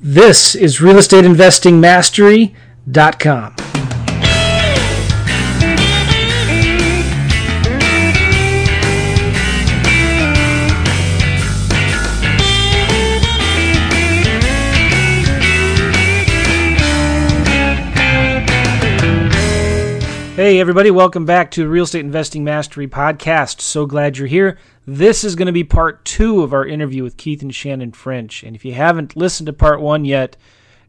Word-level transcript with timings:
This 0.00 0.54
is 0.54 0.78
realestateinvestingmastery.com. 0.78 3.54
Hey, 20.36 20.60
everybody, 20.60 20.92
welcome 20.92 21.26
back 21.26 21.50
to 21.50 21.62
the 21.62 21.68
Real 21.68 21.82
Estate 21.82 22.04
Investing 22.04 22.44
Mastery 22.44 22.86
Podcast. 22.86 23.60
So 23.60 23.86
glad 23.86 24.18
you're 24.18 24.28
here. 24.28 24.56
This 24.90 25.22
is 25.22 25.36
going 25.36 25.44
to 25.44 25.52
be 25.52 25.64
part 25.64 26.02
two 26.06 26.40
of 26.40 26.54
our 26.54 26.64
interview 26.64 27.02
with 27.02 27.18
Keith 27.18 27.42
and 27.42 27.54
Shannon 27.54 27.92
French. 27.92 28.42
And 28.42 28.56
if 28.56 28.64
you 28.64 28.72
haven't 28.72 29.16
listened 29.16 29.48
to 29.48 29.52
part 29.52 29.82
one 29.82 30.06
yet, 30.06 30.34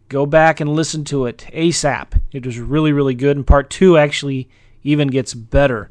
go 0.07 0.25
back 0.25 0.61
and 0.61 0.69
listen 0.69 1.03
to 1.03 1.25
it 1.25 1.45
ASAP. 1.51 2.13
It 2.31 2.45
was 2.45 2.59
really, 2.59 2.93
really 2.93 3.13
good. 3.13 3.35
And 3.35 3.45
part 3.45 3.69
two 3.69 3.97
actually 3.97 4.47
even 4.83 5.09
gets 5.09 5.33
better. 5.33 5.89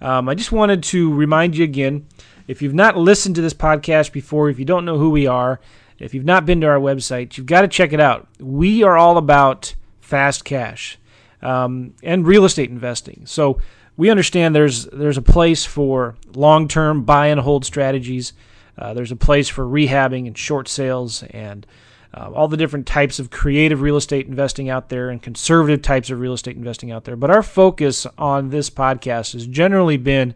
Um, 0.00 0.28
I 0.28 0.36
just 0.36 0.52
wanted 0.52 0.84
to 0.84 1.12
remind 1.12 1.56
you 1.56 1.64
again 1.64 2.06
if 2.46 2.62
you've 2.62 2.74
not 2.74 2.96
listened 2.96 3.34
to 3.34 3.42
this 3.42 3.54
podcast 3.54 4.12
before, 4.12 4.48
if 4.48 4.60
you 4.60 4.64
don't 4.64 4.84
know 4.84 4.98
who 4.98 5.10
we 5.10 5.26
are, 5.26 5.58
if 5.98 6.14
you've 6.14 6.24
not 6.24 6.46
been 6.46 6.60
to 6.60 6.68
our 6.68 6.78
website, 6.78 7.36
you've 7.36 7.46
got 7.46 7.62
to 7.62 7.68
check 7.68 7.92
it 7.92 7.98
out. 7.98 8.28
We 8.38 8.84
are 8.84 8.96
all 8.96 9.18
about 9.18 9.74
fast 10.00 10.44
cash 10.44 10.96
um, 11.42 11.94
and 12.04 12.24
real 12.24 12.44
estate 12.44 12.70
investing. 12.70 13.22
So 13.26 13.60
we 13.98 14.10
understand 14.10 14.54
there's 14.54 14.86
there's 14.86 15.18
a 15.18 15.22
place 15.22 15.66
for 15.66 16.14
long-term 16.32 17.02
buy 17.02 17.26
and 17.26 17.40
hold 17.40 17.66
strategies. 17.66 18.32
Uh, 18.78 18.94
there's 18.94 19.12
a 19.12 19.16
place 19.16 19.48
for 19.48 19.64
rehabbing 19.66 20.26
and 20.26 20.38
short 20.38 20.68
sales 20.68 21.24
and 21.24 21.66
uh, 22.14 22.30
all 22.32 22.46
the 22.46 22.56
different 22.56 22.86
types 22.86 23.18
of 23.18 23.28
creative 23.28 23.82
real 23.82 23.96
estate 23.96 24.28
investing 24.28 24.70
out 24.70 24.88
there 24.88 25.10
and 25.10 25.20
conservative 25.20 25.82
types 25.82 26.10
of 26.10 26.20
real 26.20 26.32
estate 26.32 26.56
investing 26.56 26.92
out 26.92 27.04
there. 27.04 27.16
But 27.16 27.30
our 27.30 27.42
focus 27.42 28.06
on 28.16 28.50
this 28.50 28.70
podcast 28.70 29.32
has 29.32 29.46
generally 29.48 29.96
been 29.96 30.32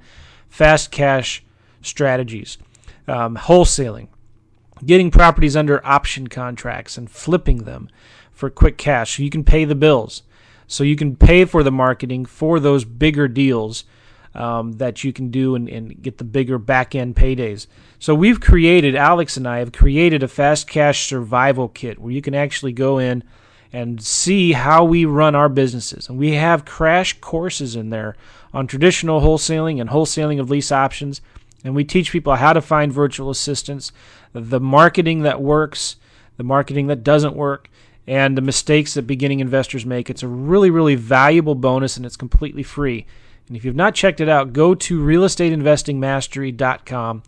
fast 0.49 0.91
cash 0.91 1.45
strategies, 1.83 2.59
um, 3.07 3.37
wholesaling, 3.37 4.09
getting 4.85 5.13
properties 5.13 5.57
under 5.57 5.87
option 5.87 6.27
contracts 6.27 6.99
and 6.99 7.09
flipping 7.09 7.59
them 7.59 7.89
for 8.33 8.51
quick 8.51 8.77
cash 8.77 9.17
so 9.17 9.23
you 9.23 9.31
can 9.31 9.45
pay 9.45 9.65
the 9.65 9.77
bills. 9.77 10.25
So 10.67 10.85
you 10.85 10.97
can 10.97 11.17
pay 11.17 11.45
for 11.45 11.63
the 11.63 11.73
marketing 11.73 12.25
for 12.25 12.61
those 12.61 12.85
bigger 12.85 13.29
deals 13.29 13.85
um, 14.35 14.73
that 14.75 15.05
you 15.05 15.13
can 15.13 15.31
do 15.31 15.55
and, 15.55 15.69
and 15.69 16.01
get 16.01 16.19
the 16.19 16.25
bigger 16.25 16.59
back 16.59 16.95
end 16.95 17.17
paydays. 17.17 17.67
So 17.99 18.15
we've 18.15 18.41
created, 18.41 18.97
Alex 18.97 19.37
and 19.37 19.47
I 19.47 19.59
have 19.59 19.73
created 19.73 20.23
a 20.23 20.29
fast 20.29 20.69
cash 20.69 21.07
survival 21.07 21.69
kit 21.69 21.99
where 21.99 22.13
you 22.13 22.23
can 22.23 22.35
actually 22.35 22.73
go 22.73 22.99
in 22.99 23.23
and 23.73 24.03
see 24.03 24.53
how 24.53 24.85
we 24.85 25.05
run 25.05 25.35
our 25.35 25.49
businesses. 25.49 26.09
And 26.09 26.19
we 26.19 26.33
have 26.33 26.65
crash 26.65 27.19
courses 27.21 27.77
in 27.77 27.91
there 27.91 28.17
on 28.53 28.67
traditional 28.67 29.21
wholesaling 29.21 29.81
and 29.81 29.91
wholesaling 29.91 30.41
of 30.41 30.51
lease 30.51 30.73
options. 30.73 31.21
And 31.65 31.75
we 31.75 31.85
teach 31.85 32.13
people 32.13 32.35
how 32.35 32.53
to 32.53 32.61
find 32.61 32.93
virtual 32.93 33.31
assistants, 33.31 33.93
the 34.33 34.61
marketing 34.61 35.23
that 35.23 35.41
works, 35.41 35.97
the 36.37 36.45
marketing 36.45 36.89
that 36.89 37.05
doesn't 37.05 37.37
work, 37.37 37.71
and 38.07 38.37
the 38.37 38.43
mistakes 38.43 38.95
that 38.95 39.03
beginning 39.03 39.41
investors 39.41 39.87
make. 39.87 40.11
It's 40.11 40.23
a 40.23 40.29
really, 40.29 40.71
really 40.71 40.95
valuable 40.95 41.55
bonus 41.55 41.97
and 41.97 42.05
it's 42.05 42.17
completely 42.17 42.63
free. 42.63 43.07
And 43.49 43.57
if 43.57 43.65
you've 43.65 43.77
not 43.77 43.95
checked 43.95 44.21
it 44.21 44.29
out, 44.29 44.53
go 44.53 44.75
to 44.75 45.01
realestateinvestingmastery.com 45.01 47.23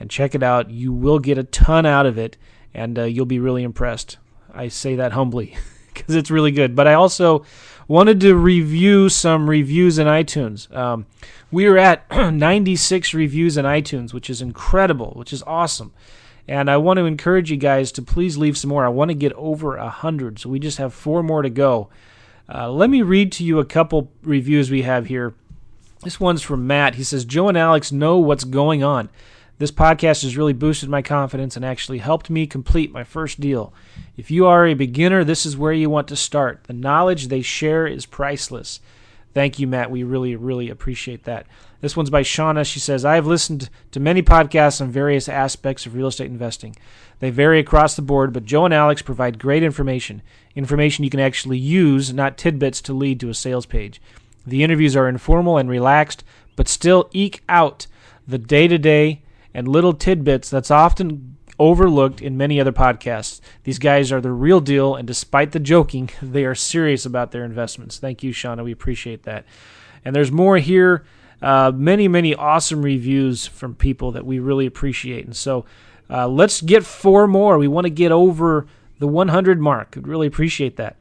and 0.00 0.10
check 0.10 0.34
it 0.34 0.42
out. 0.42 0.70
You 0.70 0.92
will 0.92 1.18
get 1.18 1.38
a 1.38 1.44
ton 1.44 1.86
out 1.86 2.06
of 2.06 2.18
it 2.18 2.36
and 2.72 2.98
uh, 2.98 3.04
you'll 3.04 3.26
be 3.26 3.38
really 3.38 3.62
impressed. 3.62 4.18
I 4.52 4.68
say 4.68 4.96
that 4.96 5.12
humbly 5.12 5.56
because 5.94 6.14
it's 6.14 6.30
really 6.30 6.50
good. 6.50 6.74
But 6.74 6.88
I 6.88 6.94
also 6.94 7.44
wanted 7.86 8.20
to 8.20 8.34
review 8.34 9.08
some 9.08 9.48
reviews 9.48 9.98
in 9.98 10.06
iTunes. 10.06 10.74
Um, 10.74 11.06
we 11.50 11.66
are 11.66 11.78
at 11.78 12.10
96 12.10 13.14
reviews 13.14 13.56
in 13.56 13.64
iTunes, 13.64 14.12
which 14.12 14.30
is 14.30 14.40
incredible, 14.40 15.12
which 15.16 15.32
is 15.32 15.42
awesome. 15.46 15.92
And 16.46 16.70
I 16.70 16.76
want 16.76 16.98
to 16.98 17.06
encourage 17.06 17.50
you 17.50 17.56
guys 17.56 17.90
to 17.92 18.02
please 18.02 18.36
leave 18.36 18.58
some 18.58 18.68
more. 18.68 18.84
I 18.84 18.90
want 18.90 19.10
to 19.10 19.14
get 19.14 19.32
over 19.32 19.76
a 19.76 19.88
hundred, 19.88 20.38
so 20.38 20.50
we 20.50 20.58
just 20.58 20.78
have 20.78 20.92
four 20.92 21.22
more 21.22 21.42
to 21.42 21.50
go. 21.50 21.88
Uh, 22.52 22.70
let 22.70 22.90
me 22.90 23.00
read 23.00 23.32
to 23.32 23.44
you 23.44 23.58
a 23.58 23.64
couple 23.64 24.10
reviews 24.22 24.70
we 24.70 24.82
have 24.82 25.06
here. 25.06 25.34
This 26.02 26.20
one's 26.20 26.42
from 26.42 26.66
Matt. 26.66 26.96
He 26.96 27.02
says, 27.02 27.24
Joe 27.24 27.48
and 27.48 27.56
Alex 27.56 27.90
know 27.90 28.18
what's 28.18 28.44
going 28.44 28.82
on. 28.82 29.08
This 29.56 29.70
podcast 29.70 30.22
has 30.22 30.36
really 30.36 30.52
boosted 30.52 30.90
my 30.90 31.00
confidence 31.00 31.56
and 31.56 31.64
actually 31.64 31.98
helped 31.98 32.28
me 32.28 32.46
complete 32.46 32.92
my 32.92 33.04
first 33.04 33.40
deal. 33.40 33.72
If 34.16 34.30
you 34.30 34.46
are 34.46 34.66
a 34.66 34.74
beginner, 34.74 35.24
this 35.24 35.46
is 35.46 35.56
where 35.56 35.72
you 35.72 35.88
want 35.88 36.08
to 36.08 36.16
start. 36.16 36.64
The 36.64 36.72
knowledge 36.72 37.28
they 37.28 37.40
share 37.40 37.86
is 37.86 38.04
priceless. 38.04 38.80
Thank 39.32 39.58
you, 39.58 39.66
Matt. 39.66 39.90
We 39.90 40.02
really, 40.02 40.36
really 40.36 40.68
appreciate 40.68 41.24
that. 41.24 41.46
This 41.84 41.98
one's 41.98 42.08
by 42.08 42.22
Shauna. 42.22 42.64
She 42.64 42.80
says, 42.80 43.04
I 43.04 43.16
have 43.16 43.26
listened 43.26 43.68
to 43.90 44.00
many 44.00 44.22
podcasts 44.22 44.80
on 44.80 44.90
various 44.90 45.28
aspects 45.28 45.84
of 45.84 45.94
real 45.94 46.06
estate 46.06 46.30
investing. 46.30 46.76
They 47.18 47.28
vary 47.28 47.58
across 47.58 47.94
the 47.94 48.00
board, 48.00 48.32
but 48.32 48.46
Joe 48.46 48.64
and 48.64 48.72
Alex 48.72 49.02
provide 49.02 49.38
great 49.38 49.62
information. 49.62 50.22
Information 50.54 51.04
you 51.04 51.10
can 51.10 51.20
actually 51.20 51.58
use, 51.58 52.10
not 52.10 52.38
tidbits 52.38 52.80
to 52.80 52.94
lead 52.94 53.20
to 53.20 53.28
a 53.28 53.34
sales 53.34 53.66
page. 53.66 54.00
The 54.46 54.64
interviews 54.64 54.96
are 54.96 55.10
informal 55.10 55.58
and 55.58 55.68
relaxed, 55.68 56.24
but 56.56 56.68
still 56.68 57.10
eke 57.12 57.42
out 57.50 57.86
the 58.26 58.38
day 58.38 58.66
to 58.66 58.78
day 58.78 59.20
and 59.52 59.68
little 59.68 59.92
tidbits 59.92 60.48
that's 60.48 60.70
often 60.70 61.36
overlooked 61.58 62.22
in 62.22 62.38
many 62.38 62.58
other 62.58 62.72
podcasts. 62.72 63.42
These 63.64 63.78
guys 63.78 64.10
are 64.10 64.22
the 64.22 64.32
real 64.32 64.60
deal, 64.60 64.94
and 64.94 65.06
despite 65.06 65.52
the 65.52 65.60
joking, 65.60 66.08
they 66.22 66.46
are 66.46 66.54
serious 66.54 67.04
about 67.04 67.32
their 67.32 67.44
investments. 67.44 67.98
Thank 67.98 68.22
you, 68.22 68.32
Shauna. 68.32 68.64
We 68.64 68.72
appreciate 68.72 69.24
that. 69.24 69.44
And 70.02 70.16
there's 70.16 70.32
more 70.32 70.56
here 70.56 71.04
uh, 71.44 71.70
many, 71.74 72.08
many 72.08 72.34
awesome 72.34 72.82
reviews 72.82 73.46
from 73.46 73.74
people 73.74 74.12
that 74.12 74.24
we 74.24 74.38
really 74.38 74.64
appreciate. 74.64 75.26
And 75.26 75.36
so 75.36 75.66
uh, 76.08 76.26
let's 76.26 76.62
get 76.62 76.86
four 76.86 77.26
more. 77.26 77.58
We 77.58 77.68
want 77.68 77.84
to 77.84 77.90
get 77.90 78.12
over 78.12 78.66
the 78.98 79.06
100 79.06 79.60
mark. 79.60 79.94
I'd 79.94 80.08
really 80.08 80.26
appreciate 80.26 80.76
that. 80.76 80.96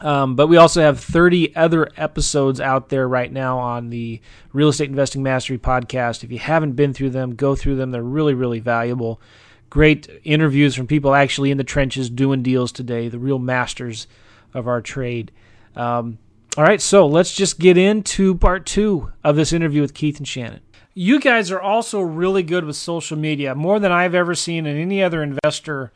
Um, 0.00 0.36
but 0.36 0.46
we 0.46 0.56
also 0.56 0.80
have 0.80 0.98
30 0.98 1.54
other 1.54 1.90
episodes 1.98 2.62
out 2.62 2.88
there 2.88 3.06
right 3.06 3.30
now 3.30 3.58
on 3.58 3.90
the 3.90 4.22
Real 4.54 4.70
Estate 4.70 4.88
Investing 4.88 5.22
Mastery 5.22 5.58
podcast. 5.58 6.24
If 6.24 6.32
you 6.32 6.38
haven't 6.38 6.72
been 6.72 6.94
through 6.94 7.10
them, 7.10 7.34
go 7.34 7.54
through 7.54 7.76
them. 7.76 7.90
They're 7.90 8.02
really, 8.02 8.32
really 8.32 8.58
valuable. 8.58 9.20
Great 9.68 10.08
interviews 10.24 10.74
from 10.74 10.86
people 10.86 11.14
actually 11.14 11.50
in 11.50 11.58
the 11.58 11.62
trenches 11.62 12.08
doing 12.08 12.42
deals 12.42 12.72
today, 12.72 13.08
the 13.08 13.18
real 13.18 13.38
masters 13.38 14.06
of 14.54 14.66
our 14.66 14.80
trade. 14.80 15.30
Um, 15.76 16.18
all 16.56 16.64
right, 16.64 16.80
so 16.80 17.06
let's 17.06 17.34
just 17.34 17.58
get 17.58 17.78
into 17.78 18.34
part 18.34 18.66
two 18.66 19.10
of 19.24 19.36
this 19.36 19.52
interview 19.52 19.80
with 19.80 19.94
Keith 19.94 20.18
and 20.18 20.28
Shannon. 20.28 20.60
You 20.94 21.18
guys 21.18 21.50
are 21.50 21.60
also 21.60 22.00
really 22.00 22.42
good 22.42 22.66
with 22.66 22.76
social 22.76 23.16
media, 23.16 23.54
more 23.54 23.78
than 23.78 23.90
I've 23.90 24.14
ever 24.14 24.34
seen 24.34 24.66
in 24.66 24.76
any 24.76 25.02
other 25.02 25.22
investor 25.22 25.92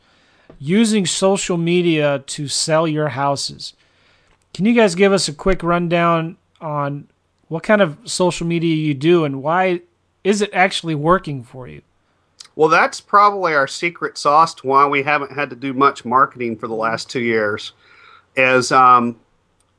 using 0.57 1.05
social 1.05 1.57
media 1.57 2.23
to 2.25 2.47
sell 2.47 2.87
your 2.87 3.09
houses. 3.09 3.73
Can 4.53 4.65
you 4.65 4.73
guys 4.73 4.95
give 4.95 5.13
us 5.13 5.27
a 5.27 5.33
quick 5.33 5.61
rundown 5.61 6.37
on 6.59 7.07
what 7.47 7.61
kind 7.61 7.81
of 7.81 7.97
social 8.05 8.47
media 8.47 8.75
you 8.75 8.95
do 8.95 9.23
and 9.23 9.43
why 9.43 9.81
is 10.23 10.41
it 10.41 10.49
actually 10.53 10.95
working 10.95 11.43
for 11.43 11.67
you? 11.67 11.81
Well, 12.55 12.69
that's 12.69 12.99
probably 12.99 13.53
our 13.53 13.67
secret 13.67 14.17
sauce 14.17 14.55
to 14.55 14.67
why 14.67 14.87
we 14.87 15.03
haven't 15.03 15.31
had 15.31 15.51
to 15.51 15.55
do 15.55 15.73
much 15.73 16.03
marketing 16.03 16.57
for 16.57 16.67
the 16.67 16.73
last 16.73 17.07
two 17.07 17.21
years. 17.21 17.73
Is 18.35 18.71
um, 18.71 19.19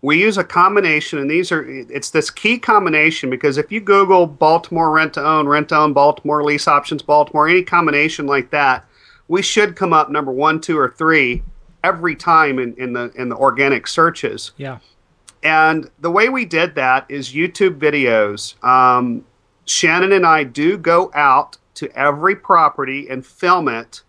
we 0.01 0.21
use 0.21 0.39
a 0.39 0.45
combination, 0.45 1.19
and 1.19 1.31
these 1.31 1.51
are 1.51 1.65
it's 1.69 2.11
this 2.11 2.31
key 2.31 2.59
combination 2.59 3.31
because 3.31 3.59
if 3.59 3.73
you 3.73 3.81
Google 3.81 4.27
Baltimore 4.27 4.93
rent 4.93 5.15
to 5.15 5.27
own, 5.27 5.49
rent 5.49 5.71
to 5.71 5.77
own 5.77 5.93
Baltimore 5.93 6.45
lease 6.45 6.69
options 6.69 7.03
Baltimore, 7.03 7.49
any 7.49 7.63
combination 7.63 8.27
like 8.27 8.51
that, 8.51 8.85
we 9.27 9.43
should 9.43 9.75
come 9.75 9.93
up 9.93 10.11
number 10.11 10.31
one, 10.31 10.61
two, 10.61 10.79
or 10.79 10.91
three 10.91 11.43
every 11.83 12.15
time 12.15 12.59
in, 12.59 12.75
in 12.75 12.93
the 12.93 13.11
in 13.17 13.29
the 13.29 13.37
organic 13.37 13.89
searches. 13.89 14.53
Yeah. 14.57 14.79
And 15.43 15.91
the 16.01 16.11
way 16.11 16.29
we 16.29 16.45
did 16.45 16.75
that 16.77 17.07
is 17.09 17.33
YouTube 17.33 17.79
videos. 17.79 18.63
Um, 18.65 19.25
Shannon 19.67 20.13
and 20.13 20.27
I 20.27 20.45
do 20.45 20.79
go 20.79 21.11
out 21.15 21.59
to 21.75 21.91
every 21.97 22.35
property 22.35 23.09
and 23.09 23.25
film 23.25 23.69
it 23.69 24.03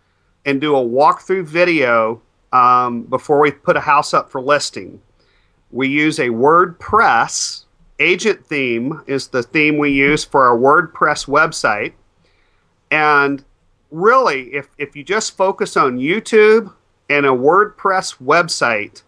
and 0.45 0.61
do 0.61 0.75
a 0.75 0.83
walkthrough 0.83 1.45
video 1.45 2.21
um, 2.51 3.03
before 3.03 3.39
we 3.39 3.51
put 3.51 3.77
a 3.77 3.81
house 3.81 4.13
up 4.13 4.31
for 4.31 4.41
listing 4.41 5.01
we 5.71 5.87
use 5.87 6.19
a 6.19 6.29
WordPress 6.29 7.65
agent 7.99 8.45
theme 8.45 9.01
is 9.07 9.27
the 9.27 9.43
theme 9.43 9.77
we 9.77 9.91
use 9.91 10.23
for 10.23 10.45
our 10.47 10.57
WordPress 10.57 11.27
website. 11.27 11.93
And 12.91 13.43
really, 13.91 14.53
if, 14.53 14.69
if 14.77 14.95
you 14.95 15.03
just 15.03 15.35
focus 15.35 15.77
on 15.77 15.97
YouTube 15.97 16.73
and 17.09 17.25
a 17.25 17.29
WordPress 17.29 18.17
website, 18.23 19.03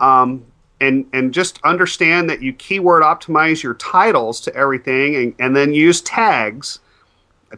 um, 0.00 0.44
and 0.80 1.06
and 1.12 1.34
just 1.34 1.58
understand 1.64 2.30
that 2.30 2.40
you 2.40 2.52
keyword 2.52 3.02
optimize 3.02 3.62
your 3.64 3.74
titles 3.74 4.40
to 4.42 4.54
everything, 4.54 5.16
and, 5.16 5.34
and 5.40 5.56
then 5.56 5.74
use 5.74 6.00
tags. 6.02 6.78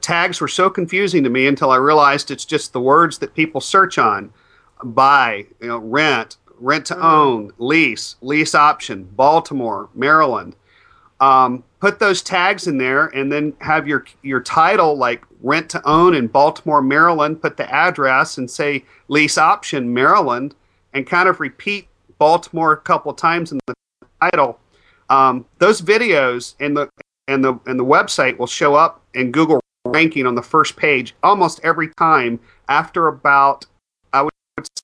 Tags 0.00 0.40
were 0.40 0.48
so 0.48 0.70
confusing 0.70 1.22
to 1.24 1.30
me 1.30 1.46
until 1.46 1.70
I 1.70 1.76
realized 1.76 2.30
it's 2.30 2.46
just 2.46 2.72
the 2.72 2.80
words 2.80 3.18
that 3.18 3.34
people 3.34 3.60
search 3.60 3.98
on. 3.98 4.32
buy, 4.82 5.46
you 5.60 5.68
know, 5.68 5.78
rent, 5.78 6.36
rent 6.60 6.86
to 6.86 7.04
own, 7.04 7.52
lease, 7.58 8.16
lease 8.20 8.54
option, 8.54 9.04
Baltimore, 9.04 9.88
Maryland. 9.94 10.54
Um, 11.18 11.64
put 11.80 11.98
those 11.98 12.22
tags 12.22 12.66
in 12.66 12.78
there, 12.78 13.06
and 13.06 13.32
then 13.32 13.54
have 13.60 13.88
your 13.88 14.06
your 14.22 14.40
title 14.40 14.96
like 14.96 15.24
rent 15.42 15.68
to 15.70 15.88
own 15.88 16.14
in 16.14 16.28
Baltimore, 16.28 16.82
Maryland. 16.82 17.42
Put 17.42 17.56
the 17.56 17.70
address 17.72 18.38
and 18.38 18.50
say 18.50 18.84
lease 19.08 19.36
option 19.36 19.92
Maryland, 19.92 20.54
and 20.94 21.06
kind 21.06 21.28
of 21.28 21.40
repeat 21.40 21.88
Baltimore 22.18 22.72
a 22.72 22.76
couple 22.76 23.12
times 23.14 23.52
in 23.52 23.58
the 23.66 23.74
title. 24.20 24.58
Um, 25.08 25.44
those 25.58 25.82
videos 25.82 26.54
and 26.60 26.76
the 26.76 26.88
and 27.26 27.44
the 27.44 27.58
and 27.66 27.78
the 27.78 27.84
website 27.84 28.38
will 28.38 28.46
show 28.46 28.74
up 28.74 29.02
in 29.14 29.32
Google 29.32 29.60
ranking 29.86 30.26
on 30.26 30.34
the 30.34 30.42
first 30.42 30.76
page 30.76 31.14
almost 31.22 31.60
every 31.64 31.88
time 31.98 32.38
after 32.68 33.08
about 33.08 33.66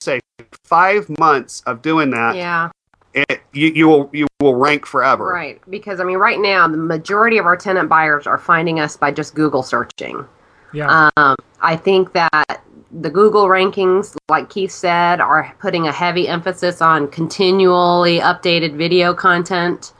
say 0.00 0.20
five 0.64 1.08
months 1.18 1.62
of 1.66 1.82
doing 1.82 2.10
that. 2.10 2.36
Yeah. 2.36 2.70
It, 3.14 3.40
you, 3.52 3.68
you 3.68 3.88
will 3.88 4.10
you 4.12 4.26
will 4.40 4.56
rank 4.56 4.84
forever. 4.84 5.26
Right. 5.26 5.60
Because 5.70 6.00
I 6.00 6.04
mean 6.04 6.18
right 6.18 6.38
now 6.38 6.68
the 6.68 6.76
majority 6.76 7.38
of 7.38 7.46
our 7.46 7.56
tenant 7.56 7.88
buyers 7.88 8.26
are 8.26 8.38
finding 8.38 8.78
us 8.80 8.96
by 8.96 9.10
just 9.10 9.34
Google 9.34 9.62
searching. 9.62 10.24
Yeah. 10.72 11.10
Um, 11.16 11.36
I 11.60 11.76
think 11.76 12.12
that 12.12 12.62
the 12.92 13.10
Google 13.10 13.46
rankings, 13.46 14.16
like 14.28 14.50
Keith 14.50 14.70
said, 14.70 15.20
are 15.20 15.54
putting 15.58 15.86
a 15.86 15.92
heavy 15.92 16.28
emphasis 16.28 16.80
on 16.80 17.08
continually 17.08 18.20
updated 18.20 18.76
video 18.76 19.14
content 19.14 19.92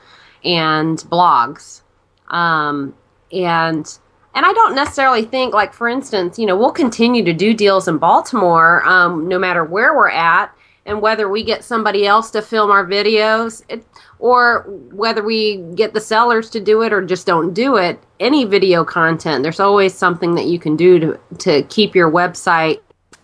and 0.44 0.98
blogs. 0.98 1.82
Um, 2.28 2.94
and 3.32 3.98
and 4.36 4.44
I 4.44 4.52
don't 4.52 4.74
necessarily 4.74 5.24
think, 5.24 5.54
like 5.54 5.72
for 5.72 5.88
instance, 5.88 6.38
you 6.38 6.44
know, 6.46 6.56
we'll 6.56 6.70
continue 6.70 7.24
to 7.24 7.32
do 7.32 7.54
deals 7.54 7.88
in 7.88 7.96
Baltimore, 7.96 8.84
um, 8.86 9.26
no 9.26 9.38
matter 9.38 9.64
where 9.64 9.96
we're 9.96 10.10
at, 10.10 10.54
and 10.84 11.00
whether 11.00 11.28
we 11.28 11.42
get 11.42 11.64
somebody 11.64 12.06
else 12.06 12.30
to 12.32 12.42
film 12.42 12.70
our 12.70 12.84
videos, 12.84 13.64
it, 13.68 13.84
or 14.18 14.60
whether 14.92 15.24
we 15.24 15.56
get 15.74 15.94
the 15.94 16.00
sellers 16.00 16.50
to 16.50 16.60
do 16.60 16.82
it 16.82 16.92
or 16.92 17.02
just 17.02 17.26
don't 17.26 17.54
do 17.54 17.76
it. 17.76 17.98
Any 18.20 18.44
video 18.44 18.84
content, 18.84 19.42
there's 19.42 19.58
always 19.58 19.94
something 19.94 20.34
that 20.36 20.44
you 20.44 20.58
can 20.58 20.76
do 20.76 20.98
to 21.00 21.18
to 21.38 21.62
keep 21.64 21.94
your 21.94 22.10
website 22.10 22.80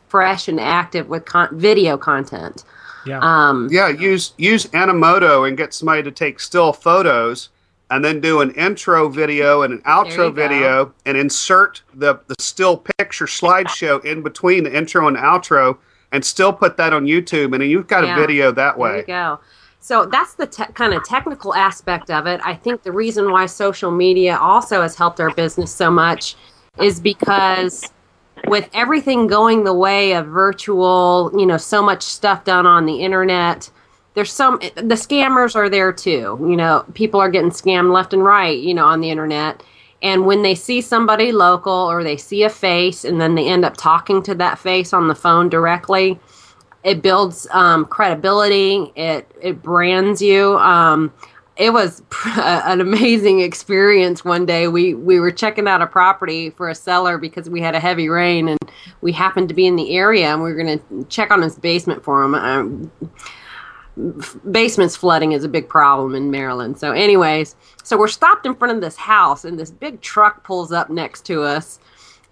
fresh 0.09 0.49
and 0.49 0.59
active 0.59 1.09
with 1.09 1.25
con- 1.27 1.49
video 1.53 1.97
content. 1.97 2.65
yeah. 3.07 3.19
Um, 3.21 3.69
Yeah, 3.71 3.89
use 3.89 4.33
use 4.39 4.67
Animoto 4.69 5.47
and 5.47 5.57
get 5.57 5.75
somebody 5.75 6.03
to 6.03 6.11
take 6.11 6.41
still 6.41 6.73
photos 6.73 7.51
and 7.93 8.03
then 8.03 8.21
do 8.21 8.41
an 8.41 8.51
intro 8.53 9.07
video 9.11 9.63
and 9.63 9.75
an 9.75 9.81
outro 9.83 10.17
go. 10.17 10.31
video 10.33 10.95
and 11.05 11.15
insert 11.15 11.83
the, 11.93 12.19
the 12.27 12.35
still 12.41 12.79
picture 12.99 13.27
slideshow 13.27 14.03
in 14.03 14.23
between 14.23 14.65
the 14.65 14.75
intro 14.75 15.09
and 15.09 15.17
outro 15.19 15.77
and 16.11 16.25
still 16.25 16.55
put 16.55 16.79
that 16.79 16.95
on 16.95 17.05
YouTube 17.05 17.53
and 17.53 17.61
then 17.61 17.69
you've 17.69 17.87
got 17.87 18.03
Yeah. 18.03 18.17
a 18.17 18.19
video 18.19 18.51
that 18.51 18.79
way. 18.79 18.91
There 18.91 18.99
you 19.01 19.07
go. 19.07 19.41
So 19.81 20.07
that's 20.07 20.35
the 20.35 20.47
te- 20.47 20.73
kind 20.73 20.95
of 20.95 21.05
technical 21.05 21.55
aspect 21.55 22.11
of 22.11 22.27
it. 22.27 22.41
I 22.43 22.55
think 22.55 22.83
the 22.83 22.93
reason 22.93 23.31
why 23.31 23.45
social 23.45 23.91
media 23.91 24.39
also 24.39 24.81
has 24.81 24.97
helped 24.97 25.21
our 25.21 25.35
business 25.35 25.71
so 25.71 25.91
much 25.91 26.35
is 26.81 26.99
because 26.99 27.91
with 28.47 28.71
everything 28.73 29.27
going 29.27 29.65
the 29.65 29.75
way 29.75 30.13
of 30.13 30.29
virtual, 30.29 31.31
you 31.37 31.45
know, 31.45 31.59
so 31.59 31.83
much 31.83 32.03
stuff 32.03 32.45
done 32.45 32.65
on 32.65 32.87
the 32.87 33.03
internet, 33.03 33.69
there's 34.15 34.33
some 34.33 34.59
the 34.77 34.95
scammers 34.95 35.57
are 35.57 35.69
there 35.69 35.93
too. 35.93 36.39
You 36.41 36.57
know, 36.57 36.85
people 36.95 37.21
are 37.21 37.31
getting 37.31 37.51
scammed 37.51 37.93
left 37.93 38.13
and 38.13 38.25
right, 38.25 38.59
you 38.59 38.75
know, 38.75 38.87
on 38.87 39.01
the 39.01 39.11
internet. 39.11 39.63
And 40.03 40.27
when 40.27 40.43
they 40.43 40.55
see 40.55 40.81
somebody 40.81 41.31
local 41.31 41.73
or 41.73 42.03
they 42.03 42.17
see 42.17 42.43
a 42.43 42.51
face 42.51 43.05
and 43.05 43.21
then 43.21 43.37
they 43.37 43.49
end 43.49 43.65
up 43.65 43.77
talking 43.77 44.23
to 44.25 44.35
that 44.35 44.59
face 44.59 44.93
on 44.93 45.07
the 45.07 45.15
phone 45.15 45.49
directly, 45.49 46.19
it 46.83 47.03
builds 47.03 47.47
um, 47.53 47.85
credibility. 47.87 48.93
It 48.97 49.31
it 49.41 49.63
brands 49.63 50.21
you. 50.21 50.59
Um, 50.59 51.13
it 51.57 51.73
was 51.73 52.03
an 52.27 52.81
amazing 52.81 53.41
experience. 53.41 54.25
One 54.25 54.45
day 54.45 54.69
we 54.69 54.95
we 54.95 55.21
were 55.21 55.31
checking 55.31 55.69
out 55.69 55.81
a 55.81 55.87
property 55.87 56.51
for 56.51 56.69
a 56.69 56.75
seller 56.75 57.17
because 57.17 57.49
we 57.49 57.61
had 57.61 57.75
a 57.75 57.81
heavy 57.81 58.09
rain 58.09 58.49
and 58.49 58.59
we 59.01 59.13
happened 59.13 59.49
to 59.49 59.55
be 59.55 59.67
in 59.67 59.77
the 59.77 59.97
area 59.97 60.27
and 60.27 60.43
we 60.43 60.53
were 60.53 60.63
going 60.63 60.79
to 60.79 61.05
check 61.09 61.31
on 61.31 61.41
his 61.41 61.57
basement 61.57 62.03
for 62.03 62.23
him. 62.23 62.35
Um, 62.35 62.91
basements 63.97 64.97
flooding 64.97 65.33
is 65.33 65.45
a 65.45 65.49
big 65.49 65.69
problem 65.69 66.15
in 66.15 66.31
Maryland. 66.31 66.79
So, 66.79 66.93
anyways, 66.93 67.57
so 67.83 67.99
we're 67.99 68.09
stopped 68.09 68.47
in 68.47 68.55
front 68.55 68.75
of 68.75 68.81
this 68.81 68.97
house, 68.97 69.45
and 69.45 69.59
this 69.59 69.71
big 69.71 70.01
truck 70.01 70.45
pulls 70.45 70.73
up 70.73 70.89
next 70.91 71.27
to 71.27 71.43
us, 71.43 71.79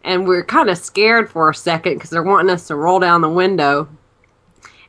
and 0.02 0.26
we're 0.26 0.44
kind 0.44 0.70
of 0.70 0.78
scared 0.78 1.30
for 1.30 1.50
a 1.50 1.54
second 1.54 1.94
because 1.94 2.10
they're 2.10 2.22
wanting 2.22 2.50
us 2.50 2.66
to 2.68 2.76
roll 2.76 2.98
down 2.98 3.20
the 3.20 3.28
window. 3.28 3.88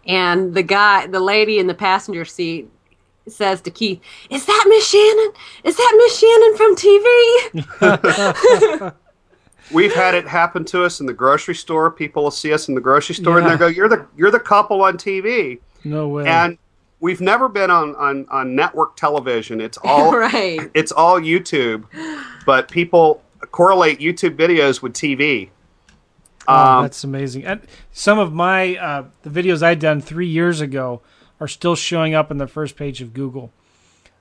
And 0.07 0.53
the 0.53 0.63
guy, 0.63 1.07
the 1.07 1.19
lady 1.19 1.59
in 1.59 1.67
the 1.67 1.73
passenger 1.73 2.23
seat, 2.25 2.69
says 3.27 3.61
to 3.61 3.71
Keith, 3.71 3.99
"Is 4.29 4.45
that 4.45 4.65
Miss 4.67 4.87
Shannon? 4.87 5.31
Is 5.63 5.75
that 5.75 5.93
Miss 5.97 6.19
Shannon 6.19 6.57
from 6.57 6.75
TV?" 6.75 8.93
We've 9.71 9.93
had 9.93 10.15
it 10.15 10.27
happen 10.27 10.65
to 10.65 10.83
us 10.83 10.99
in 10.99 11.05
the 11.05 11.13
grocery 11.13 11.55
store. 11.55 11.91
People 11.91 12.23
will 12.23 12.31
see 12.31 12.51
us 12.51 12.67
in 12.67 12.75
the 12.75 12.81
grocery 12.81 13.15
store 13.15 13.39
and 13.39 13.49
they 13.49 13.55
go, 13.57 13.67
"You're 13.67 13.87
the 13.89 14.05
you're 14.17 14.31
the 14.31 14.39
couple 14.39 14.81
on 14.81 14.97
TV." 14.97 15.59
no 15.83 16.07
way. 16.07 16.27
And 16.27 16.57
we've 17.01 17.19
never 17.19 17.49
been 17.49 17.69
on 17.69 17.95
on, 17.97 18.25
on 18.29 18.55
network 18.55 18.95
television. 18.95 19.59
It's 19.59 19.77
all 19.83 20.17
right. 20.17 20.71
it's 20.73 20.91
all 20.93 21.19
YouTube, 21.19 21.83
but 22.45 22.69
people 22.69 23.21
correlate 23.51 23.99
YouTube 23.99 24.37
videos 24.37 24.81
with 24.81 24.93
TV. 24.93 25.49
Oh, 26.47 26.55
Um, 26.77 26.83
that's 26.83 27.03
amazing. 27.03 27.43
And 27.45 27.61
some 27.91 28.17
of 28.19 28.31
my 28.33 28.77
uh, 28.77 29.05
the 29.23 29.29
videos 29.29 29.61
I'd 29.61 29.79
done 29.79 29.99
three 30.01 30.27
years 30.27 30.61
ago 30.61 31.01
are 31.39 31.47
still 31.47 31.75
showing 31.75 32.13
up 32.13 32.31
in 32.31 32.37
the 32.37 32.47
first 32.47 32.75
page 32.77 33.01
of 33.01 33.13
Google. 33.13 33.51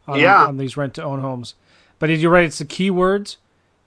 On, 0.09 0.19
Yeah. 0.19 0.47
on 0.47 0.57
these 0.57 0.77
rent 0.77 0.95
to 0.95 1.03
own 1.05 1.21
homes. 1.21 1.55
But 1.99 2.09
you're 2.11 2.31
right. 2.33 2.45
It's 2.47 2.59
the 2.59 2.65
keywords, 2.65 3.37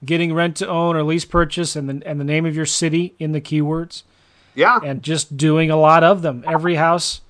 getting 0.04 0.32
rent 0.32 0.56
to 0.58 0.68
own 0.68 0.94
or 0.96 1.02
lease 1.02 1.24
purchase, 1.24 1.74
and 1.76 1.88
the 1.88 2.06
and 2.08 2.18
the 2.20 2.24
name 2.24 2.46
of 2.46 2.54
your 2.54 2.64
city 2.66 3.14
in 3.18 3.32
the 3.32 3.40
keywords, 3.40 4.04
yeah, 4.54 4.78
and 4.84 5.02
just 5.02 5.36
doing 5.36 5.68
a 5.70 5.76
lot 5.76 6.04
of 6.04 6.22
them. 6.22 6.44
Every 6.46 6.76
house. 6.76 7.20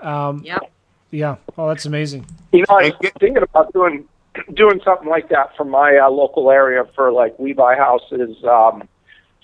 Um, 0.00 0.42
Yep. 0.44 0.72
Yeah. 1.12 1.36
Oh, 1.56 1.68
that's 1.68 1.86
amazing. 1.86 2.26
You 2.52 2.64
know, 2.68 2.76
I 2.76 2.84
And 2.84 2.94
was 3.00 3.12
thinking 3.20 3.42
about 3.42 3.72
doing 3.72 4.08
doing 4.54 4.80
something 4.82 5.08
like 5.08 5.28
that 5.28 5.54
for 5.56 5.64
my 5.64 5.98
uh, 5.98 6.10
local 6.10 6.50
area 6.50 6.84
for 6.96 7.12
like 7.12 7.38
we 7.38 7.52
buy 7.52 7.76
houses 7.76 8.42
um, 8.44 8.88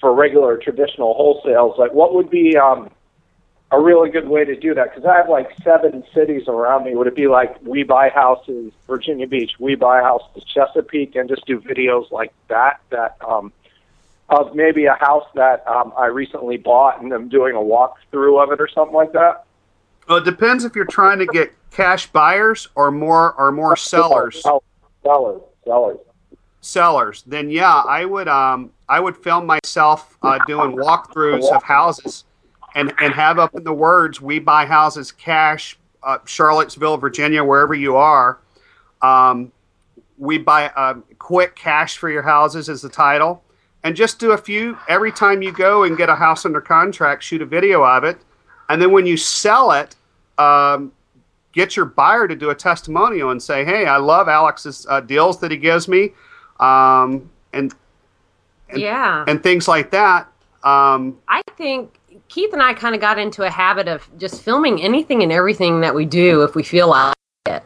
for 0.00 0.12
regular 0.15 0.56
traditional 0.56 1.15
wholesales. 1.15 1.79
Like, 1.79 1.93
what 1.93 2.15
would 2.15 2.31
be 2.31 2.56
um, 2.56 2.91
a 3.70 3.79
really 3.79 4.09
good 4.11 4.29
way 4.29 4.44
to 4.44 4.56
do 4.56 4.75
that? 4.75 4.94
Because 4.94 5.05
I 5.05 5.17
have 5.17 5.29
like 5.29 5.50
seven 5.62 6.03
cities 6.15 6.49
around 6.49 6.85
me. 6.85 6.97
Would 6.97 7.07
it 7.07 7.14
be 7.14 7.28
like 7.28 7.54
we 7.62 7.83
buy 7.83 8.09
houses 8.09 8.73
Virginia 8.87 9.26
Beach, 9.26 9.52
we 9.61 9.75
buy 9.75 10.00
houses 10.00 10.43
Chesapeake, 10.45 11.14
and 11.16 11.28
just 11.28 11.45
do 11.47 11.61
videos 11.61 12.11
like 12.11 12.33
that? 12.49 12.81
That 12.90 13.16
um, 13.21 13.52
of 14.31 14.54
maybe 14.54 14.87
a 14.87 14.95
house 14.95 15.26
that 15.35 15.66
um, 15.66 15.93
I 15.97 16.07
recently 16.07 16.57
bought 16.57 17.02
and 17.02 17.12
I'm 17.12 17.28
doing 17.28 17.54
a 17.54 17.59
walkthrough 17.59 18.43
of 18.43 18.52
it 18.52 18.61
or 18.61 18.69
something 18.69 18.95
like 18.95 19.12
that. 19.12 19.45
well, 20.09 20.19
it 20.19 20.25
depends 20.25 20.64
if 20.64 20.76
you're 20.76 20.85
trying 20.85 21.19
to 21.19 21.26
get 21.26 21.52
cash 21.71 22.07
buyers 22.09 22.69
or 22.75 22.91
more 22.91 23.35
or 23.35 23.53
more 23.53 23.77
sellers. 23.77 24.43
Sellers, 24.43 24.63
sellers. 25.65 25.99
Sellers. 26.61 27.23
Then 27.27 27.51
yeah, 27.51 27.83
I 27.87 28.05
would 28.05 28.29
um 28.29 28.73
I 28.89 29.01
would 29.01 29.17
film 29.17 29.47
myself 29.47 30.17
uh, 30.23 30.39
doing 30.47 30.77
walkthroughs 30.77 31.51
of 31.53 31.63
houses, 31.63 32.25
and 32.75 32.93
and 33.01 33.15
have 33.15 33.39
up 33.39 33.55
in 33.55 33.65
the 33.65 33.73
words 33.73 34.21
"We 34.21 34.39
buy 34.39 34.67
houses 34.67 35.13
cash." 35.13 35.79
Uh, 36.03 36.19
Charlottesville, 36.25 36.97
Virginia, 36.97 37.43
wherever 37.43 37.75
you 37.75 37.97
are. 37.97 38.39
Um, 39.03 39.51
we 40.17 40.39
buy 40.39 40.69
um, 40.71 41.05
quick 41.19 41.55
cash 41.55 41.97
for 41.97 42.11
your 42.11 42.23
houses 42.23 42.69
is 42.69 42.83
the 42.83 42.89
title 42.89 43.43
and 43.85 43.95
just 43.95 44.19
do 44.19 44.33
a 44.33 44.39
few 44.39 44.77
every 44.89 45.13
time 45.13 45.43
you 45.43 45.53
go 45.53 45.85
and 45.85 45.97
get 45.97 46.09
a 46.09 46.15
house 46.15 46.45
under 46.45 46.61
contract 46.61 47.23
shoot 47.23 47.41
a 47.41 47.47
video 47.47 47.85
of 47.85 48.05
it 48.05 48.19
and 48.69 48.83
then 48.83 48.91
when 48.91 49.07
you 49.07 49.17
sell 49.17 49.73
it 49.73 49.95
um, 50.39 50.93
get 51.61 51.77
your 51.77 51.85
buyer 52.00 52.25
to 52.29 52.37
do 52.45 52.50
a 52.50 52.55
testimonial 52.55 53.31
and 53.31 53.43
say 53.43 53.65
hey 53.65 53.83
i 53.87 53.97
love 53.97 54.27
alex's 54.29 54.87
uh, 54.88 55.00
deals 55.00 55.41
that 55.41 55.50
he 55.50 55.57
gives 55.57 55.88
me 55.88 56.03
um, 56.61 57.29
and 57.53 57.75
And- 58.69 58.81
yeah. 58.81 59.25
and 59.29 59.43
things 59.43 59.67
like 59.69 59.91
that 59.91 60.29
um, 60.65 61.17
I 61.29 61.41
think 61.57 61.99
Keith 62.29 62.53
and 62.53 62.61
I 62.62 62.75
kind 62.75 62.95
of 62.95 63.00
got 63.00 63.17
into 63.19 63.45
a 63.45 63.50
habit 63.50 63.87
of 63.88 64.07
just 64.19 64.43
filming 64.43 64.83
anything 64.83 65.23
and 65.23 65.31
everything 65.33 65.81
that 65.83 65.95
we 65.95 66.05
do 66.05 66.43
if 66.43 66.55
we 66.57 66.62
feel 66.65 66.88
like 66.88 67.15
it. 67.47 67.62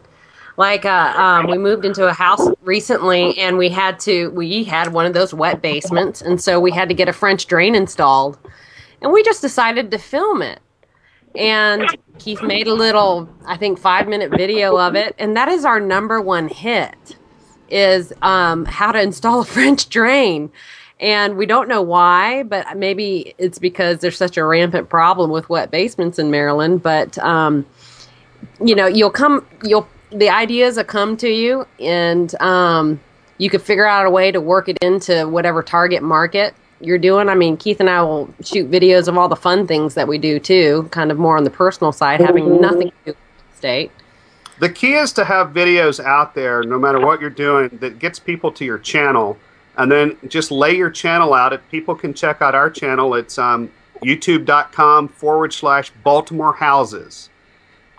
Like 0.59 0.85
uh, 0.85 1.13
um, 1.17 1.47
we 1.51 1.57
moved 1.59 1.85
into 1.87 2.07
a 2.07 2.13
house 2.13 2.47
recently, 2.61 3.37
and 3.39 3.57
we 3.57 3.71
had 3.71 3.99
to 4.01 4.29
we 4.33 4.63
had 4.63 4.93
one 4.93 5.07
of 5.07 5.15
those 5.15 5.33
wet 5.33 5.63
basements, 5.63 6.21
and 6.21 6.39
so 6.41 6.61
we 6.61 6.71
had 6.71 6.89
to 6.91 6.95
get 6.95 7.09
a 7.09 7.13
French 7.13 7.47
drain 7.47 7.75
installed, 7.75 8.39
and 9.01 9.11
we 9.11 9.23
just 9.23 9.41
decided 9.41 9.91
to 9.91 9.99
film 9.99 10.43
it. 10.43 10.61
And 11.35 11.87
Keith 12.19 12.43
made 12.43 12.67
a 12.67 12.75
little, 12.75 13.29
I 13.47 13.57
think, 13.57 13.79
five 13.79 14.09
minute 14.09 14.31
video 14.31 14.77
of 14.77 14.95
it, 14.95 15.15
and 15.19 15.37
that 15.37 15.49
is 15.49 15.65
our 15.65 15.81
number 15.81 16.21
one 16.21 16.49
hit 16.49 17.17
is 17.71 18.13
um, 18.23 18.67
how 18.67 18.93
to 18.93 19.01
install 19.01 19.41
a 19.41 19.45
French 19.57 19.89
drain. 19.89 20.51
and 21.01 21.37
we 21.37 21.47
don't 21.47 21.69
know 21.69 21.83
why, 21.83 22.43
but 22.45 22.77
maybe 22.77 23.35
it's 23.39 23.59
because 23.59 23.99
there's 23.99 24.17
such 24.17 24.37
a 24.37 24.45
rampant 24.45 24.89
problem 24.89 25.31
with 25.31 25.49
wet 25.49 25.71
basements 25.71 26.19
in 26.19 26.31
Maryland. 26.31 26.83
But 26.83 27.19
um, 27.19 27.67
you 28.65 28.75
know, 28.75 28.87
you'll 28.87 29.11
come, 29.11 29.47
you'll 29.65 29.89
the 30.11 30.29
ideas 30.29 30.77
will 30.77 30.85
come 30.85 31.17
to 31.17 31.29
you, 31.29 31.67
and 31.81 32.35
um, 32.41 33.01
you 33.39 33.51
could 33.51 33.63
figure 33.63 33.87
out 33.87 34.07
a 34.07 34.11
way 34.11 34.31
to 34.31 34.41
work 34.41 34.69
it 34.69 34.79
into 34.83 35.27
whatever 35.27 35.63
target 35.63 36.03
market 36.03 36.55
you're 36.83 36.99
doing. 36.99 37.29
I 37.29 37.35
mean, 37.35 37.57
Keith 37.57 37.81
and 37.81 37.89
I 37.89 38.03
will 38.03 38.33
shoot 38.43 38.71
videos 38.71 39.09
of 39.09 39.17
all 39.17 39.29
the 39.29 39.37
fun 39.37 39.67
things 39.67 39.95
that 39.95 40.09
we 40.09 40.19
do 40.19 40.39
too, 40.39 40.89
kind 40.91 41.11
of 41.11 41.19
more 41.19 41.37
on 41.37 41.45
the 41.45 41.51
personal 41.51 41.93
side, 41.93 42.21
having 42.21 42.61
nothing 42.61 42.91
to 42.91 42.95
do 43.05 43.11
with 43.11 43.17
the 43.17 43.57
state. 43.57 43.91
The 44.59 44.71
key 44.71 44.95
is 44.95 45.13
to 45.15 45.25
have 45.25 45.49
videos 45.49 45.99
out 46.05 46.35
there, 46.35 46.63
no 46.63 46.79
matter 46.79 47.01
what 47.01 47.21
you're 47.21 47.31
doing, 47.31 47.69
that 47.81 47.99
gets 47.99 48.19
people 48.19 48.53
to 48.53 48.65
your 48.65 48.79
channel, 48.79 49.37
and 49.77 49.91
then 49.91 50.17
just 50.29 50.51
lay 50.51 50.77
your 50.77 50.91
channel 50.91 51.35
out. 51.35 51.53
If 51.53 51.69
people 51.71 51.95
can 51.95 52.15
check 52.15 52.43
out 52.43 52.55
our 52.55 52.71
channel, 52.71 53.15
it's 53.15 53.39
um, 53.39 53.71
YouTube.com 54.05 55.09
forward 55.09 55.53
slash 55.53 55.91
Baltimore 56.05 56.53
Houses, 56.53 57.31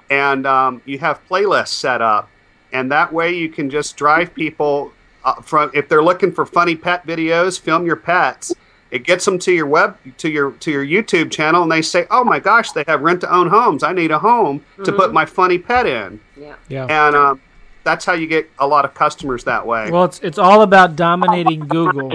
and 0.10 0.46
um, 0.46 0.82
you 0.86 1.00
have 1.00 1.20
playlists 1.28 1.70
set 1.70 2.02
up, 2.02 2.30
and 2.72 2.92
that 2.92 3.12
way 3.12 3.34
you 3.34 3.50
can 3.50 3.70
just 3.70 3.98
drive 3.98 4.34
people 4.34 4.94
uh, 5.26 5.36
from 5.42 5.72
if 5.74 5.90
they're 5.90 6.04
looking 6.04 6.32
for 6.32 6.46
funny 6.46 6.76
pet 6.76 7.06
videos, 7.06 7.60
film 7.60 7.86
your 7.86 7.96
pets. 7.96 8.54
It 8.94 9.04
gets 9.04 9.26
them 9.26 9.40
to 9.40 9.52
your 9.52 9.66
web 9.66 9.98
to 10.20 10.30
your 10.30 10.52
to 10.52 10.70
your 10.72 10.86
YouTube 10.86 11.32
channel, 11.32 11.64
and 11.64 11.72
they 11.72 11.82
say, 11.82 12.06
"Oh 12.12 12.24
my 12.24 12.40
gosh, 12.40 12.72
they 12.74 12.84
have 12.88 13.02
rent 13.02 13.22
to 13.22 13.34
own 13.34 13.48
homes. 13.50 13.82
I 13.84 13.92
need 13.92 14.12
a 14.12 14.20
home 14.20 14.64
to 14.84 14.92
put 14.92 15.12
my 15.12 15.26
funny 15.26 15.58
pet 15.58 15.86
in." 15.88 16.20
Yeah. 16.38 16.54
Yeah. 16.70 16.86
and 16.86 17.16
um, 17.16 17.42
that's 17.84 18.06
how 18.06 18.14
you 18.14 18.28
get 18.28 18.50
a 18.60 18.68
lot 18.68 18.86
of 18.86 18.94
customers 18.94 19.44
that 19.46 19.66
way. 19.66 19.90
Well, 19.92 20.04
it's 20.06 20.20
it's 20.20 20.38
all 20.38 20.62
about 20.62 20.96
dominating 20.96 21.62
Google. 21.68 22.12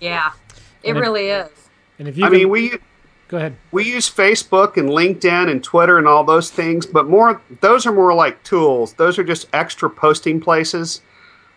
Yeah. 0.00 0.30
It 0.82 0.90
And 0.90 0.98
if- 0.98 1.02
really 1.02 1.28
is. 1.30 1.48
And 1.98 2.06
if 2.06 2.18
you 2.18 2.24
I 2.26 2.28
can- 2.28 2.38
mean, 2.38 2.48
we 2.50 2.72
go 3.28 3.38
ahead. 3.38 3.56
we 3.72 3.84
use 3.84 4.10
Facebook 4.10 4.76
and 4.76 4.90
LinkedIn 4.90 5.50
and 5.50 5.64
Twitter 5.64 5.96
and 5.96 6.06
all 6.06 6.22
those 6.24 6.50
things, 6.50 6.84
but 6.84 7.08
more 7.08 7.40
those 7.62 7.86
are 7.86 7.92
more 7.92 8.12
like 8.12 8.42
tools. 8.42 8.92
Those 8.94 9.18
are 9.18 9.24
just 9.24 9.48
extra 9.54 9.88
posting 9.88 10.38
places. 10.40 11.00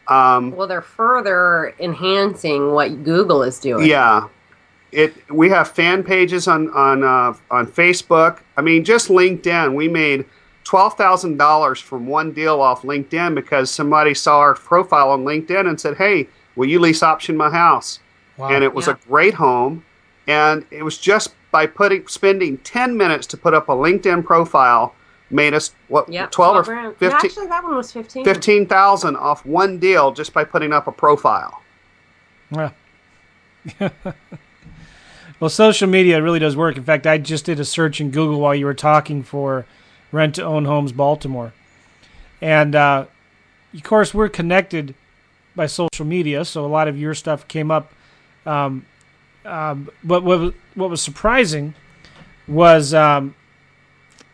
Um, 0.07 0.51
Well, 0.55 0.67
they're 0.67 0.81
further 0.81 1.73
enhancing 1.81 2.71
what 2.71 3.03
Google 3.03 3.43
is 3.43 3.59
doing. 3.59 3.85
yeah, 3.85 4.27
it. 4.91 5.13
We 5.31 5.49
have 5.49 5.69
fan 5.69 6.03
pages 6.03 6.47
on 6.47 6.69
on 6.71 7.03
uh, 7.03 7.33
on 7.51 7.67
Facebook. 7.67 8.39
I 8.55 8.61
mean, 8.61 8.83
just 8.83 9.09
LinkedIn. 9.09 9.73
We 9.75 9.87
made 9.87 10.25
twelve 10.63 10.95
thousand 10.95 11.37
dollars 11.37 11.79
from 11.79 12.07
one 12.07 12.31
deal 12.31 12.61
off 12.61 12.81
LinkedIn 12.83 13.35
because 13.35 13.69
somebody 13.71 14.13
saw 14.13 14.39
our 14.39 14.55
profile 14.55 15.09
on 15.11 15.23
LinkedIn 15.25 15.67
and 15.67 15.79
said, 15.79 15.97
"Hey, 15.97 16.27
will 16.55 16.67
you 16.67 16.79
lease 16.79 17.03
option 17.03 17.35
my 17.37 17.49
house?" 17.49 17.99
Wow. 18.37 18.49
and 18.49 18.63
it 18.63 18.71
was 18.71 18.85
Yeah. 18.85 18.93
a 18.93 19.07
great 19.07 19.33
home 19.33 19.83
and 20.27 20.63
it 20.69 20.83
was 20.83 20.99
just 20.99 21.33
by 21.49 21.65
putting 21.65 22.05
spending 22.07 22.59
10 22.59 22.95
minutes 22.95 23.25
to 23.27 23.35
put 23.37 23.55
up 23.55 23.67
a 23.67 23.71
linkedin 23.71 24.23
profile 24.23 24.93
made 25.31 25.55
us 25.55 25.73
what 25.87 26.07
Yeah. 26.07 26.27
12 26.27 26.65
grand. 26.67 26.85
or 26.85 26.89
Yeah, 26.99 27.09
15 27.09 27.15
actually, 27.31 27.47
that 27.47 27.63
one 27.63 27.75
was 27.75 27.91
15. 27.91 28.23
15000 28.23 29.15
off 29.15 29.43
one 29.43 29.79
deal 29.79 30.11
just 30.11 30.33
by 30.33 30.43
putting 30.43 30.71
up 30.71 30.85
a 30.85 30.91
profile 30.91 31.63
Well, 32.51 32.71
well, 35.39 35.49
social 35.49 35.87
media 35.87 36.21
really 36.21 36.39
does 36.39 36.55
work. 36.55 36.77
In 36.77 36.83
fact, 36.83 37.05
I 37.05 37.17
just 37.17 37.45
did 37.45 37.59
a 37.59 37.65
search 37.65 38.01
in 38.01 38.11
Google 38.11 38.39
while 38.39 38.55
you 38.55 38.65
were 38.65 38.73
talking 38.73 39.23
for 39.23 39.65
rent 40.11 40.35
to 40.35 40.43
own 40.43 40.65
homes 40.65 40.91
Baltimore, 40.91 41.53
and 42.41 42.75
uh, 42.75 43.05
of 43.73 43.83
course 43.83 44.13
we're 44.13 44.29
connected 44.29 44.95
by 45.55 45.65
social 45.65 46.05
media, 46.05 46.45
so 46.45 46.65
a 46.65 46.67
lot 46.67 46.87
of 46.87 46.97
your 46.97 47.13
stuff 47.13 47.47
came 47.47 47.69
up. 47.71 47.91
Um, 48.45 48.85
um, 49.43 49.89
but 50.03 50.23
what 50.23 50.39
was, 50.39 50.53
what 50.75 50.89
was 50.89 51.01
surprising 51.01 51.73
was 52.47 52.93
um, 52.93 53.35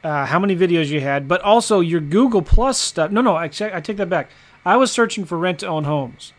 uh, 0.04 0.26
how 0.26 0.40
many 0.40 0.56
videos 0.56 0.88
you 0.88 1.02
had, 1.02 1.28
but 1.28 1.42
also 1.42 1.80
your 1.80 2.02
Google 2.02 2.42
Plus 2.42 2.78
stuff. 2.78 3.12
No, 3.12 3.22
no, 3.22 3.36
I, 3.36 3.48
check, 3.48 3.74
I 3.74 3.80
take 3.80 3.98
that 3.98 4.10
back. 4.10 4.30
I 4.66 4.78
was 4.78 4.92
searching 4.92 5.26
for 5.26 5.38
rent 5.38 5.60
to 5.60 5.68
own 5.68 5.86
homes. 5.86 6.34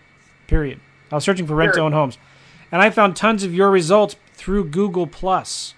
Period. 0.47 0.81
I 1.11 1.17
was 1.17 1.25
searching 1.25 1.47
for 1.47 1.55
rent 1.55 1.75
to 1.75 1.81
own 1.81 1.93
homes, 1.93 2.19
and 2.71 2.83
I 2.83 2.91
found 2.91 3.17
tons 3.17 3.45
of 3.45 3.55
your 3.55 3.71
results 3.71 4.17
through 4.45 4.67
Google 4.67 5.07
Plus. 5.07 5.75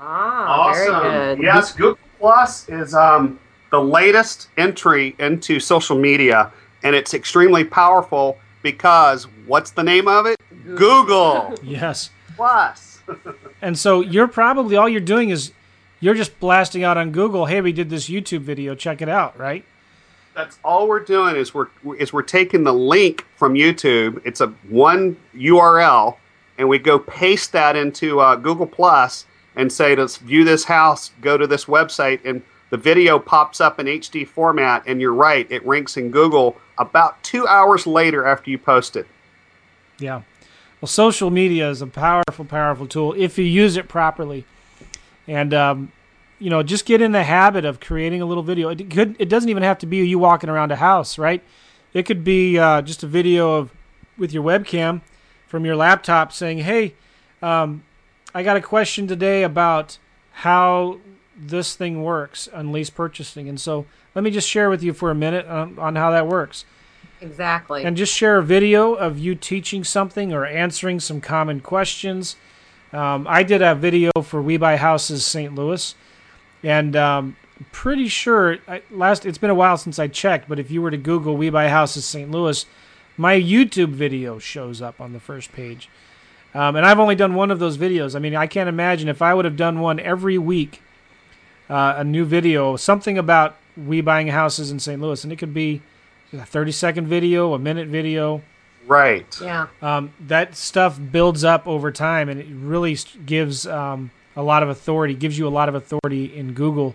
Ah, 0.00 0.72
very 0.72 1.36
good. 1.36 1.42
yes 1.44 1.72
google 1.72 1.98
plus 2.18 2.68
is 2.70 2.94
um, 2.94 3.38
the 3.70 3.80
latest 3.80 4.48
entry 4.56 5.14
into 5.18 5.58
social 5.60 5.98
media 5.98 6.52
and 6.82 6.94
it's 6.94 7.12
extremely 7.14 7.64
powerful 7.64 8.38
because 8.62 9.24
what's 9.46 9.70
the 9.72 9.82
name 9.82 10.06
of 10.08 10.24
it 10.26 10.36
google 10.74 11.54
Yes. 11.62 12.10
Plus. 12.36 13.00
plus 13.06 13.34
and 13.62 13.78
so 13.78 14.00
you're 14.00 14.28
probably 14.28 14.76
all 14.76 14.88
you're 14.88 15.00
doing 15.00 15.28
is 15.30 15.52
you're 16.00 16.14
just 16.14 16.38
blasting 16.40 16.84
out 16.84 16.98
on 16.98 17.10
Google, 17.10 17.46
"Hey, 17.46 17.62
we 17.62 17.72
did 17.72 17.88
this 17.88 18.06
YouTube 18.08 18.40
video, 18.40 18.74
check 18.74 19.00
it 19.00 19.08
out," 19.08 19.38
right? 19.38 19.64
That's 20.34 20.58
all 20.62 20.86
we're 20.88 21.00
doing 21.00 21.36
is 21.36 21.54
we're 21.54 21.68
is 21.98 22.12
we're 22.12 22.22
taking 22.22 22.64
the 22.64 22.74
link 22.74 23.24
from 23.36 23.54
YouTube. 23.54 24.20
It's 24.26 24.42
a 24.42 24.48
one 24.68 25.16
URL, 25.34 26.16
and 26.58 26.68
we 26.68 26.78
go 26.78 26.98
paste 26.98 27.52
that 27.52 27.76
into 27.76 28.20
uh, 28.20 28.36
Google 28.36 28.66
Plus 28.66 29.26
and 29.54 29.72
say 29.72 29.94
to 29.94 30.06
view 30.06 30.44
this 30.44 30.64
house, 30.64 31.12
go 31.20 31.36
to 31.36 31.46
this 31.46 31.64
website, 31.64 32.20
and 32.24 32.42
the 32.70 32.76
video 32.76 33.18
pops 33.18 33.60
up 33.60 33.78
in 33.80 33.86
HD 33.86 34.26
format. 34.26 34.82
And 34.86 35.00
you're 35.00 35.14
right, 35.14 35.50
it 35.50 35.64
ranks 35.66 35.96
in 35.96 36.10
Google 36.10 36.56
about 36.78 37.22
two 37.22 37.46
hours 37.46 37.86
later 37.86 38.26
after 38.26 38.50
you 38.50 38.58
post 38.58 38.96
it. 38.96 39.06
Yeah. 39.98 40.22
Well, 40.80 40.88
social 40.88 41.30
media 41.30 41.70
is 41.70 41.80
a 41.80 41.86
powerful, 41.86 42.44
powerful 42.44 42.86
tool 42.86 43.14
if 43.16 43.38
you 43.38 43.44
use 43.44 43.76
it 43.76 43.88
properly. 43.88 44.44
And 45.26 45.54
um, 45.54 45.92
you 46.38 46.50
know, 46.50 46.62
just 46.62 46.84
get 46.84 47.00
in 47.00 47.12
the 47.12 47.24
habit 47.24 47.64
of 47.64 47.80
creating 47.80 48.20
a 48.20 48.26
little 48.26 48.42
video. 48.42 48.68
It 48.68 48.90
could. 48.90 49.16
It 49.18 49.28
doesn't 49.30 49.48
even 49.48 49.62
have 49.62 49.78
to 49.78 49.86
be 49.86 50.06
you 50.06 50.18
walking 50.18 50.50
around 50.50 50.70
a 50.70 50.76
house, 50.76 51.18
right? 51.18 51.42
It 51.94 52.04
could 52.04 52.24
be 52.24 52.58
uh, 52.58 52.82
just 52.82 53.02
a 53.02 53.06
video 53.06 53.54
of 53.54 53.72
with 54.18 54.32
your 54.32 54.42
webcam 54.42 55.00
from 55.46 55.64
your 55.64 55.76
laptop 55.76 56.32
saying, 56.32 56.58
"Hey, 56.58 56.94
um, 57.42 57.82
I 58.34 58.42
got 58.42 58.56
a 58.56 58.60
question 58.60 59.06
today 59.06 59.42
about 59.42 59.98
how 60.32 60.98
this 61.38 61.74
thing 61.76 62.02
works 62.02 62.48
on 62.48 62.72
lease 62.72 62.90
purchasing." 62.90 63.48
And 63.48 63.60
so, 63.60 63.86
let 64.14 64.24
me 64.24 64.30
just 64.30 64.48
share 64.48 64.70
with 64.70 64.82
you 64.82 64.92
for 64.92 65.10
a 65.10 65.14
minute 65.14 65.46
on, 65.46 65.78
on 65.78 65.96
how 65.96 66.10
that 66.10 66.26
works 66.26 66.64
Exactly. 67.20 67.84
and 67.84 67.96
just 67.96 68.12
share 68.14 68.38
a 68.38 68.42
video 68.42 68.94
of 68.94 69.18
you 69.18 69.34
teaching 69.34 69.84
something 69.84 70.32
or 70.32 70.44
answering 70.46 71.00
some 71.00 71.20
common 71.20 71.60
questions. 71.60 72.36
Um, 72.92 73.26
I 73.28 73.42
did 73.42 73.62
a 73.62 73.74
video 73.74 74.10
for 74.22 74.40
We 74.40 74.56
Buy 74.56 74.76
Houses 74.76 75.24
St. 75.26 75.54
Louis, 75.54 75.94
and 76.62 76.96
um, 76.96 77.36
pretty 77.72 78.08
sure 78.08 78.58
I, 78.68 78.80
last 78.90 79.26
it's 79.26 79.38
been 79.38 79.50
a 79.50 79.54
while 79.54 79.76
since 79.76 79.98
I 79.98 80.08
checked, 80.08 80.48
but 80.48 80.58
if 80.58 80.70
you 80.70 80.80
were 80.80 80.90
to 80.90 80.96
Google 80.96 81.36
We 81.36 81.50
Buy 81.50 81.68
Houses 81.68 82.04
St. 82.04 82.30
Louis, 82.30 82.64
my 83.16 83.38
YouTube 83.38 83.90
video 83.90 84.38
shows 84.38 84.82
up 84.82 85.00
on 85.00 85.12
the 85.12 85.20
first 85.20 85.52
page. 85.52 85.88
Um, 86.54 86.76
and 86.76 86.86
I've 86.86 86.98
only 86.98 87.14
done 87.14 87.34
one 87.34 87.50
of 87.50 87.58
those 87.58 87.76
videos. 87.76 88.14
I 88.14 88.18
mean, 88.18 88.34
I 88.34 88.46
can't 88.46 88.68
imagine 88.68 89.08
if 89.08 89.20
I 89.20 89.34
would 89.34 89.44
have 89.44 89.56
done 89.56 89.80
one 89.80 90.00
every 90.00 90.38
week, 90.38 90.82
uh, 91.68 91.94
a 91.98 92.04
new 92.04 92.24
video, 92.24 92.76
something 92.76 93.18
about 93.18 93.56
we 93.76 94.00
buying 94.00 94.28
houses 94.28 94.70
in 94.70 94.78
St. 94.78 95.00
Louis, 95.00 95.22
and 95.22 95.32
it 95.32 95.36
could 95.36 95.52
be 95.52 95.82
a 96.32 96.44
30 96.44 96.72
second 96.72 97.06
video, 97.08 97.52
a 97.52 97.58
minute 97.58 97.88
video. 97.88 98.42
Right. 98.86 99.40
yeah. 99.40 99.66
Um, 99.82 100.12
that 100.20 100.56
stuff 100.56 100.98
builds 101.10 101.44
up 101.44 101.66
over 101.66 101.90
time, 101.90 102.28
and 102.28 102.40
it 102.40 102.46
really 102.48 102.96
gives 103.26 103.66
um, 103.66 104.12
a 104.36 104.42
lot 104.42 104.62
of 104.62 104.68
authority. 104.68 105.14
Gives 105.14 105.36
you 105.38 105.46
a 105.46 105.50
lot 105.50 105.68
of 105.68 105.74
authority 105.74 106.34
in 106.34 106.52
Google, 106.52 106.94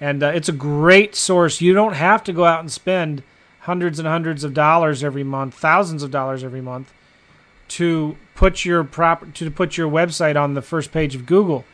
and 0.00 0.22
uh, 0.22 0.32
it's 0.34 0.48
a 0.48 0.52
great 0.52 1.14
source. 1.14 1.60
You 1.60 1.72
don't 1.72 1.94
have 1.94 2.24
to 2.24 2.32
go 2.32 2.44
out 2.44 2.60
and 2.60 2.70
spend 2.70 3.22
hundreds 3.60 3.98
and 3.98 4.08
hundreds 4.08 4.44
of 4.44 4.54
dollars 4.54 5.04
every 5.04 5.24
month, 5.24 5.54
thousands 5.54 6.02
of 6.02 6.10
dollars 6.10 6.42
every 6.42 6.60
month, 6.60 6.92
to 7.68 8.16
put 8.34 8.64
your 8.64 8.84
prop 8.84 9.32
to 9.34 9.50
put 9.50 9.76
your 9.76 9.88
website 9.88 10.40
on 10.40 10.54
the 10.54 10.62
first 10.62 10.92
page 10.92 11.14
of 11.14 11.26
Google. 11.26 11.64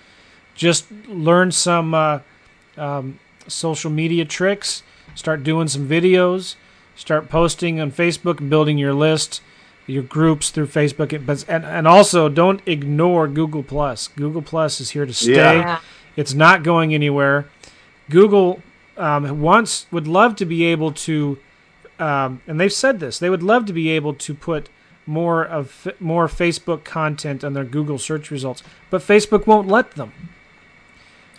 Just 0.55 0.91
learn 1.09 1.53
some 1.53 1.95
uh, 1.95 2.21
um, 2.77 3.19
social 3.47 3.91
media 3.91 4.25
tricks. 4.25 4.83
Start 5.15 5.43
doing 5.43 5.69
some 5.69 5.89
videos. 5.89 6.57
Start 6.95 7.29
posting 7.29 7.79
on 7.81 7.93
Facebook 7.93 8.41
and 8.41 8.49
building 8.49 8.79
your 8.79 8.95
list, 8.95 9.43
your 9.87 10.03
groups 10.03 10.51
through 10.51 10.67
Facebook. 10.67 11.25
But 11.27 11.45
and, 11.49 11.65
and 11.65 11.87
also 11.87 12.29
don't 12.29 12.61
ignore 12.67 13.29
Google 13.29 13.63
Plus. 13.63 14.09
Google 14.09 14.43
Plus 14.43 14.81
is 14.81 14.91
here 14.91 15.07
to 15.07 15.13
stay. 15.13 15.33
Yeah. 15.35 15.53
Yeah. 15.53 15.81
It's 16.17 16.33
not 16.33 16.63
going 16.63 16.95
anywhere. 16.95 17.49
Google 18.09 18.63
um, 18.97 19.41
wants 19.41 19.87
would 19.91 20.09
love 20.09 20.37
to 20.37 20.47
be 20.47 20.65
able 20.65 20.93
to, 20.93 21.39
um, 21.99 22.43
and 22.47 22.61
they've 22.61 22.73
said 22.73 23.01
this. 23.01 23.19
They 23.19 23.31
would 23.31 23.43
love 23.43 23.67
to 23.67 23.73
be 23.73 23.91
able 23.91 24.15
to 24.15 24.35
put 24.35 24.69
more 25.07 25.45
of 25.45 25.87
more 26.01 26.27
Facebook 26.27 26.85
content 26.85 27.45
on 27.45 27.53
their 27.53 27.65
Google 27.65 27.99
search 27.99 28.31
results, 28.31 28.63
but 28.91 29.01
Facebook 29.01 29.47
won't 29.47 29.69
let 29.69 29.93
them. 29.93 30.13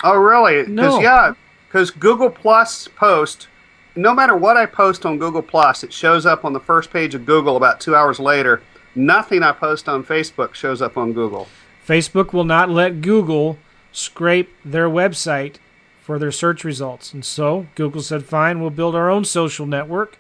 Oh, 0.04 0.16
really? 0.18 0.66
No. 0.68 1.00
yeah, 1.02 1.34
because 1.68 1.92
Google 1.92 2.30
Plus 2.30 2.88
post, 2.88 3.48
no 3.96 4.14
matter 4.14 4.38
what 4.38 4.58
I 4.58 4.66
post 4.66 5.06
on 5.06 5.18
Google 5.18 5.42
Plus, 5.42 5.84
it 5.84 5.92
shows 5.92 6.26
up 6.26 6.46
on 6.46 6.54
the 6.54 6.60
first 6.60 6.92
page 6.92 7.16
of 7.16 7.26
Google 7.26 7.58
about 7.58 7.80
two 7.80 7.96
hours 7.96 8.20
later. 8.20 8.62
nothing 8.96 9.44
I 9.44 9.52
post 9.52 9.88
on 9.88 10.04
Facebook 10.04 10.54
shows 10.56 10.82
up 10.82 10.98
on 10.98 11.14
Google. 11.14 11.48
Facebook 11.88 12.34
will 12.34 12.44
not 12.44 12.70
let 12.70 13.02
Google 13.02 13.58
scrape 13.92 14.50
their 14.66 14.90
website 14.90 15.56
for 16.02 16.18
their 16.20 16.32
search 16.32 16.64
results. 16.64 17.14
And 17.14 17.24
so 17.24 17.68
Google 17.76 18.02
said, 18.02 18.26
fine, 18.26 18.60
we'll 18.60 18.70
build 18.70 18.96
our 18.96 19.10
own 19.10 19.26
social 19.26 19.66
network 19.66 20.18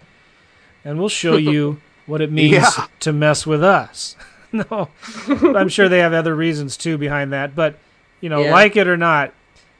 and 0.87 0.97
we'll 0.99 1.09
show 1.09 1.35
you 1.37 1.79
what 2.05 2.21
it 2.21 2.31
means 2.31 2.53
Yeah. 2.53 2.87
to 3.01 3.11
mess 3.13 3.45
with 3.45 3.63
us. 3.63 4.15
no, 4.53 4.87
I'm 5.27 5.67
sure 5.69 5.89
they 5.89 5.99
have 5.99 6.13
other 6.13 6.33
reasons 6.33 6.77
too 6.77 6.97
behind 6.97 7.33
that. 7.33 7.53
But, 7.53 7.77
you 8.21 8.29
know, 8.29 8.41
Yeah. 8.43 8.51
like 8.51 8.77
it 8.77 8.87
or 8.87 8.95
not, 8.95 9.33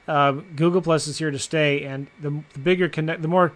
uh, 0.06 0.32
Google 0.54 0.82
Plus 0.82 1.06
is 1.08 1.18
here 1.18 1.30
to 1.30 1.38
stay. 1.38 1.84
And 1.84 2.08
the, 2.20 2.42
the 2.52 2.58
bigger 2.58 2.88
connect, 2.88 3.22
the 3.22 3.28
more 3.28 3.52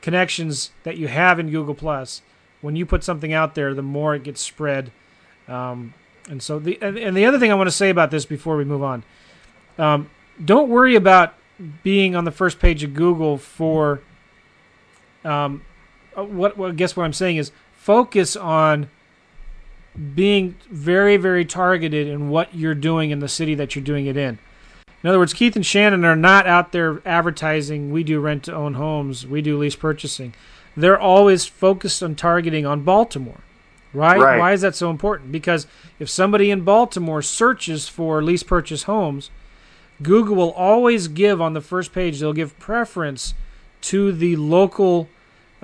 connections 0.00 0.70
that 0.84 0.96
you 0.96 1.08
have 1.08 1.38
in 1.38 1.50
Google 1.50 1.74
Plus, 1.74 2.22
when 2.62 2.76
you 2.76 2.86
put 2.86 3.04
something 3.04 3.32
out 3.34 3.54
there, 3.54 3.74
the 3.74 3.82
more 3.82 4.14
it 4.14 4.22
gets 4.22 4.40
spread. 4.40 4.90
Um, 5.48 5.92
and 6.30 6.42
so 6.42 6.58
the 6.58 6.78
and, 6.80 6.96
and 6.96 7.14
the 7.14 7.26
other 7.26 7.38
thing 7.38 7.52
I 7.52 7.54
want 7.54 7.66
to 7.66 7.76
say 7.76 7.90
about 7.90 8.10
this 8.10 8.24
before 8.24 8.56
we 8.56 8.64
move 8.64 8.82
on, 8.82 9.02
um, 9.78 10.08
don't 10.42 10.70
worry 10.70 10.94
about 10.94 11.34
being 11.82 12.16
on 12.16 12.24
the 12.24 12.30
first 12.32 12.58
page 12.58 12.82
of 12.82 12.94
Google 12.94 13.36
for. 13.36 14.00
Um, 15.24 15.62
Uh, 16.16 16.24
what, 16.24 16.56
what 16.56 16.70
I 16.70 16.74
guess 16.74 16.96
what 16.96 17.04
I'm 17.04 17.12
saying 17.12 17.36
is 17.36 17.52
focus 17.72 18.36
on 18.36 18.88
being 20.14 20.56
very 20.70 21.16
very 21.16 21.44
targeted 21.44 22.08
in 22.08 22.28
what 22.28 22.54
you're 22.54 22.74
doing 22.74 23.10
in 23.10 23.20
the 23.20 23.28
city 23.28 23.54
that 23.54 23.74
you're 23.74 23.84
doing 23.84 24.06
it 24.06 24.16
in. 24.16 24.38
In 25.02 25.10
other 25.10 25.18
words, 25.18 25.34
Keith 25.34 25.54
and 25.54 25.66
Shannon 25.66 26.04
are 26.04 26.16
not 26.16 26.46
out 26.46 26.72
there 26.72 27.02
advertising. 27.06 27.92
We 27.92 28.02
do 28.02 28.20
rent 28.20 28.44
to 28.44 28.54
own 28.54 28.74
homes. 28.74 29.26
We 29.26 29.42
do 29.42 29.58
lease 29.58 29.76
purchasing. 29.76 30.34
They're 30.76 30.98
always 30.98 31.44
focused 31.44 32.02
on 32.02 32.14
targeting 32.14 32.64
on 32.64 32.84
Baltimore. 32.84 33.40
Right? 33.92 34.18
Right. 34.18 34.38
Why 34.38 34.52
is 34.52 34.62
that 34.62 34.74
so 34.74 34.90
important? 34.90 35.30
Because 35.30 35.66
if 35.98 36.08
somebody 36.08 36.50
in 36.50 36.62
Baltimore 36.62 37.22
searches 37.22 37.86
for 37.86 38.22
lease 38.22 38.42
purchase 38.42 38.84
homes, 38.84 39.30
Google 40.02 40.36
will 40.36 40.52
always 40.52 41.06
give 41.06 41.40
on 41.40 41.52
the 41.52 41.60
first 41.60 41.92
page, 41.92 42.18
they'll 42.18 42.32
give 42.32 42.58
preference 42.58 43.34
to 43.82 44.10
the 44.10 44.36
local 44.36 45.08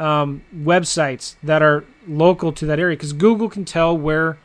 um, 0.00 0.42
websites 0.56 1.36
that 1.42 1.62
are 1.62 1.84
local 2.08 2.52
to 2.52 2.66
that 2.66 2.78
area 2.78 2.96
because 2.96 3.12
Google 3.12 3.48
can 3.48 3.64
tell 3.64 3.96
where 3.96 4.38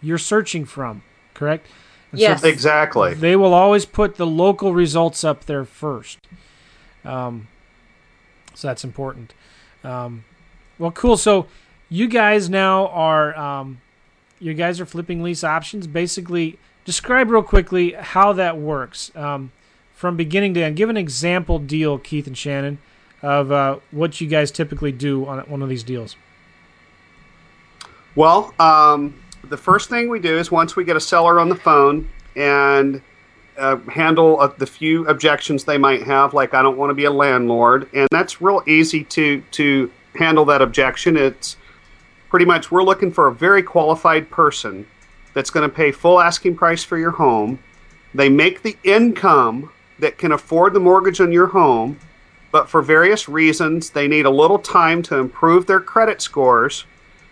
you're 0.00 0.18
searching 0.18 0.64
from, 0.64 1.02
correct? 1.34 1.66
And 2.10 2.20
so 2.20 2.26
Yes. 2.26 2.44
Exactly. 2.44 3.14
they 3.14 3.36
will 3.36 3.54
always 3.54 3.84
put 3.84 4.16
the 4.16 4.26
local 4.26 4.72
results 4.74 5.22
up 5.22 5.44
there 5.44 5.64
first. 5.64 6.18
Um, 7.04 7.48
so 8.54 8.68
that's 8.68 8.84
important. 8.84 9.34
Um, 9.84 10.24
well, 10.78 10.90
cool. 10.92 11.16
So 11.16 11.46
you 11.88 12.08
guys 12.08 12.48
now 12.48 12.88
are 12.88 13.36
um, 13.36 13.80
you 14.40 14.54
guys 14.54 14.80
are 14.80 14.86
flipping 14.86 15.22
lease 15.22 15.44
options. 15.44 15.86
Basically, 15.86 16.58
describe 16.84 17.30
real 17.30 17.42
quickly 17.42 17.92
how 17.92 18.32
that 18.32 18.56
works 18.58 19.10
um, 19.14 19.52
from 19.94 20.16
beginning 20.16 20.54
to 20.54 20.62
end. 20.62 20.76
Give 20.76 20.90
an 20.90 20.96
example 20.96 21.58
deal, 21.58 21.98
Keith 21.98 22.26
and 22.26 22.36
Shannon, 22.36 22.78
of 23.22 23.52
uh, 23.52 23.78
what 23.90 24.20
you 24.20 24.26
guys 24.26 24.50
typically 24.50 24.92
do 24.92 25.26
on 25.26 25.38
one 25.40 25.62
of 25.62 25.68
these 25.68 25.82
deals. 25.82 26.16
Well, 28.14 28.52
um, 28.58 29.14
the 29.44 29.56
first 29.56 29.88
thing 29.88 30.08
we 30.08 30.20
do 30.20 30.36
is 30.38 30.50
once 30.50 30.76
we 30.76 30.84
get 30.84 30.96
a 30.96 31.00
seller 31.00 31.40
on 31.40 31.48
the 31.48 31.54
phone 31.54 32.08
and 32.36 33.00
uh, 33.56 33.76
handle 33.88 34.40
uh, 34.40 34.48
the 34.58 34.66
few 34.66 35.06
objections 35.06 35.64
they 35.64 35.78
might 35.78 36.02
have, 36.02 36.34
like 36.34 36.54
I 36.54 36.62
don't 36.62 36.76
want 36.76 36.90
to 36.90 36.94
be 36.94 37.04
a 37.04 37.10
landlord, 37.10 37.88
and 37.94 38.08
that's 38.10 38.40
real 38.40 38.62
easy 38.66 39.04
to 39.04 39.42
to 39.52 39.90
handle 40.14 40.44
that 40.46 40.60
objection. 40.60 41.16
It's 41.16 41.56
pretty 42.28 42.44
much 42.46 42.70
we're 42.70 42.82
looking 42.82 43.12
for 43.12 43.28
a 43.28 43.34
very 43.34 43.62
qualified 43.62 44.30
person 44.30 44.86
that's 45.34 45.50
going 45.50 45.68
to 45.68 45.74
pay 45.74 45.92
full 45.92 46.20
asking 46.20 46.56
price 46.56 46.84
for 46.84 46.98
your 46.98 47.10
home. 47.10 47.58
They 48.14 48.28
make 48.28 48.62
the 48.62 48.76
income 48.84 49.70
that 49.98 50.18
can 50.18 50.32
afford 50.32 50.74
the 50.74 50.80
mortgage 50.80 51.20
on 51.20 51.32
your 51.32 51.46
home, 51.46 51.98
but 52.52 52.68
for 52.68 52.82
various 52.82 53.28
reasons 53.28 53.90
they 53.90 54.06
need 54.06 54.26
a 54.26 54.30
little 54.30 54.58
time 54.58 55.02
to 55.02 55.16
improve 55.16 55.66
their 55.66 55.80
credit 55.80 56.22
scores 56.22 56.84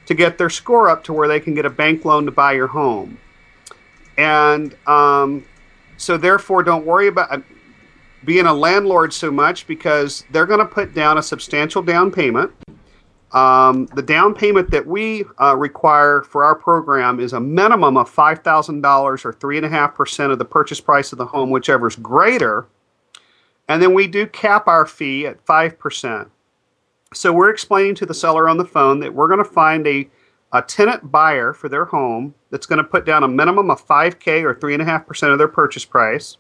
to 0.07 0.15
get 0.15 0.39
their 0.39 0.51
score 0.51 0.89
up 0.89 1.05
to 1.05 1.13
where 1.13 1.29
they 1.29 1.39
can 1.39 1.55
get 1.55 1.65
a 1.65 1.71
bank 1.71 2.05
loan 2.05 2.25
to 2.25 2.33
buy 2.33 2.53
your 2.53 2.67
home. 2.67 3.17
And 4.19 4.75
um, 4.89 5.45
so, 5.97 6.17
therefore, 6.17 6.63
don't 6.63 6.85
worry 6.85 7.09
about 7.09 7.31
uh, 7.31 7.41
being 8.25 8.47
a 8.47 8.53
landlord 8.53 9.13
so 9.13 9.31
much 9.31 9.67
because 9.67 10.25
they're 10.31 10.47
going 10.47 10.59
to 10.59 10.67
put 10.67 10.95
down 10.95 11.19
a 11.19 11.23
substantial 11.23 11.81
down 11.83 12.11
payment. 12.11 12.51
Um, 13.33 13.87
the 13.95 14.03
down 14.03 14.35
payment 14.35 14.71
that 14.73 14.85
we 14.85 15.25
uh, 15.41 15.57
require 15.57 16.23
for 16.23 16.43
our 16.43 16.57
program 16.57 17.21
is 17.21 17.33
a 17.33 17.41
minimum 17.41 17.97
of 17.97 18.13
$5,000 18.13 19.25
or 19.25 19.33
3.5% 19.33 20.33
of 20.33 20.39
the 20.39 20.45
purchase 20.45 20.81
price 20.81 21.13
of 21.13 21.19
the 21.19 21.27
home, 21.27 21.51
whichever 21.51 21.87
is 21.87 21.97
greater. 21.97 22.67
And 23.71 23.81
then 23.81 23.95
we 23.95 24.09
do 24.09 24.27
cap 24.27 24.67
our 24.67 24.85
fee 24.85 25.29
at 25.29 25.47
5%. 25.47 26.29
So 27.15 27.33
we're 27.33 27.51
explaining 27.51 27.95
to 27.97 28.07
the 28.07 28.13
seller 28.13 28.49
on 28.49 28.59
the 28.59 28.65
phone 28.65 28.99
that 28.99 29.15
we're 29.15 29.29
going 29.29 29.39
to 29.39 29.45
find 29.45 29.87
a, 29.87 30.11
a 30.53 30.61
tenant 30.61 31.13
buyer 31.13 31.53
for 31.53 31.69
their 31.69 31.85
home 31.85 32.35
that's 32.51 32.67
going 32.67 32.79
to 32.79 32.85
put 32.85 33.07
down 33.07 33.23
a 33.23 33.29
minimum 33.29 33.71
of 33.71 33.87
5K 33.87 34.43
or 34.43 34.57
3.5% 34.57 35.31
of 35.31 35.39
their 35.39 35.47
purchase 35.47 35.85
price. 35.85 36.37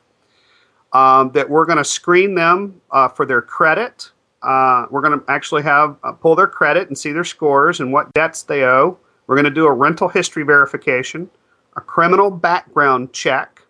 Um, 0.92 1.30
that 1.30 1.48
we're 1.48 1.66
going 1.66 1.78
to 1.78 1.84
screen 1.84 2.34
them 2.34 2.80
uh, 2.90 3.06
for 3.06 3.24
their 3.24 3.42
credit. 3.42 4.10
Uh, 4.42 4.86
we're 4.90 5.00
going 5.00 5.20
to 5.20 5.24
actually 5.30 5.62
have 5.62 5.98
uh, 6.02 6.10
pull 6.10 6.34
their 6.34 6.48
credit 6.48 6.88
and 6.88 6.98
see 6.98 7.12
their 7.12 7.22
scores 7.22 7.78
and 7.78 7.92
what 7.92 8.12
debts 8.12 8.42
they 8.42 8.64
owe. 8.64 8.98
We're 9.28 9.36
going 9.36 9.44
to 9.44 9.52
do 9.52 9.66
a 9.66 9.72
rental 9.72 10.08
history 10.08 10.42
verification, 10.42 11.30
a 11.76 11.80
criminal 11.80 12.28
background 12.28 13.12
check. 13.12 13.62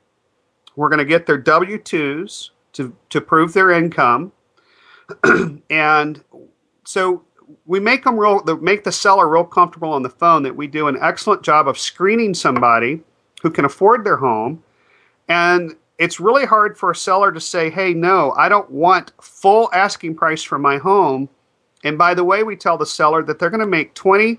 We're 0.77 0.88
going 0.88 1.01
to 1.01 1.05
get 1.05 1.27
their 1.27 1.37
W 1.37 1.77
2s 1.77 2.53
to, 2.73 2.95
to 3.11 3.21
prove 3.21 3.53
their 3.53 3.71
income. 3.71 4.33
and 5.71 6.23
so 6.85 7.23
we 7.67 7.81
make 7.81 8.05
them 8.05 8.19
real 8.19 8.43
make 8.61 8.85
the 8.85 8.93
seller 8.93 9.29
real 9.29 9.45
comfortable 9.45 9.93
on 9.93 10.03
the 10.03 10.11
phone 10.11 10.43
that 10.43 10.55
we 10.55 10.67
do 10.67 10.89
an 10.89 10.97
excellent 11.01 11.43
job 11.43 11.69
of 11.69 11.79
screening 11.79 12.35
somebody 12.35 13.01
who 13.43 13.51
can 13.51 13.65
afford 13.65 14.05
their 14.05 14.17
home. 14.17 14.63
And 15.29 15.77
it's 15.99 16.21
really 16.21 16.47
hard 16.47 16.79
for 16.79 16.91
a 16.91 16.97
seller 16.97 17.31
to 17.31 17.41
say 17.41 17.69
hey 17.71 17.93
no 17.93 18.33
i 18.33 18.49
don't 18.49 18.71
want 18.71 19.13
full 19.21 19.69
asking 19.73 20.15
price 20.15 20.43
for 20.43 20.59
my 20.59 20.79
home. 20.79 21.29
And 21.85 21.97
by 21.97 22.15
the 22.15 22.25
way 22.25 22.43
we 22.43 22.57
tell 22.57 22.77
the 22.77 22.87
seller 22.87 23.23
that 23.23 23.39
they're 23.39 23.51
going 23.51 23.61
to 23.61 23.67
make 23.67 23.95
20% 23.95 24.39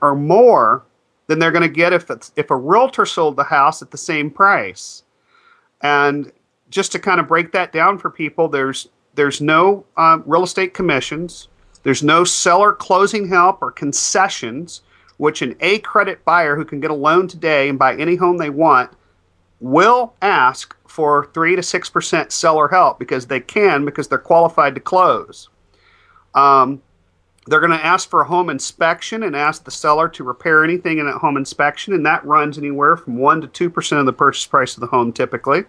or 0.00 0.14
more 0.14 0.84
than 1.26 1.38
they're 1.38 1.52
going 1.52 1.62
to 1.62 1.68
get 1.68 1.92
if 1.92 2.10
if 2.36 2.50
a 2.50 2.56
realtor 2.56 3.06
sold 3.06 3.36
the 3.36 3.44
house 3.44 3.82
at 3.82 3.90
the 3.90 3.98
same 3.98 4.30
price. 4.30 5.02
And 5.82 6.32
just 6.70 6.92
to 6.92 6.98
kind 6.98 7.20
of 7.20 7.28
break 7.28 7.52
that 7.52 7.72
down 7.72 7.98
for 7.98 8.10
people 8.10 8.48
there's 8.48 8.88
there's 9.18 9.40
no 9.40 9.84
uh, 9.96 10.18
real 10.26 10.44
estate 10.44 10.74
commissions. 10.74 11.48
There's 11.82 12.04
no 12.04 12.22
seller 12.22 12.72
closing 12.72 13.28
help 13.28 13.60
or 13.60 13.72
concessions, 13.72 14.82
which 15.16 15.42
an 15.42 15.56
A 15.58 15.80
credit 15.80 16.24
buyer 16.24 16.54
who 16.54 16.64
can 16.64 16.78
get 16.78 16.92
a 16.92 16.94
loan 16.94 17.26
today 17.26 17.68
and 17.68 17.78
buy 17.78 17.96
any 17.96 18.14
home 18.14 18.38
they 18.38 18.50
want 18.50 18.92
will 19.60 20.14
ask 20.22 20.76
for 20.86 21.30
3 21.34 21.56
to 21.56 21.62
6% 21.62 22.30
seller 22.30 22.68
help 22.68 23.00
because 23.00 23.26
they 23.26 23.40
can, 23.40 23.84
because 23.84 24.06
they're 24.06 24.18
qualified 24.18 24.76
to 24.76 24.80
close. 24.80 25.48
Um, 26.36 26.80
they're 27.48 27.58
going 27.58 27.76
to 27.76 27.84
ask 27.84 28.08
for 28.08 28.20
a 28.20 28.28
home 28.28 28.50
inspection 28.50 29.24
and 29.24 29.34
ask 29.34 29.64
the 29.64 29.70
seller 29.72 30.08
to 30.10 30.22
repair 30.22 30.62
anything 30.62 30.98
in 30.98 31.06
that 31.06 31.18
home 31.18 31.36
inspection, 31.36 31.92
and 31.92 32.06
that 32.06 32.24
runs 32.24 32.56
anywhere 32.56 32.96
from 32.96 33.16
1 33.16 33.40
to 33.48 33.70
2% 33.70 33.98
of 33.98 34.06
the 34.06 34.12
purchase 34.12 34.46
price 34.46 34.76
of 34.76 34.80
the 34.80 34.86
home 34.86 35.12
typically. 35.12 35.64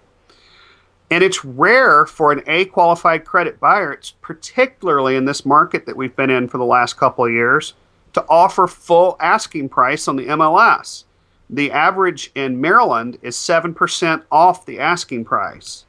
And 1.12 1.24
it's 1.24 1.44
rare 1.44 2.06
for 2.06 2.32
an 2.32 2.44
A 2.48 2.66
qualified 2.66 3.26
credit 3.26 3.60
buyer, 3.60 3.92
it's 3.92 4.12
particularly 4.22 5.16
in 5.16 5.26
this 5.26 5.46
market 5.46 5.86
that 5.86 5.98
we've 5.98 6.16
been 6.16 6.30
in 6.30 6.48
for 6.48 6.58
the 6.60 6.66
last 6.66 6.98
couple 6.98 7.26
of 7.26 7.32
years, 7.32 7.74
to 8.14 8.24
offer 8.30 8.68
full 8.68 9.18
asking 9.20 9.70
price 9.70 10.08
on 10.08 10.16
the 10.16 10.28
MLS. 10.28 11.06
The 11.50 11.72
average 11.72 12.32
in 12.36 12.62
Maryland 12.62 13.18
is 13.24 13.36
7% 13.36 14.24
off 14.32 14.66
the 14.66 14.80
asking 14.80 15.26
price. 15.26 15.86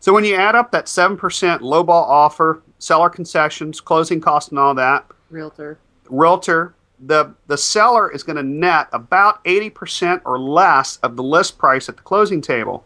So 0.00 0.12
when 0.12 0.24
you 0.24 0.34
add 0.34 0.54
up 0.54 0.70
that 0.72 0.86
7% 0.86 1.18
lowball 1.60 1.88
offer, 1.88 2.62
seller 2.78 3.08
concessions, 3.08 3.80
closing 3.80 4.20
costs, 4.20 4.50
and 4.50 4.58
all 4.58 4.74
that, 4.74 5.06
Realtor. 5.30 5.78
realtor, 6.10 6.74
the, 7.00 7.34
the 7.46 7.56
seller 7.56 8.10
is 8.10 8.22
going 8.22 8.36
to 8.36 8.42
net 8.42 8.88
about 8.92 9.42
80% 9.44 10.20
or 10.24 10.38
less 10.38 10.98
of 10.98 11.16
the 11.16 11.22
list 11.22 11.58
price 11.58 11.88
at 11.88 11.96
the 11.96 12.02
closing 12.02 12.40
table. 12.40 12.84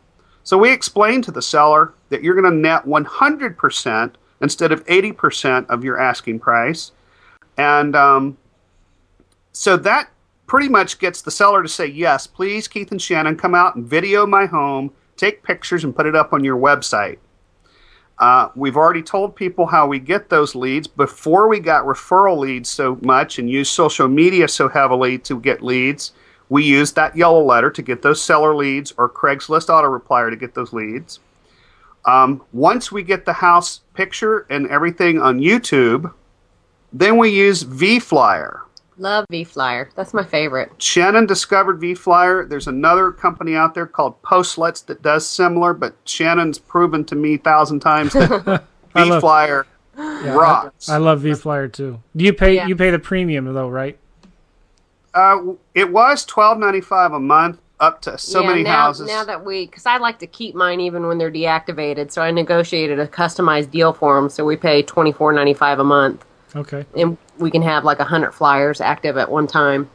So 0.50 0.58
we 0.58 0.72
explain 0.72 1.22
to 1.22 1.30
the 1.30 1.42
seller 1.42 1.94
that 2.08 2.24
you're 2.24 2.34
going 2.34 2.52
to 2.52 2.58
net 2.58 2.84
100% 2.84 4.12
instead 4.40 4.72
of 4.72 4.84
80% 4.86 5.66
of 5.68 5.84
your 5.84 5.96
asking 5.96 6.40
price. 6.40 6.90
And 7.56 7.94
um, 7.94 8.36
so 9.52 9.76
that 9.76 10.10
pretty 10.48 10.68
much 10.68 10.98
gets 10.98 11.22
the 11.22 11.30
seller 11.30 11.62
to 11.62 11.68
say, 11.68 11.86
yes, 11.86 12.26
please, 12.26 12.66
Keith 12.66 12.90
and 12.90 13.00
Shannon, 13.00 13.36
come 13.36 13.54
out 13.54 13.76
and 13.76 13.86
video 13.86 14.26
my 14.26 14.46
home, 14.46 14.90
take 15.16 15.44
pictures, 15.44 15.84
and 15.84 15.94
put 15.94 16.06
it 16.06 16.16
up 16.16 16.32
on 16.32 16.42
your 16.42 16.56
website. 16.56 17.18
Uh, 18.18 18.48
we've 18.56 18.76
already 18.76 19.02
told 19.02 19.36
people 19.36 19.66
how 19.66 19.86
we 19.86 20.00
get 20.00 20.30
those 20.30 20.56
leads 20.56 20.88
before 20.88 21.46
we 21.46 21.60
got 21.60 21.84
referral 21.84 22.36
leads 22.36 22.68
so 22.68 22.98
much 23.02 23.38
and 23.38 23.48
use 23.48 23.70
social 23.70 24.08
media 24.08 24.48
so 24.48 24.68
heavily 24.68 25.16
to 25.16 25.38
get 25.38 25.62
leads. 25.62 26.10
We 26.50 26.64
use 26.64 26.92
that 26.92 27.16
yellow 27.16 27.42
letter 27.42 27.70
to 27.70 27.80
get 27.80 28.02
those 28.02 28.22
seller 28.22 28.54
leads 28.54 28.92
or 28.98 29.08
Craigslist 29.08 29.70
auto 29.70 29.88
replier 29.88 30.28
to 30.30 30.36
get 30.36 30.54
those 30.54 30.72
leads. 30.74 31.20
Um, 32.04 32.42
once 32.52 32.90
we 32.90 33.02
get 33.02 33.24
the 33.24 33.32
house 33.32 33.80
picture 33.94 34.46
and 34.50 34.66
everything 34.68 35.20
on 35.20 35.38
YouTube, 35.40 36.12
then 36.92 37.16
we 37.18 37.30
use 37.30 37.62
VFlyer. 37.64 38.60
Love 38.98 39.24
V 39.30 39.44
Flyer. 39.44 39.88
That's 39.94 40.12
my 40.12 40.24
favorite. 40.24 40.70
Shannon 40.78 41.24
discovered 41.24 41.80
VFlyer. 41.80 42.46
There's 42.48 42.66
another 42.66 43.12
company 43.12 43.54
out 43.54 43.74
there 43.74 43.86
called 43.86 44.20
Postlets 44.22 44.84
that 44.86 45.00
does 45.00 45.26
similar, 45.26 45.72
but 45.72 45.94
Shannon's 46.04 46.58
proven 46.58 47.04
to 47.06 47.14
me 47.14 47.34
a 47.34 47.38
thousand 47.38 47.80
times 47.80 48.12
that 48.12 48.64
I 48.94 49.04
love- 49.04 49.22
VFlyer 49.22 49.64
Yeah, 49.96 50.32
rocks. 50.34 50.88
I, 50.88 50.96
I 50.96 50.98
love 50.98 51.22
VFlyer 51.22 51.72
too. 51.72 52.02
Do 52.16 52.24
you 52.24 52.32
pay 52.34 52.56
Yeah. 52.56 52.66
you 52.66 52.74
pay 52.76 52.90
the 52.90 52.98
premium 52.98 53.44
though, 53.54 53.68
right? 53.70 53.98
Uh, 55.12 55.54
it 55.74 55.90
was 55.90 56.24
twelve 56.24 56.58
ninety 56.58 56.80
five 56.80 57.12
a 57.12 57.20
month, 57.20 57.58
up 57.80 58.00
to 58.02 58.16
so 58.18 58.42
yeah, 58.42 58.48
many 58.48 58.62
now, 58.62 58.76
houses. 58.76 59.08
Now 59.08 59.24
that 59.24 59.44
we, 59.44 59.66
because 59.66 59.86
I 59.86 59.98
like 59.98 60.18
to 60.20 60.26
keep 60.26 60.54
mine 60.54 60.80
even 60.80 61.06
when 61.06 61.18
they're 61.18 61.32
deactivated, 61.32 62.10
so 62.10 62.22
I 62.22 62.30
negotiated 62.30 63.00
a 63.00 63.06
customized 63.06 63.70
deal 63.70 63.92
for 63.92 64.14
them. 64.14 64.28
So 64.28 64.44
we 64.44 64.56
pay 64.56 64.82
twenty 64.82 65.12
four 65.12 65.32
ninety 65.32 65.54
five 65.54 65.78
a 65.78 65.84
month, 65.84 66.24
Okay. 66.54 66.84
and 66.96 67.16
we 67.38 67.50
can 67.50 67.62
have 67.62 67.84
like 67.84 67.98
a 67.98 68.04
hundred 68.04 68.32
flyers 68.32 68.80
active 68.80 69.16
at 69.16 69.30
one 69.30 69.46
time. 69.46 69.90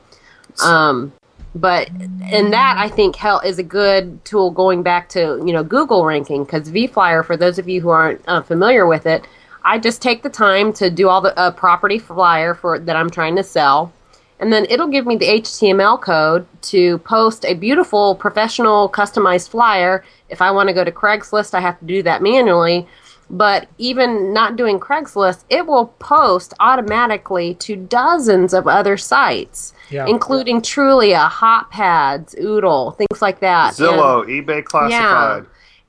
Um, 0.64 1.14
but 1.54 1.90
and 1.90 2.52
that 2.52 2.76
I 2.78 2.90
think 2.90 3.16
hel- 3.16 3.40
is 3.40 3.60
a 3.60 3.64
good 3.64 4.24
tool 4.26 4.52
going 4.52 4.84
back 4.84 5.08
to 5.10 5.42
you 5.46 5.54
know 5.54 5.64
Google 5.64 6.04
ranking 6.06 6.44
because 6.44 6.70
VFlyer 6.70 7.24
for 7.24 7.38
those 7.38 7.58
of 7.58 7.70
you 7.70 7.80
who 7.80 7.90
aren't 7.90 8.22
uh, 8.28 8.42
familiar 8.42 8.86
with 8.86 9.06
it, 9.06 9.26
I 9.64 9.80
just 9.80 10.02
take 10.02 10.22
the 10.24 10.30
time 10.30 10.74
to 10.74 10.90
do 10.90 11.08
all 11.08 11.22
the 11.22 11.38
uh, 11.40 11.52
property 11.52 12.00
flyer 12.00 12.54
for 12.54 12.78
that 12.80 12.96
I'm 12.98 13.10
trying 13.10 13.38
to 13.38 13.44
sell, 13.44 13.94
and 14.40 14.52
then 14.52 14.66
it'll 14.70 14.88
give 14.88 15.06
me 15.06 15.16
the 15.16 15.28
HTML 15.28 16.00
code 16.02 16.46
to 16.64 16.98
post 17.00 17.46
a 17.46 17.54
beautiful 17.54 18.16
professional 18.16 18.90
customized 18.90 19.50
flyer. 19.50 20.04
If 20.30 20.42
I 20.42 20.52
want 20.52 20.68
to 20.70 20.74
go 20.74 20.84
to 20.84 20.92
Craigslist, 20.92 21.54
I 21.54 21.62
have 21.62 21.80
to 21.80 21.86
do 21.86 22.04
that 22.04 22.22
manually. 22.22 22.88
But 23.28 23.68
even 23.80 24.34
not 24.34 24.56
doing 24.56 24.80
Craigslist, 24.80 25.46
it 25.50 25.66
will 25.66 25.88
post 25.98 26.54
automatically 26.60 27.56
to 27.56 27.76
dozens 27.76 28.54
of 28.54 28.68
other 28.68 28.98
sites, 28.98 29.74
Yeah. 29.90 30.06
including 30.06 30.62
Trulia, 30.62 31.28
Hotpads, 31.30 32.38
Oodle, 32.40 32.92
things 32.92 33.22
like 33.24 33.40
that. 33.40 33.80
And- 33.80 33.90
Zillow, 33.90 34.26
eBay 34.28 34.64
Classified. 34.64 35.46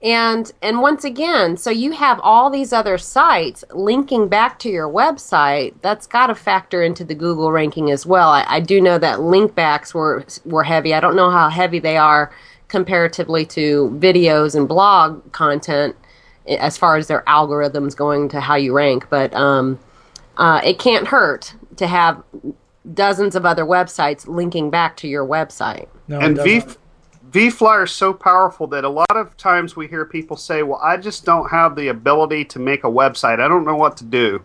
And 0.06 0.52
and 0.62 0.80
once 0.80 1.02
again, 1.02 1.56
so 1.56 1.68
you 1.68 1.90
have 1.90 2.20
all 2.20 2.48
these 2.48 2.72
other 2.72 2.96
sites 2.96 3.64
linking 3.72 4.28
back 4.28 4.60
to 4.60 4.68
your 4.68 4.88
website. 4.88 5.74
That's 5.82 6.06
got 6.06 6.28
to 6.28 6.36
factor 6.36 6.80
into 6.80 7.04
the 7.04 7.16
Google 7.16 7.50
ranking 7.50 7.90
as 7.90 8.06
well. 8.06 8.28
I, 8.28 8.44
I 8.46 8.60
do 8.60 8.80
know 8.80 8.98
that 8.98 9.20
link 9.20 9.56
backs 9.56 9.92
were 9.92 10.24
were 10.44 10.62
heavy. 10.62 10.94
I 10.94 11.00
don't 11.00 11.16
know 11.16 11.30
how 11.30 11.48
heavy 11.48 11.80
they 11.80 11.96
are 11.96 12.32
comparatively 12.68 13.44
to 13.46 13.90
videos 13.98 14.54
and 14.54 14.68
blog 14.68 15.32
content 15.32 15.96
as 16.46 16.78
far 16.78 16.96
as 16.96 17.08
their 17.08 17.22
algorithms 17.22 17.96
going 17.96 18.28
to 18.28 18.40
how 18.40 18.54
you 18.54 18.72
rank. 18.72 19.08
But 19.10 19.34
um, 19.34 19.76
uh, 20.36 20.60
it 20.62 20.78
can't 20.78 21.08
hurt 21.08 21.52
to 21.78 21.88
have 21.88 22.22
dozens 22.94 23.34
of 23.34 23.44
other 23.44 23.64
websites 23.64 24.28
linking 24.28 24.70
back 24.70 24.96
to 24.98 25.08
your 25.08 25.26
website. 25.26 25.88
No, 26.06 26.20
and 26.20 26.38
it 26.38 26.78
V 27.36 27.50
doesn't. 27.50 27.82
Is 27.84 27.92
so 27.92 28.14
powerful 28.14 28.66
that 28.68 28.84
a 28.84 28.88
lot 28.88 29.14
of 29.14 29.36
times 29.36 29.76
we 29.76 29.88
hear 29.88 30.06
people 30.06 30.36
say, 30.36 30.62
"Well, 30.62 30.80
I 30.82 30.96
just 30.96 31.26
don't 31.26 31.50
have 31.50 31.76
the 31.76 31.88
ability 31.88 32.46
to 32.46 32.58
make 32.58 32.82
a 32.82 32.90
website. 32.90 33.40
I 33.40 33.48
don't 33.48 33.66
know 33.66 33.76
what 33.76 33.96
to 33.98 34.04
do." 34.04 34.40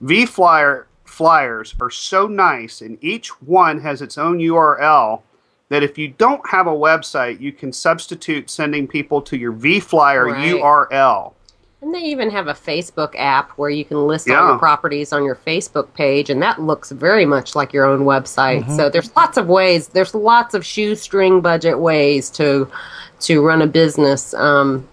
VFlyer 0.00 0.84
flyers 1.04 1.74
are 1.80 1.90
so 1.90 2.28
nice, 2.28 2.80
and 2.80 2.96
each 3.00 3.30
one 3.42 3.80
has 3.80 4.00
its 4.00 4.16
own 4.16 4.38
URL. 4.38 5.24
That 5.68 5.82
if 5.82 5.98
you 5.98 6.08
don't 6.08 6.48
have 6.48 6.68
a 6.68 6.70
website, 6.70 7.40
you 7.40 7.50
can 7.50 7.72
substitute 7.72 8.48
sending 8.48 8.86
people 8.86 9.20
to 9.22 9.36
your 9.36 9.52
VFlyer 9.52 10.30
Right. 10.30 10.54
URL. 10.54 11.34
And 11.80 11.94
they 11.94 12.00
even 12.00 12.28
have 12.30 12.48
a 12.48 12.54
Facebook 12.54 13.14
app 13.16 13.52
where 13.52 13.70
you 13.70 13.84
can 13.84 14.06
list 14.06 14.28
all 14.28 14.48
your 14.48 14.58
properties 14.58 15.12
on 15.12 15.24
your 15.24 15.36
Facebook 15.36 15.94
page, 15.94 16.28
and 16.28 16.42
that 16.42 16.60
looks 16.60 16.90
very 16.90 17.24
much 17.24 17.54
like 17.54 17.72
your 17.72 17.84
own 17.84 18.00
website. 18.00 18.68
So 18.76 18.90
there's 18.90 19.14
lots 19.14 19.36
of 19.36 19.46
ways. 19.46 19.88
There's 19.88 20.12
lots 20.12 20.54
of 20.54 20.66
shoestring 20.66 21.40
budget 21.40 21.78
ways 21.78 22.30
to 22.30 22.68
to 23.20 23.44
run 23.46 23.62
a 23.62 23.68
business. 23.68 24.34
Um, 24.34 24.88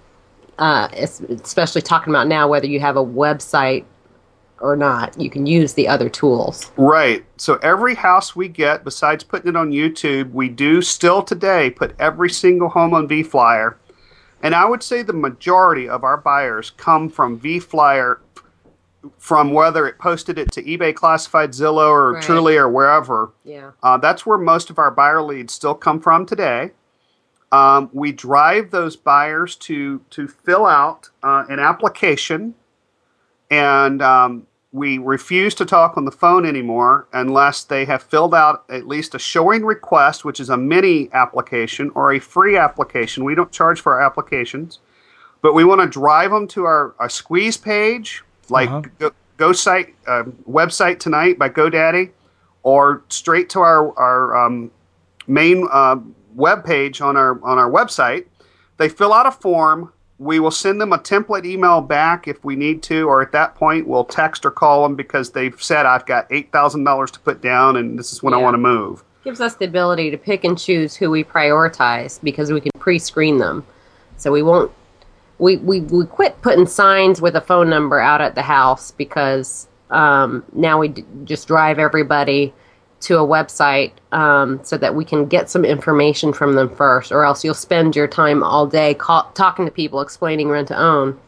uh, 0.60 0.88
especially 0.94 1.82
talking 1.82 2.12
about 2.14 2.28
now 2.28 2.48
whether 2.48 2.68
you 2.68 2.80
have 2.80 2.98
a 2.98 3.04
website 3.04 3.84
or 4.62 4.76
not, 4.76 5.20
you 5.20 5.30
can 5.30 5.46
use 5.46 5.74
the 5.74 5.88
other 5.88 6.10
tools. 6.10 6.72
Right. 6.78 7.26
So 7.38 7.56
every 7.56 7.96
house 7.96 8.36
we 8.36 8.48
get, 8.48 8.84
besides 8.84 9.24
putting 9.24 9.50
it 9.50 9.56
on 9.56 9.72
YouTube, 9.72 10.32
we 10.32 10.50
do 10.50 10.82
still 10.82 11.22
today 11.22 11.72
put 11.72 11.96
every 12.00 12.30
single 12.30 12.70
home 12.70 12.94
on 12.94 13.08
VFlyer. 13.08 13.76
And 14.46 14.54
I 14.54 14.64
would 14.64 14.84
say 14.84 15.02
the 15.02 15.12
majority 15.12 15.90
of 15.90 16.04
our 16.04 16.18
buyers 16.18 16.70
come 16.70 17.10
from 17.10 17.40
VFlyer 17.40 18.20
from 19.18 19.54
whether 19.54 19.88
it 19.88 19.98
posted 19.98 20.38
it 20.38 20.52
to 20.52 20.62
eBay 20.62 20.94
Classified, 20.94 21.50
Zillow, 21.50 21.90
or 21.90 22.14
Right. 22.14 22.24
Trulia, 22.24 22.60
or 22.60 22.70
wherever. 22.70 23.32
Yeah. 23.44 23.72
Uh, 23.82 23.98
that's 23.98 24.24
where 24.24 24.38
most 24.38 24.70
of 24.70 24.78
our 24.78 24.92
buyer 24.92 25.24
leads 25.24 25.52
still 25.52 25.74
come 25.74 26.00
from 26.00 26.28
today. 26.28 26.74
Um, 27.52 27.90
we 27.92 28.12
drive 28.12 28.70
those 28.70 28.96
buyers 28.96 29.56
to 29.56 30.02
to 30.12 30.28
fill 30.28 30.68
out 30.68 31.10
uh, 31.24 31.46
an 31.50 31.58
application, 31.58 32.54
and 33.50 34.00
um, 34.04 34.46
we 34.76 34.98
refuse 34.98 35.56
to 35.56 35.66
talk 35.66 35.96
on 35.96 36.04
the 36.04 36.12
phone 36.12 36.46
anymore 36.46 37.08
unless 37.14 37.64
they 37.64 37.86
have 37.86 38.04
filled 38.04 38.36
out 38.36 38.66
at 38.70 38.86
least 38.86 39.16
a 39.16 39.20
showing 39.20 39.64
request, 39.64 40.26
which 40.26 40.40
is 40.42 40.50
a 40.50 40.58
mini 40.58 41.10
application 41.14 41.90
or 41.96 42.12
a 42.12 42.20
free 42.20 42.58
application. 42.58 43.24
We 43.24 43.36
don't 43.36 43.52
charge 43.54 43.80
for 43.80 43.94
our 43.94 44.02
applications, 44.02 44.80
but 45.42 45.54
we 45.54 45.64
want 45.64 45.80
to 45.80 45.88
drive 45.88 46.32
them 46.32 46.46
to 46.50 46.66
our, 46.66 46.94
our 47.00 47.08
squeeze 47.08 47.56
page, 47.56 48.22
like 48.50 48.70
Uh-huh. 48.70 48.82
go, 49.00 49.12
go 49.38 49.54
site 49.54 49.96
um 50.08 50.34
website 50.60 51.00
tonight 51.00 51.40
by 51.40 51.48
GoDaddy, 51.50 52.12
or 52.64 53.02
straight 53.08 53.48
to 53.52 53.60
our 53.62 53.98
our 53.98 54.36
um, 54.46 54.72
main 55.28 55.68
uh, 55.72 55.98
web 56.36 56.66
page 56.66 57.00
on 57.00 57.16
our 57.16 57.32
on 57.44 57.58
our 57.58 57.72
website. 57.72 58.26
They 58.78 58.90
fill 58.90 59.14
out 59.14 59.26
a 59.26 59.32
form. 59.32 59.94
We 60.18 60.40
will 60.40 60.52
send 60.52 60.80
them 60.80 60.94
a 60.94 60.98
template 60.98 61.46
email 61.46 61.82
back 61.82 62.28
if 62.28 62.44
we 62.46 62.56
need 62.56 62.82
to, 62.84 63.08
or 63.08 63.22
at 63.22 63.34
that 63.34 63.56
point 63.56 63.88
we'll 63.88 64.06
text 64.06 64.46
or 64.46 64.52
call 64.52 64.84
them 64.84 64.96
because 64.96 65.32
they've 65.32 65.62
said 65.62 65.86
I've 65.86 66.06
got 66.06 66.26
eight 66.32 66.52
thousand 66.52 66.84
dollars 66.86 67.12
to 67.12 67.20
put 67.20 67.42
down 67.42 67.76
and 67.76 68.00
this 68.00 68.14
is 68.14 68.24
when 68.24 68.34
I 68.34 68.38
want 68.38 68.54
to 68.54 68.58
move. 68.60 69.04
gives 69.26 69.42
us 69.42 69.56
the 69.56 69.66
ability 69.66 70.12
to 70.12 70.18
pick 70.18 70.44
and 70.46 70.58
choose 70.58 70.96
who 70.96 71.12
we 71.12 71.24
prioritize 71.24 72.22
because 72.24 72.52
we 72.54 72.62
can 72.62 72.72
pre-screen 72.80 73.40
them 73.40 73.66
so 74.18 74.32
we 74.32 74.42
won't 74.42 74.72
we, 75.38 75.58
we, 75.58 75.82
we 75.82 76.06
quit 76.06 76.42
putting 76.42 76.66
signs 76.66 77.22
with 77.22 77.36
a 77.36 77.42
phone 77.42 77.70
number 77.70 78.00
out 78.00 78.22
at 78.22 78.36
the 78.36 78.42
house 78.42 78.92
because 78.92 79.68
um, 79.90 80.46
now 80.54 80.80
we 80.80 80.88
d- 80.88 81.04
just 81.26 81.46
drive 81.48 81.78
everybody 81.78 82.54
to 83.02 83.18
a 83.18 83.28
website 83.28 83.92
um, 84.12 84.60
so 84.64 84.78
that 84.78 84.96
we 84.96 85.06
can 85.06 85.26
get 85.26 85.50
some 85.50 85.66
information 85.66 86.34
from 86.34 86.54
them 86.54 86.74
first 86.76 87.12
or 87.12 87.24
else 87.24 87.44
you'll 87.44 87.54
spend 87.54 87.96
your 87.96 88.08
time 88.08 88.44
all 88.44 88.66
day 88.66 88.94
call, 88.94 89.30
talking 89.34 89.66
to 89.66 89.72
people 89.72 90.02
explaining 90.02 90.50
rent 90.50 90.68
to 90.68 90.78
own 90.78 91.20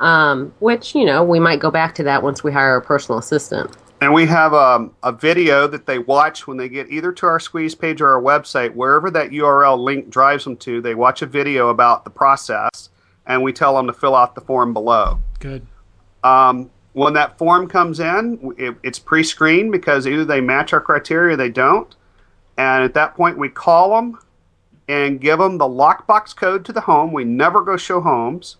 um, 0.00 0.52
which 0.58 0.94
you 0.94 1.04
know 1.04 1.24
we 1.24 1.40
might 1.40 1.60
go 1.60 1.70
back 1.70 1.94
to 1.94 2.02
that 2.02 2.22
once 2.22 2.44
we 2.44 2.52
hire 2.52 2.76
a 2.76 2.82
personal 2.82 3.18
assistant 3.18 3.74
And 4.00 4.12
we 4.12 4.26
have 4.26 4.52
um, 4.52 4.94
a 5.02 5.10
video 5.10 5.66
that 5.68 5.86
they 5.86 5.98
watch 5.98 6.46
when 6.46 6.58
they 6.58 6.68
get 6.68 6.90
either 6.90 7.12
to 7.12 7.26
our 7.26 7.40
squeeze 7.40 7.74
page 7.74 8.02
or 8.02 8.08
our 8.12 8.20
website, 8.20 8.74
wherever 8.74 9.10
that 9.10 9.30
URL 9.30 9.78
link 9.78 10.10
drives 10.10 10.44
them 10.44 10.56
to. 10.58 10.82
They 10.82 10.94
watch 10.94 11.22
a 11.22 11.26
video 11.26 11.70
about 11.70 12.04
the 12.04 12.10
process, 12.10 12.90
and 13.26 13.42
we 13.42 13.54
tell 13.54 13.74
them 13.74 13.86
to 13.86 13.94
fill 13.94 14.14
out 14.14 14.34
the 14.34 14.42
form 14.42 14.74
below. 14.74 15.18
Good. 15.38 15.66
Um, 16.22 16.70
when 16.96 17.12
that 17.12 17.36
form 17.36 17.68
comes 17.68 18.00
in, 18.00 18.54
it, 18.56 18.74
it's 18.82 18.98
pre-screened 18.98 19.70
because 19.70 20.06
either 20.06 20.24
they 20.24 20.40
match 20.40 20.72
our 20.72 20.80
criteria 20.80 21.34
or 21.34 21.36
they 21.36 21.50
don't. 21.50 21.94
And 22.56 22.82
at 22.82 22.94
that 22.94 23.14
point, 23.14 23.36
we 23.36 23.50
call 23.50 23.94
them 23.94 24.18
and 24.88 25.20
give 25.20 25.38
them 25.38 25.58
the 25.58 25.66
lockbox 25.66 26.34
code 26.34 26.64
to 26.64 26.72
the 26.72 26.80
home. 26.80 27.12
We 27.12 27.22
never 27.22 27.62
go 27.62 27.76
show 27.76 28.00
homes. 28.00 28.56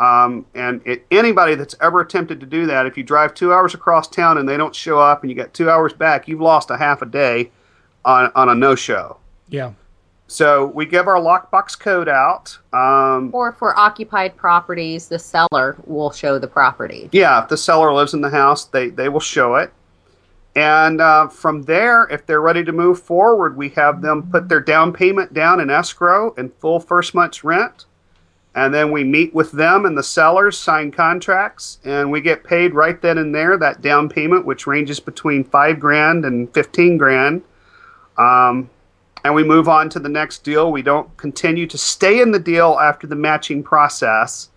Um, 0.00 0.46
and 0.52 0.82
it, 0.84 1.06
anybody 1.12 1.54
that's 1.54 1.76
ever 1.80 2.00
attempted 2.00 2.40
to 2.40 2.46
do 2.46 2.66
that, 2.66 2.86
if 2.86 2.96
you 2.96 3.04
drive 3.04 3.34
two 3.34 3.52
hours 3.52 3.72
across 3.72 4.08
town 4.08 4.36
and 4.36 4.48
they 4.48 4.56
don't 4.56 4.74
show 4.74 4.98
up 4.98 5.22
and 5.22 5.30
you 5.30 5.36
got 5.36 5.54
two 5.54 5.70
hours 5.70 5.92
back, 5.92 6.26
you've 6.26 6.40
lost 6.40 6.70
a 6.72 6.76
half 6.76 7.02
a 7.02 7.06
day 7.06 7.52
on, 8.04 8.32
on 8.34 8.48
a 8.48 8.54
no-show. 8.56 9.16
Yeah. 9.48 9.74
So 10.28 10.66
we 10.66 10.86
give 10.86 11.06
our 11.06 11.20
lockbox 11.20 11.78
code 11.78 12.08
out. 12.08 12.58
Um, 12.72 13.30
or 13.32 13.52
for 13.52 13.78
occupied 13.78 14.36
properties 14.36 15.08
the 15.08 15.18
seller 15.18 15.76
will 15.84 16.10
show 16.10 16.38
the 16.38 16.48
property 16.48 17.08
Yeah, 17.12 17.42
if 17.42 17.48
the 17.48 17.56
seller 17.56 17.92
lives 17.92 18.12
in 18.12 18.20
the 18.20 18.30
house, 18.30 18.64
they, 18.64 18.88
they 18.88 19.08
will 19.08 19.20
show 19.20 19.54
it. 19.56 19.72
And 20.56 21.02
uh, 21.02 21.28
from 21.28 21.62
there, 21.62 22.04
if 22.04 22.24
they're 22.24 22.40
ready 22.40 22.64
to 22.64 22.72
move 22.72 23.00
forward, 23.00 23.56
we 23.56 23.68
have 23.70 24.00
them 24.00 24.30
put 24.30 24.48
their 24.48 24.60
down 24.60 24.92
payment 24.92 25.34
down 25.34 25.60
in 25.60 25.68
escrow 25.68 26.34
and 26.38 26.52
full 26.54 26.80
first 26.80 27.14
month's 27.14 27.44
rent. 27.44 27.84
And 28.54 28.72
then 28.72 28.90
we 28.90 29.04
meet 29.04 29.34
with 29.34 29.52
them 29.52 29.84
and 29.84 29.98
the 29.98 30.02
sellers, 30.02 30.58
sign 30.58 30.90
contracts, 30.90 31.78
and 31.84 32.10
we 32.10 32.22
get 32.22 32.42
paid 32.42 32.72
right 32.72 33.00
then 33.02 33.18
and 33.18 33.34
there 33.34 33.58
that 33.58 33.82
down 33.82 34.08
payment, 34.08 34.46
which 34.46 34.66
ranges 34.66 34.98
between 34.98 35.44
five 35.44 35.78
grand 35.78 36.24
and 36.24 36.52
15 36.54 36.96
grand. 36.96 37.42
Um, 38.16 38.70
and 39.26 39.34
we 39.34 39.42
move 39.42 39.68
on 39.68 39.88
to 39.90 39.98
the 39.98 40.08
next 40.08 40.44
deal. 40.44 40.70
We 40.70 40.82
don't 40.82 41.14
continue 41.16 41.66
to 41.66 41.76
stay 41.76 42.20
in 42.20 42.30
the 42.30 42.38
deal 42.38 42.78
after 42.80 43.08
the 43.08 43.16
matching 43.16 43.60
process. 43.60 44.50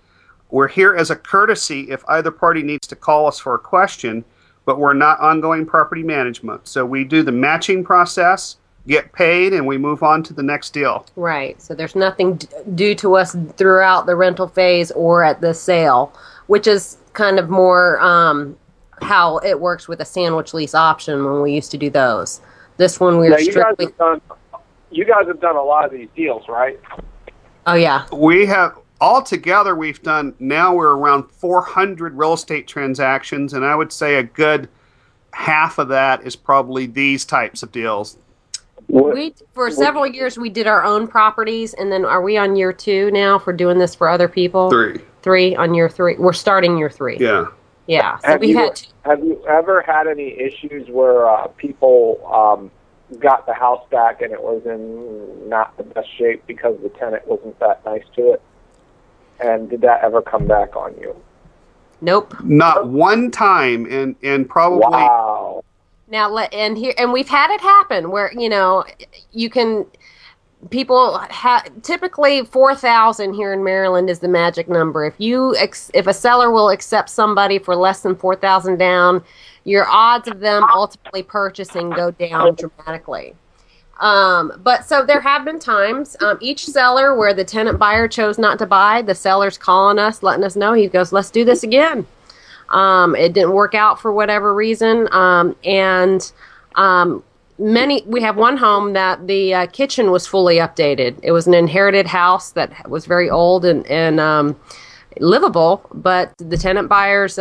We're 0.51 0.67
here 0.67 0.95
as 0.95 1.09
a 1.09 1.15
courtesy 1.15 1.89
if 1.89 2.03
either 2.07 2.29
party 2.29 2.61
needs 2.61 2.85
to 2.87 2.95
call 2.95 3.25
us 3.25 3.39
for 3.39 3.55
a 3.55 3.59
question, 3.59 4.23
but 4.65 4.77
we're 4.77 4.93
not 4.93 5.19
ongoing 5.21 5.65
property 5.65 6.03
management. 6.03 6.67
So 6.67 6.85
we 6.85 7.03
do 7.03 7.23
the 7.23 7.31
matching 7.31 7.83
process, 7.83 8.57
get 8.87 9.11
paid, 9.11 9.53
and 9.53 9.65
we 9.65 9.79
move 9.79 10.03
on 10.03 10.21
to 10.23 10.33
the 10.35 10.43
next 10.43 10.71
deal. 10.71 11.03
Right. 11.15 11.59
So 11.59 11.73
there's 11.73 11.95
nothing 11.95 12.35
d- 12.35 12.47
due 12.75 12.93
to 12.95 13.15
us 13.15 13.35
throughout 13.57 14.05
the 14.05 14.15
rental 14.15 14.47
phase 14.47 14.91
or 14.91 15.23
at 15.23 15.41
the 15.41 15.55
sale, 15.55 16.13
which 16.45 16.67
is 16.67 16.97
kind 17.13 17.39
of 17.39 17.49
more 17.49 17.99
um, 18.01 18.55
how 19.01 19.39
it 19.39 19.59
works 19.59 19.87
with 19.87 19.99
a 19.99 20.05
sandwich 20.05 20.53
lease 20.53 20.75
option 20.75 21.25
when 21.25 21.41
we 21.41 21.53
used 21.53 21.71
to 21.71 21.77
do 21.79 21.89
those. 21.89 22.39
This 22.77 22.99
one 22.99 23.17
we 23.17 23.29
Now, 23.29 23.35
were 23.35 23.39
you 23.41 23.45
guys 23.47 23.53
strictly. 23.73 23.85
have 23.85 23.97
done. 23.97 24.21
You 24.91 25.05
guys 25.05 25.27
have 25.27 25.39
done 25.39 25.55
a 25.55 25.63
lot 25.63 25.85
of 25.85 25.91
these 25.91 26.09
deals, 26.15 26.47
right? 26.47 26.79
Oh 27.65 27.75
yeah. 27.75 28.05
We 28.11 28.45
have 28.47 28.77
altogether 29.01 29.75
we've 29.75 30.01
done 30.01 30.33
now 30.39 30.73
we're 30.73 30.95
around 30.95 31.29
400 31.31 32.17
real 32.17 32.33
estate 32.33 32.67
transactions, 32.67 33.53
and 33.53 33.63
I 33.63 33.75
would 33.75 33.91
say 33.91 34.15
a 34.15 34.23
good 34.23 34.69
half 35.31 35.77
of 35.77 35.89
that 35.89 36.23
is 36.25 36.35
probably 36.35 36.87
these 36.87 37.25
types 37.25 37.63
of 37.63 37.71
deals. 37.71 38.17
What, 38.87 39.13
We 39.13 39.35
for 39.53 39.69
several 39.69 40.07
years 40.07 40.39
we 40.39 40.49
did 40.49 40.65
our 40.65 40.83
own 40.83 41.07
properties, 41.07 41.73
and 41.75 41.91
then 41.91 42.05
are 42.05 42.21
we 42.21 42.37
on 42.37 42.55
year 42.55 42.73
two 42.73 43.11
now 43.11 43.37
for 43.37 43.53
doing 43.53 43.77
this 43.77 43.93
for 43.93 44.09
other 44.09 44.27
people? 44.27 44.69
Three. 44.69 44.99
Three 45.21 45.55
on 45.55 45.73
year 45.73 45.89
three. 45.89 46.15
We're 46.17 46.33
starting 46.33 46.77
year 46.77 46.89
three. 46.89 47.17
Yeah. 47.19 47.45
Yeah. 47.85 48.17
So 48.19 48.27
have 48.27 48.39
we've 48.41 48.51
you 48.51 48.57
had. 48.57 48.75
Two, 48.75 48.91
have 49.05 49.19
you 49.23 49.45
ever 49.45 49.81
had 49.81 50.07
any 50.07 50.29
issues 50.39 50.89
where 50.89 51.29
uh, 51.29 51.47
people 51.49 52.19
um, 52.33 52.71
got 53.17 53.45
the 53.45 53.53
house 53.53 53.83
back 53.89 54.21
and 54.21 54.31
it 54.31 54.41
was 54.41 54.61
in 54.65 55.49
not 55.49 55.75
the 55.77 55.83
best 55.83 56.07
shape 56.17 56.43
because 56.45 56.77
the 56.81 56.89
tenant 56.89 57.27
wasn't 57.27 57.57
that 57.59 57.83
nice 57.85 58.03
to 58.15 58.33
it? 58.33 58.41
And 59.39 59.69
did 59.69 59.81
that 59.81 60.03
ever 60.03 60.21
come 60.21 60.47
back 60.47 60.75
on 60.75 60.95
you? 60.99 61.15
nope. 62.01 62.33
Not 62.43 62.87
one 62.87 63.31
time 63.31 63.85
and 63.91 64.15
in 64.21 64.45
probably 64.45 64.79
Wow. 64.79 65.63
Now 66.07 66.29
let 66.29 66.53
and 66.53 66.77
here 66.77 66.93
and 66.97 67.13
we've 67.13 67.29
had 67.29 67.51
it 67.51 67.61
happen 67.61 68.11
where 68.11 68.31
you 68.33 68.49
know 68.49 68.83
you 69.31 69.49
can 69.49 69.85
people 70.69 71.17
ha- 71.17 71.63
typically 71.83 72.43
4000 72.43 73.33
here 73.33 73.53
in 73.53 73.63
Maryland 73.63 74.09
is 74.09 74.19
the 74.19 74.27
magic 74.27 74.67
number. 74.67 75.05
If 75.05 75.15
you 75.17 75.55
ex- 75.55 75.91
if 75.93 76.07
a 76.07 76.13
seller 76.13 76.51
will 76.51 76.69
accept 76.69 77.09
somebody 77.09 77.59
for 77.59 77.75
less 77.75 78.01
than 78.01 78.15
4000 78.15 78.77
down, 78.77 79.23
your 79.63 79.87
odds 79.87 80.27
of 80.27 80.39
them 80.39 80.63
ultimately 80.73 81.23
purchasing 81.23 81.89
go 81.89 82.11
down 82.11 82.55
dramatically. 82.55 83.35
Um, 83.99 84.53
but 84.63 84.85
so 84.85 85.05
there 85.05 85.19
have 85.19 85.43
been 85.43 85.59
times, 85.59 86.15
um, 86.21 86.37
each 86.41 86.65
seller 86.65 87.15
where 87.17 87.33
the 87.33 87.43
tenant 87.43 87.77
buyer 87.77 88.07
chose 88.07 88.37
not 88.37 88.57
to 88.59 88.65
buy, 88.65 89.01
the 89.01 89.15
seller's 89.15 89.57
calling 89.57 89.99
us, 89.99 90.23
letting 90.23 90.43
us 90.43 90.55
know. 90.55 90.73
He 90.73 90.87
goes, 90.87 91.11
let's 91.11 91.29
do 91.29 91.43
this 91.43 91.63
again. 91.63 92.07
Um, 92.69 93.15
it 93.15 93.33
didn't 93.33 93.51
work 93.51 93.75
out 93.75 93.99
for 93.99 94.13
whatever 94.13 94.53
reason. 94.53 95.11
Um, 95.11 95.55
and 95.65 96.31
um, 96.75 97.23
many, 97.57 98.03
we 98.05 98.21
have 98.21 98.37
one 98.37 98.55
home 98.55 98.93
that 98.93 99.27
the 99.27 99.53
uh, 99.53 99.67
kitchen 99.67 100.11
was 100.11 100.25
fully 100.25 100.57
updated. 100.57 101.19
It 101.21 101.31
was 101.31 101.47
an 101.47 101.53
inherited 101.53 102.07
house 102.07 102.51
that 102.51 102.89
was 102.89 103.05
very 103.05 103.29
old 103.29 103.65
and, 103.65 103.85
and 103.87 104.19
um, 104.21 104.57
livable, 105.19 105.85
but 105.93 106.33
the 106.37 106.57
tenant 106.57 106.87
buyers 106.87 107.37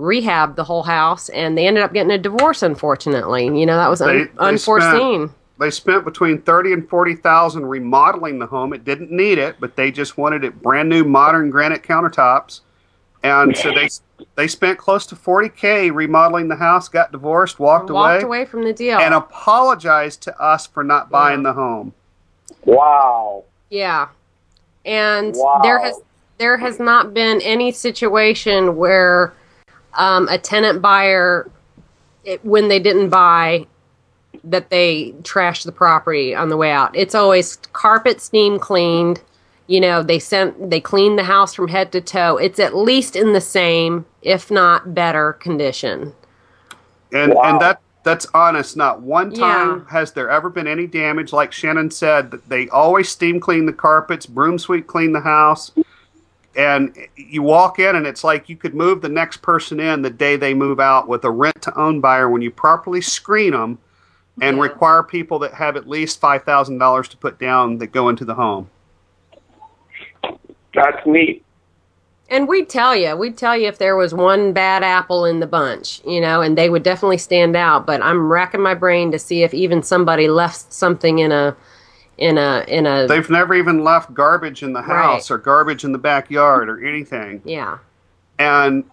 rehabbed 0.00 0.56
the 0.56 0.64
whole 0.64 0.82
house 0.82 1.28
and 1.30 1.56
they 1.56 1.66
ended 1.66 1.82
up 1.84 1.92
getting 1.92 2.10
a 2.10 2.18
divorce, 2.18 2.62
unfortunately. 2.62 3.44
You 3.46 3.66
know, 3.66 3.76
that 3.76 3.88
was 3.90 4.00
un- 4.00 4.08
They- 4.08 4.24
they 4.24 4.30
unforeseen. 4.38 5.30
they 5.58 5.70
spent 5.70 6.04
between 6.04 6.40
thirty 6.42 6.72
and 6.72 6.88
forty 6.88 7.14
thousand 7.14 7.66
remodeling 7.66 8.38
the 8.38 8.46
home. 8.46 8.72
It 8.72 8.84
didn't 8.84 9.10
need 9.12 9.38
it, 9.38 9.56
but 9.60 9.76
they 9.76 9.90
just 9.90 10.16
wanted 10.16 10.42
it 10.44 10.62
brand 10.62 10.88
new, 10.88 11.04
modern 11.04 11.50
granite 11.50 11.82
countertops, 11.82 12.60
and 13.22 13.56
so 13.56 13.70
they 13.72 13.88
they 14.36 14.48
spent 14.48 14.78
close 14.78 15.04
to 15.06 15.16
forty 15.16 15.48
k 15.50 15.90
remodeling 15.90 16.48
the 16.48 16.56
house. 16.56 16.88
Got 16.88 17.12
divorced, 17.12 17.58
walked, 17.60 17.90
walked 17.90 18.22
away, 18.22 18.40
away 18.40 18.44
from 18.46 18.64
the 18.64 18.72
deal. 18.72 18.98
and 18.98 19.12
apologized 19.14 20.22
to 20.22 20.40
us 20.40 20.66
for 20.66 20.82
not 20.82 21.10
buying 21.10 21.40
Yeah. 21.42 21.50
the 21.50 21.52
home. 21.52 21.92
Wow. 22.64 23.44
Yeah, 23.70 24.08
and 24.84 25.34
Wow. 25.36 25.60
there 25.62 25.78
has 25.78 26.00
there 26.38 26.56
has 26.56 26.80
not 26.80 27.12
been 27.12 27.40
any 27.42 27.70
situation 27.70 28.76
where 28.76 29.34
um, 29.94 30.28
a 30.28 30.38
tenant 30.38 30.80
buyer, 30.82 31.50
it, 32.24 32.44
when 32.44 32.68
they 32.68 32.78
didn't 32.78 33.08
buy, 33.10 33.66
that 34.44 34.70
they 34.70 35.12
trashed 35.22 35.64
the 35.64 35.72
property 35.72 36.34
on 36.34 36.48
the 36.48 36.56
way 36.56 36.70
out. 36.70 36.94
It's 36.96 37.14
always 37.14 37.56
carpet 37.72 38.20
steam 38.20 38.58
cleaned. 38.58 39.20
You 39.66 39.80
know, 39.80 40.02
they 40.02 40.18
sent 40.18 40.70
they 40.70 40.80
cleaned 40.80 41.18
the 41.18 41.24
house 41.24 41.54
from 41.54 41.68
head 41.68 41.92
to 41.92 42.00
toe. 42.00 42.36
It's 42.36 42.58
at 42.58 42.74
least 42.74 43.16
in 43.16 43.32
the 43.32 43.40
same, 43.40 44.06
if 44.22 44.50
not 44.50 44.94
better, 44.94 45.34
condition. 45.34 46.12
And 47.12 47.34
Wow. 47.34 47.42
and 47.44 47.60
that 47.60 47.80
that's 48.02 48.26
honest. 48.34 48.76
Not 48.76 49.02
one 49.02 49.32
time 49.32 49.84
Yeah. 49.86 49.92
has 49.98 50.12
there 50.12 50.30
ever 50.30 50.48
been 50.48 50.66
any 50.66 50.86
damage. 50.86 51.32
Like 51.32 51.52
Shannon 51.52 51.90
said, 51.90 52.32
they 52.48 52.68
always 52.70 53.08
steam 53.08 53.40
clean 53.40 53.66
the 53.66 53.72
carpets, 53.72 54.26
broom 54.26 54.58
sweep 54.58 54.86
clean 54.86 55.12
the 55.12 55.20
house. 55.20 55.70
And 56.60 56.94
you 57.16 57.42
walk 57.42 57.78
in, 57.78 57.96
and 57.96 58.06
it's 58.06 58.22
like 58.22 58.50
you 58.50 58.56
could 58.56 58.74
move 58.74 59.00
the 59.00 59.08
next 59.08 59.38
person 59.40 59.80
in 59.80 60.02
the 60.02 60.10
day 60.10 60.36
they 60.36 60.52
move 60.52 60.78
out 60.78 61.08
with 61.08 61.24
a 61.24 61.30
rent 61.30 61.62
to 61.62 61.74
own 61.78 62.02
buyer 62.02 62.28
when 62.28 62.42
you 62.42 62.50
properly 62.50 63.00
screen 63.00 63.52
them 63.52 63.78
and 64.42 64.58
Yeah. 64.58 64.64
require 64.64 65.02
people 65.02 65.38
that 65.38 65.54
have 65.54 65.74
at 65.78 65.88
least 65.88 66.20
$5,000 66.20 67.08
to 67.08 67.16
put 67.16 67.38
down 67.38 67.78
that 67.78 67.92
go 67.92 68.10
into 68.10 68.26
the 68.26 68.34
home. 68.34 68.68
That's 70.74 71.06
neat. 71.06 71.42
And 72.28 72.46
we'd 72.46 72.68
tell 72.68 72.94
you, 72.94 73.16
we'd 73.16 73.38
tell 73.38 73.56
you 73.56 73.66
if 73.66 73.78
there 73.78 73.96
was 73.96 74.12
one 74.12 74.52
bad 74.52 74.82
apple 74.84 75.24
in 75.24 75.40
the 75.40 75.46
bunch, 75.46 76.02
you 76.06 76.20
know, 76.20 76.42
and 76.42 76.58
they 76.58 76.68
would 76.68 76.82
definitely 76.82 77.18
stand 77.18 77.56
out. 77.56 77.86
But 77.86 78.02
I'm 78.02 78.30
racking 78.30 78.60
my 78.60 78.74
brain 78.74 79.10
to 79.12 79.18
see 79.18 79.44
if 79.44 79.54
even 79.54 79.82
somebody 79.82 80.28
left 80.28 80.74
something 80.74 81.20
in 81.20 81.32
a, 81.32 81.56
in 82.20 82.38
a, 82.38 82.64
in 82.68 82.86
a. 82.86 83.06
They've 83.06 83.28
never 83.28 83.54
even 83.54 83.82
left 83.82 84.14
garbage 84.14 84.62
in 84.62 84.72
the 84.72 84.82
house 84.82 85.30
or 85.30 85.38
garbage 85.38 85.84
in 85.84 85.92
the 85.92 85.98
backyard 85.98 86.68
or 86.68 86.84
anything. 86.86 87.42
yeah, 87.44 87.78
And 88.38 88.84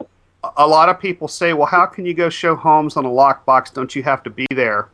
a 0.56 0.66
lot 0.68 0.90
of 0.90 1.00
people 1.00 1.28
say, 1.28 1.54
well, 1.54 1.68
how 1.68 1.86
can 1.86 2.06
you 2.06 2.14
go 2.14 2.30
show 2.30 2.56
homes 2.56 2.96
on 2.98 3.06
a 3.06 3.10
lockbox? 3.10 3.74
Don't 3.74 3.96
you 3.96 4.04
have 4.04 4.24
to 4.24 4.30
be 4.30 4.48
there? 4.52 4.88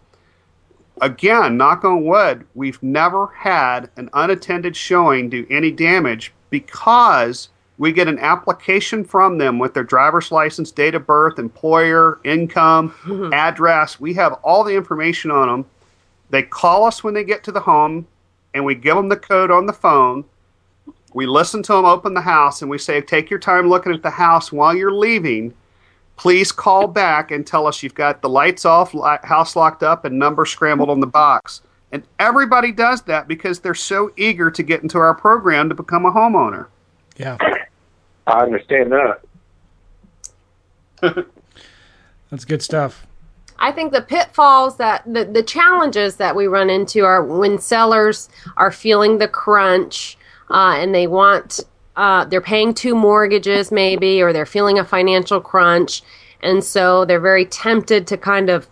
Again, 1.01 1.57
knock 1.57 1.83
on 1.85 2.05
wood, 2.05 2.45
we've 2.53 2.81
never 2.83 3.27
had 3.27 3.89
an 3.97 4.09
unattended 4.13 4.75
showing 4.75 5.29
do 5.29 5.45
any 5.49 5.71
damage 5.71 6.33
because 6.49 7.49
we 7.79 7.91
get 7.91 8.07
an 8.07 8.19
application 8.19 9.03
from 9.03 9.39
them 9.39 9.57
with 9.57 9.73
their 9.73 9.83
driver's 9.83 10.31
license, 10.31 10.71
date 10.71 10.93
of 10.93 11.05
birth, 11.07 11.39
employer, 11.39 12.19
income, 12.23 12.93
address. 13.33 13.99
We 13.99 14.13
have 14.13 14.33
all 14.43 14.63
the 14.63 14.75
information 14.75 15.31
on 15.31 15.47
them. 15.47 15.65
They 16.29 16.43
call 16.43 16.85
us 16.85 17.03
when 17.03 17.13
they 17.15 17.23
get 17.23 17.43
to 17.45 17.51
the 17.51 17.59
home, 17.59 18.07
and 18.53 18.63
we 18.63 18.75
give 18.75 18.95
them 18.95 19.09
the 19.09 19.17
code 19.17 19.51
on 19.51 19.65
the 19.65 19.73
phone. 19.73 20.25
We 21.13 21.25
listen 21.25 21.61
to 21.63 21.73
them 21.73 21.85
open 21.85 22.13
the 22.13 22.21
house, 22.21 22.61
and 22.61 22.71
we 22.71 22.77
say, 22.77 23.01
Take 23.01 23.29
your 23.29 23.39
time 23.39 23.69
looking 23.69 23.93
at 23.93 24.01
the 24.03 24.09
house 24.09 24.51
while 24.51 24.75
you're 24.75 24.93
leaving. 24.93 25.53
Please 26.15 26.51
call 26.51 26.87
back 26.87 27.31
and 27.31 27.45
tell 27.45 27.65
us 27.67 27.81
you've 27.81 27.95
got 27.95 28.21
the 28.21 28.29
lights 28.29 28.65
off, 28.65 28.93
li- 28.93 29.17
house 29.23 29.55
locked 29.55 29.83
up, 29.83 30.05
and 30.05 30.17
number 30.17 30.45
scrambled 30.45 30.89
on 30.89 30.99
the 30.99 31.07
box. 31.07 31.61
And 31.91 32.03
everybody 32.19 32.71
does 32.71 33.03
that 33.03 33.27
because 33.27 33.59
they're 33.59 33.75
so 33.75 34.11
eager 34.17 34.49
to 34.49 34.63
get 34.63 34.81
into 34.81 34.97
our 34.97 35.13
program 35.13 35.69
to 35.69 35.75
become 35.75 36.05
a 36.05 36.11
homeowner. 36.11 36.67
Yeah, 37.17 37.37
I 38.25 38.41
understand 38.41 38.91
that. 38.91 39.21
that's 42.29 42.45
good 42.45 42.61
stuff. 42.61 43.05
I 43.63 43.71
think 43.71 43.93
the 43.93 44.01
pitfalls 44.01 44.75
that 44.75 45.01
the 45.11 45.23
the 45.23 45.41
challenges 45.41 46.17
that 46.17 46.35
we 46.35 46.47
run 46.47 46.69
into 46.69 47.05
are 47.05 47.23
when 47.23 47.59
sellers 47.59 48.27
are 48.57 48.71
feeling 48.71 49.19
the 49.19 49.27
crunch 49.29 50.17
uh, 50.49 50.75
and 50.77 50.93
they 50.93 51.07
want 51.07 51.61
uh, 51.95 52.25
they're 52.25 52.41
paying 52.41 52.73
two 52.73 52.93
mortgages 52.93 53.71
maybe 53.71 54.21
or 54.21 54.33
they're 54.33 54.45
feeling 54.45 54.79
a 54.79 54.83
financial 54.83 55.39
crunch 55.39 56.03
and 56.41 56.61
so 56.61 57.05
they're 57.05 57.21
very 57.21 57.45
tempted 57.45 58.05
to 58.07 58.17
kind 58.17 58.49
of 58.49 58.67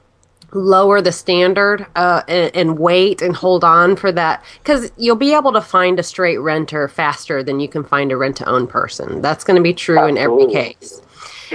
lower 0.51 1.01
the 1.01 1.13
standard 1.13 1.87
uh, 1.95 2.23
and, 2.27 2.53
and 2.53 2.77
wait 2.77 3.21
and 3.21 3.33
hold 3.37 3.63
on 3.63 3.95
for 3.95 4.11
that 4.11 4.43
because 4.61 4.91
you'll 4.97 5.15
be 5.15 5.33
able 5.33 5.53
to 5.53 5.61
find 5.61 5.99
a 5.99 6.03
straight 6.03 6.39
renter 6.39 6.89
faster 6.89 7.41
than 7.41 7.61
you 7.61 7.69
can 7.69 7.85
find 7.85 8.11
a 8.11 8.17
rent 8.17 8.35
to 8.35 8.49
own 8.49 8.67
person. 8.67 9.21
That's 9.21 9.45
going 9.45 9.55
to 9.55 9.63
be 9.63 9.73
true 9.73 10.05
in 10.05 10.17
every 10.17 10.47
case 10.47 11.01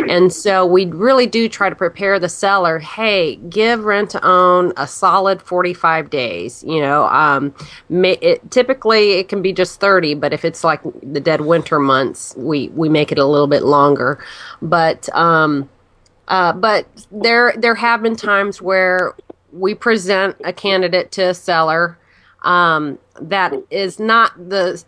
and 0.09 0.32
so 0.32 0.66
we 0.66 0.87
really 0.87 1.26
do 1.26 1.48
try 1.48 1.68
to 1.68 1.74
prepare 1.74 2.18
the 2.18 2.28
seller. 2.28 2.78
Hey, 2.78 3.37
give 3.37 3.85
rent 3.85 4.11
to 4.11 4.24
own 4.26 4.72
a 4.76 4.87
solid 4.87 5.42
45 5.42 6.11
days. 6.11 6.62
You 6.66 6.80
know, 6.80 7.06
um, 7.06 7.54
it, 7.90 8.50
typically 8.50 9.12
it 9.12 9.28
can 9.28 9.42
be 9.42 9.52
just 9.52 9.80
30, 9.80 10.14
but 10.14 10.32
if 10.32 10.44
it's 10.44 10.62
like 10.64 10.80
the 11.02 11.20
dead 11.20 11.42
winter 11.42 11.78
months, 11.78 12.35
we, 12.37 12.68
we 12.68 12.88
make 12.88 13.12
it 13.12 13.18
a 13.18 13.24
little 13.24 13.46
bit 13.46 13.62
longer. 13.62 14.22
But, 14.62 15.09
um, 15.14 15.68
uh, 16.28 16.52
but 16.52 16.87
there 17.12 17.54
there 17.56 17.76
have 17.76 18.02
been 18.02 18.16
times 18.16 18.61
where 18.61 19.14
we 19.52 19.74
present 19.74 20.37
a 20.44 20.52
candidate 20.52 21.12
to 21.12 21.22
a 21.28 21.35
seller 21.35 21.96
um, 22.42 22.98
that 23.20 23.54
is 23.70 23.98
not 23.98 24.32
the 24.48 24.82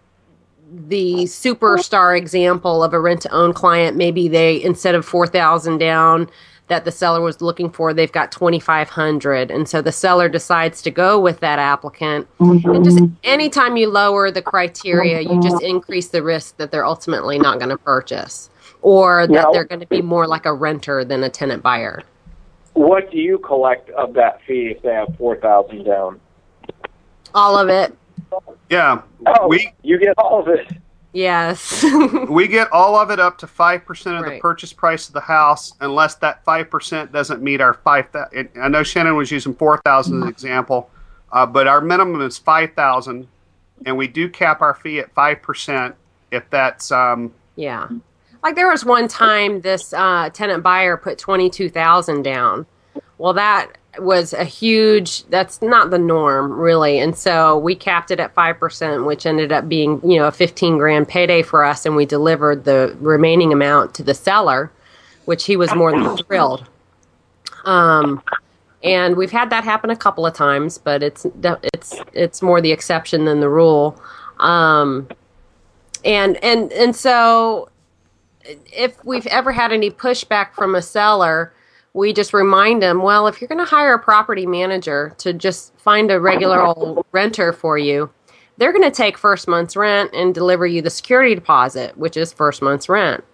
the 0.71 1.25
superstar 1.25 2.17
example 2.17 2.83
of 2.85 2.93
a 2.93 3.01
rent 3.01 3.23
to 3.23 3.33
own 3.33 3.53
client. 3.53 3.97
Maybe 3.97 4.29
they 4.29 4.63
instead 4.63 4.95
of 4.95 5.05
four 5.05 5.27
thousand 5.27 5.79
down 5.79 6.29
that 6.69 6.85
the 6.85 6.93
seller 6.93 7.23
was 7.23 7.41
looking 7.41 7.71
for, 7.71 7.95
they've 7.95 8.13
got 8.13 8.31
twenty 8.31 8.61
five 8.61 8.91
hundred, 8.91 9.51
and 9.51 9.69
so 9.69 9.81
the 9.81 9.93
seller 9.93 10.29
decides 10.29 10.83
to 10.83 10.91
go 10.91 11.19
with 11.19 11.41
that 11.41 11.59
applicant. 11.59 12.29
And 12.39 12.85
just 12.85 12.99
mm-hmm. 12.99 13.15
anytime 13.25 13.77
you 13.77 13.89
lower 13.89 14.31
the 14.31 14.43
criteria, 14.43 15.21
you 15.21 15.41
just 15.41 15.57
mm-hmm. 15.57 15.77
increase 15.77 16.09
the 16.09 16.23
risk 16.23 16.59
that 16.59 16.71
they're 16.71 16.85
ultimately 16.85 17.39
not 17.39 17.59
going 17.59 17.71
to 17.71 17.79
purchase, 17.79 18.51
or 18.83 19.27
that 19.27 19.33
Now- 19.33 19.53
they're 19.53 19.65
going 19.65 19.81
to 19.81 19.87
be 19.87 20.03
more 20.03 20.27
like 20.27 20.45
a 20.45 20.53
renter 20.53 21.05
than 21.05 21.25
a 21.25 21.31
tenant 21.31 21.63
buyer. 21.63 22.03
What 22.75 23.11
do 23.11 23.19
you 23.19 23.39
collect 23.39 23.91
of 23.91 24.13
that 24.15 24.43
fee 24.47 24.75
if 24.77 24.83
they 24.83 24.93
have 24.93 25.17
four 25.17 25.37
thousand 25.37 25.85
down? 25.85 26.21
All 27.35 27.59
of 27.59 27.69
it, 27.69 27.97
Yeah, 28.71 29.03
Oh, 29.27 29.49
we 29.49 29.73
you 29.83 29.99
get 29.99 30.15
all 30.19 30.41
of 30.41 30.49
it. 30.49 30.71
yes. 31.13 31.85
we 32.29 32.47
get 32.49 32.71
all 32.73 32.97
of 32.97 33.11
it 33.11 33.19
up 33.21 33.39
to 33.39 33.47
five 33.47 33.85
percent 33.85 34.17
of 34.17 34.25
the 34.25 34.39
purchase 34.41 34.73
price 34.73 35.09
of 35.09 35.15
the 35.15 35.21
house, 35.21 35.73
unless 35.81 36.17
that 36.17 36.45
five 36.45 36.71
percent 36.71 37.13
doesn't 37.13 37.43
meet 37.43 37.61
our 37.61 37.75
five. 37.75 38.11
thou- 38.13 38.29
I 38.63 38.69
know 38.69 38.83
Shannon 38.83 39.17
was 39.17 39.31
using 39.31 39.55
four 39.55 39.79
thousand 39.85 40.19
as 40.19 40.23
an 40.25 40.29
example, 40.29 40.91
uh, 41.33 41.47
but 41.47 41.67
our 41.67 41.81
minimum 41.81 42.21
is 42.23 42.37
five 42.39 42.75
thousand, 42.75 43.27
and 43.87 43.97
we 43.97 44.07
do 44.09 44.29
cap 44.29 44.61
our 44.61 44.75
fee 44.75 44.99
at 45.01 45.13
five 45.15 45.41
percent 45.43 45.95
if 46.31 46.49
that's 46.51 46.93
um, 46.93 47.33
Yeah. 47.57 47.89
Like 48.43 48.55
there 48.55 48.69
was 48.71 48.85
one 48.85 49.09
time 49.09 49.63
this 49.63 49.93
uh, 49.93 50.31
tenant 50.31 50.63
buyer 50.63 50.97
put 50.97 51.19
22,000 51.19 52.23
down. 52.23 52.67
Well, 53.17 53.33
that 53.33 53.79
was 54.03 54.33
a 54.33 54.45
huge 54.45 55.25
that's 55.25 55.61
not 55.63 55.91
the 55.91 55.99
norm 55.99 56.53
really. 56.53 56.99
And 56.99 57.17
so 57.17 57.59
we 57.59 57.75
capped 57.75 58.11
it 58.11 58.21
at 58.21 58.35
5%, 58.35 59.07
which 59.07 59.27
ended 59.27 59.53
up 59.53 59.69
being, 59.69 60.01
you 60.09 60.19
know, 60.19 60.27
a 60.27 60.33
15 60.33 60.79
grand 60.79 61.09
payday 61.09 61.43
for 61.43 61.65
us 61.65 61.87
and 61.87 61.97
we 61.97 62.07
delivered 62.07 62.65
the 62.65 62.97
remaining 63.01 63.53
amount 63.53 63.95
to 63.95 64.03
the 64.03 64.15
seller, 64.15 64.71
which 65.25 65.45
he 65.45 65.57
was 65.57 65.75
more 65.75 65.93
than 65.93 66.17
thrilled. 66.25 66.67
Um 67.65 68.23
and 68.85 69.17
we've 69.17 69.33
had 69.33 69.51
that 69.51 69.65
happen 69.65 69.91
a 69.91 69.97
couple 69.97 70.25
of 70.25 70.35
times, 70.35 70.79
but 70.79 71.03
it's 71.03 71.27
it's 71.43 71.97
it's 72.13 72.43
more 72.43 72.61
the 72.61 72.73
exception 72.73 73.25
than 73.25 73.41
the 73.41 73.49
rule. 73.49 74.01
Um 74.39 75.09
and 76.05 76.43
and 76.45 76.73
and 76.73 76.95
so 76.95 77.69
if 78.73 79.05
we've 79.05 79.27
ever 79.27 79.53
had 79.53 79.73
any 79.73 79.91
pushback 79.91 80.55
from 80.55 80.75
a 80.75 80.83
seller 80.83 81.53
we 81.99 82.13
just 82.13 82.33
remind 82.33 82.83
them 82.83 83.03
well 83.03 83.27
if 83.27 83.41
you're 83.41 83.49
going 83.49 83.59
to 83.59 83.65
hire 83.65 83.95
a 83.95 83.99
property 83.99 84.47
manager 84.47 85.15
to 85.19 85.33
just 85.33 85.77
find 85.79 86.11
a 86.11 86.21
regular 86.21 86.63
old 86.63 87.05
renter 87.13 87.53
for 87.53 87.77
you 87.77 88.11
they're 88.59 88.73
going 88.73 88.85
to 88.85 88.91
take 88.91 89.17
first 89.17 89.49
month's 89.49 89.77
rent 89.77 90.11
and 90.13 90.35
deliver 90.35 90.67
you 90.67 90.83
the 90.83 90.91
security 90.91 91.35
deposit 91.35 91.97
which 91.97 92.17
is 92.17 92.33
first 92.33 92.61
month's 92.61 92.89
rent. 92.89 93.25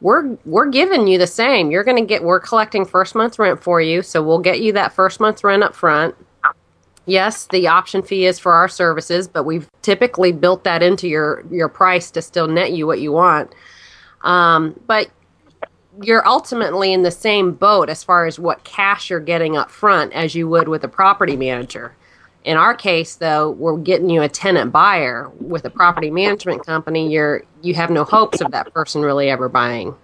We're 0.00 0.38
we're 0.46 0.70
giving 0.70 1.06
you 1.08 1.18
the 1.18 1.26
same. 1.26 1.70
You're 1.70 1.84
going 1.84 1.98
to 1.98 2.06
get 2.06 2.22
we're 2.22 2.40
collecting 2.40 2.86
first 2.86 3.14
month's 3.14 3.38
rent 3.38 3.62
for 3.62 3.82
you 3.82 4.00
so 4.00 4.22
we'll 4.22 4.38
get 4.38 4.60
you 4.60 4.72
that 4.72 4.92
first 4.94 5.20
month's 5.20 5.44
rent 5.44 5.62
up 5.62 5.74
front. 5.74 6.14
Yes, 7.06 7.46
the 7.46 7.66
option 7.66 8.02
fee 8.02 8.26
is 8.26 8.38
for 8.38 8.52
our 8.52 8.68
services, 8.68 9.26
but 9.26 9.42
we've 9.42 9.68
typically 9.82 10.32
built 10.32 10.64
that 10.64 10.82
into 10.82 11.08
your 11.08 11.44
your 11.50 11.68
price 11.68 12.10
to 12.12 12.22
still 12.22 12.46
net 12.46 12.72
you 12.72 12.86
what 12.86 13.00
you 13.00 13.12
want. 13.12 13.52
Um, 14.22 14.78
but 14.86 15.10
you're 16.02 16.26
ultimately 16.26 16.92
in 16.92 17.02
the 17.02 17.10
same 17.10 17.52
boat 17.52 17.88
as 17.88 18.02
far 18.02 18.26
as 18.26 18.38
what 18.38 18.64
cash 18.64 19.10
you're 19.10 19.20
getting 19.20 19.56
up 19.56 19.70
front 19.70 20.12
as 20.12 20.34
you 20.34 20.48
would 20.48 20.68
with 20.68 20.84
a 20.84 20.88
property 20.88 21.36
manager. 21.36 21.94
In 22.44 22.56
our 22.56 22.74
case, 22.74 23.16
though, 23.16 23.50
we're 23.50 23.76
getting 23.76 24.08
you 24.08 24.22
a 24.22 24.28
tenant 24.28 24.72
buyer 24.72 25.30
with 25.38 25.64
a 25.66 25.70
property 25.70 26.10
management 26.10 26.64
company. 26.64 27.12
You're 27.12 27.44
you 27.60 27.74
have 27.74 27.90
no 27.90 28.04
hopes 28.04 28.40
of 28.40 28.50
that 28.52 28.72
person 28.72 29.02
really 29.02 29.28
ever 29.28 29.48
buying. 29.50 29.94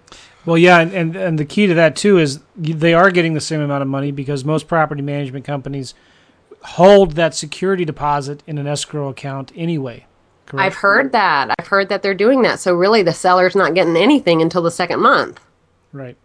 Well, 0.45 0.57
yeah, 0.57 0.79
and, 0.79 0.93
and 0.93 1.15
and 1.15 1.39
the 1.39 1.45
key 1.45 1.65
to 1.65 1.73
that 1.73 1.95
too 1.95 2.19
is 2.19 2.39
they 2.55 2.93
are 2.93 3.09
getting 3.09 3.33
the 3.33 3.41
same 3.41 3.59
amount 3.59 3.81
of 3.81 3.87
money 3.87 4.11
because 4.11 4.45
most 4.45 4.67
property 4.67 5.01
management 5.01 5.45
companies 5.45 5.95
hold 6.61 7.13
that 7.13 7.33
security 7.33 7.85
deposit 7.85 8.43
in 8.45 8.59
an 8.59 8.67
escrow 8.67 9.09
account 9.09 9.51
anyway. 9.55 10.05
Correct? 10.45 10.63
I've 10.63 10.75
heard 10.75 11.11
that. 11.13 11.53
I've 11.57 11.67
heard 11.67 11.89
that 11.89 12.03
they're 12.03 12.13
doing 12.13 12.43
that. 12.43 12.59
So 12.59 12.75
really, 12.75 13.01
the 13.01 13.13
seller's 13.13 13.55
not 13.55 13.73
getting 13.73 13.97
anything 13.97 14.43
until 14.43 14.61
the 14.61 14.71
second 14.71 15.01
month. 15.01 15.41
Right. 15.93 16.15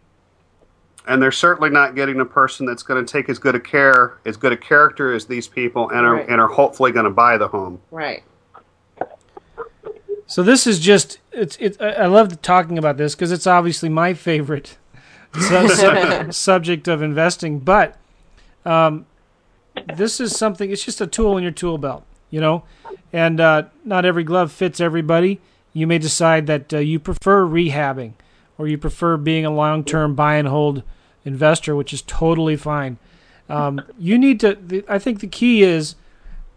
and 1.06 1.20
they're 1.22 1.32
certainly 1.32 1.70
not 1.70 1.94
getting 1.94 2.20
a 2.20 2.24
person 2.24 2.64
that's 2.66 2.82
going 2.82 3.04
to 3.04 3.10
take 3.12 3.28
as 3.28 3.38
good 3.38 3.54
a 3.54 3.60
care, 3.60 4.18
as 4.24 4.36
good 4.36 4.52
a 4.52 4.56
character 4.56 5.12
as 5.12 5.26
these 5.26 5.48
people, 5.48 5.88
and 5.90 6.06
are 6.06 6.14
Right. 6.14 6.28
and 6.28 6.40
are 6.40 6.48
hopefully 6.48 6.92
going 6.92 7.04
to 7.04 7.10
buy 7.10 7.36
the 7.38 7.48
home. 7.48 7.80
Right. 7.90 8.22
So 10.26 10.42
this 10.42 10.66
is 10.66 10.78
just 10.80 11.18
it's 11.32 11.56
it. 11.60 11.76
I 11.80 11.92
I 11.92 12.06
love 12.06 12.40
talking 12.42 12.78
about 12.78 12.96
this 12.96 13.14
because 13.14 13.32
it's 13.32 13.46
obviously 13.46 13.88
my 13.88 14.14
favorite 14.14 14.78
su- 15.38 15.68
su- 15.68 16.26
subject 16.32 16.88
of 16.88 17.02
investing. 17.02 17.58
But 17.58 17.96
um, 18.64 19.06
this 19.96 20.20
is 20.20 20.36
something. 20.36 20.70
It's 20.70 20.84
just 20.84 21.00
a 21.00 21.06
tool 21.06 21.36
in 21.36 21.42
your 21.42 21.52
tool 21.52 21.76
belt, 21.78 22.04
you 22.30 22.40
know. 22.40 22.64
And 23.12 23.40
uh, 23.40 23.64
not 23.84 24.04
every 24.06 24.24
glove 24.24 24.52
fits 24.52 24.80
everybody. 24.80 25.40
You 25.74 25.86
may 25.86 25.98
decide 25.98 26.46
that 26.46 26.72
uh, 26.72 26.78
you 26.78 26.98
prefer 26.98 27.44
rehabbing, 27.44 28.12
or 28.58 28.68
you 28.68 28.78
prefer 28.78 29.16
being 29.16 29.44
a 29.44 29.50
long-term 29.50 30.14
buy 30.14 30.36
and 30.36 30.48
hold 30.48 30.82
investor, 31.24 31.74
which 31.74 31.92
is 31.92 32.02
totally 32.02 32.56
fine. 32.56 32.98
Um, 33.48 33.82
you 33.98 34.18
need 34.18 34.40
to. 34.40 34.54
The, 34.54 34.84
I 34.88 34.98
think 34.98 35.20
the 35.20 35.26
key 35.26 35.62
is 35.62 35.94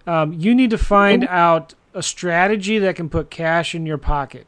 um, 0.08 0.34
you 0.34 0.54
need 0.54 0.70
to 0.70 0.78
find 0.78 1.26
out 1.28 1.74
a 1.94 2.04
strategy 2.04 2.78
that 2.80 2.96
can 2.96 3.10
put 3.10 3.30
cash 3.30 3.74
in 3.74 3.86
your 3.86 3.98
pocket 3.98 4.46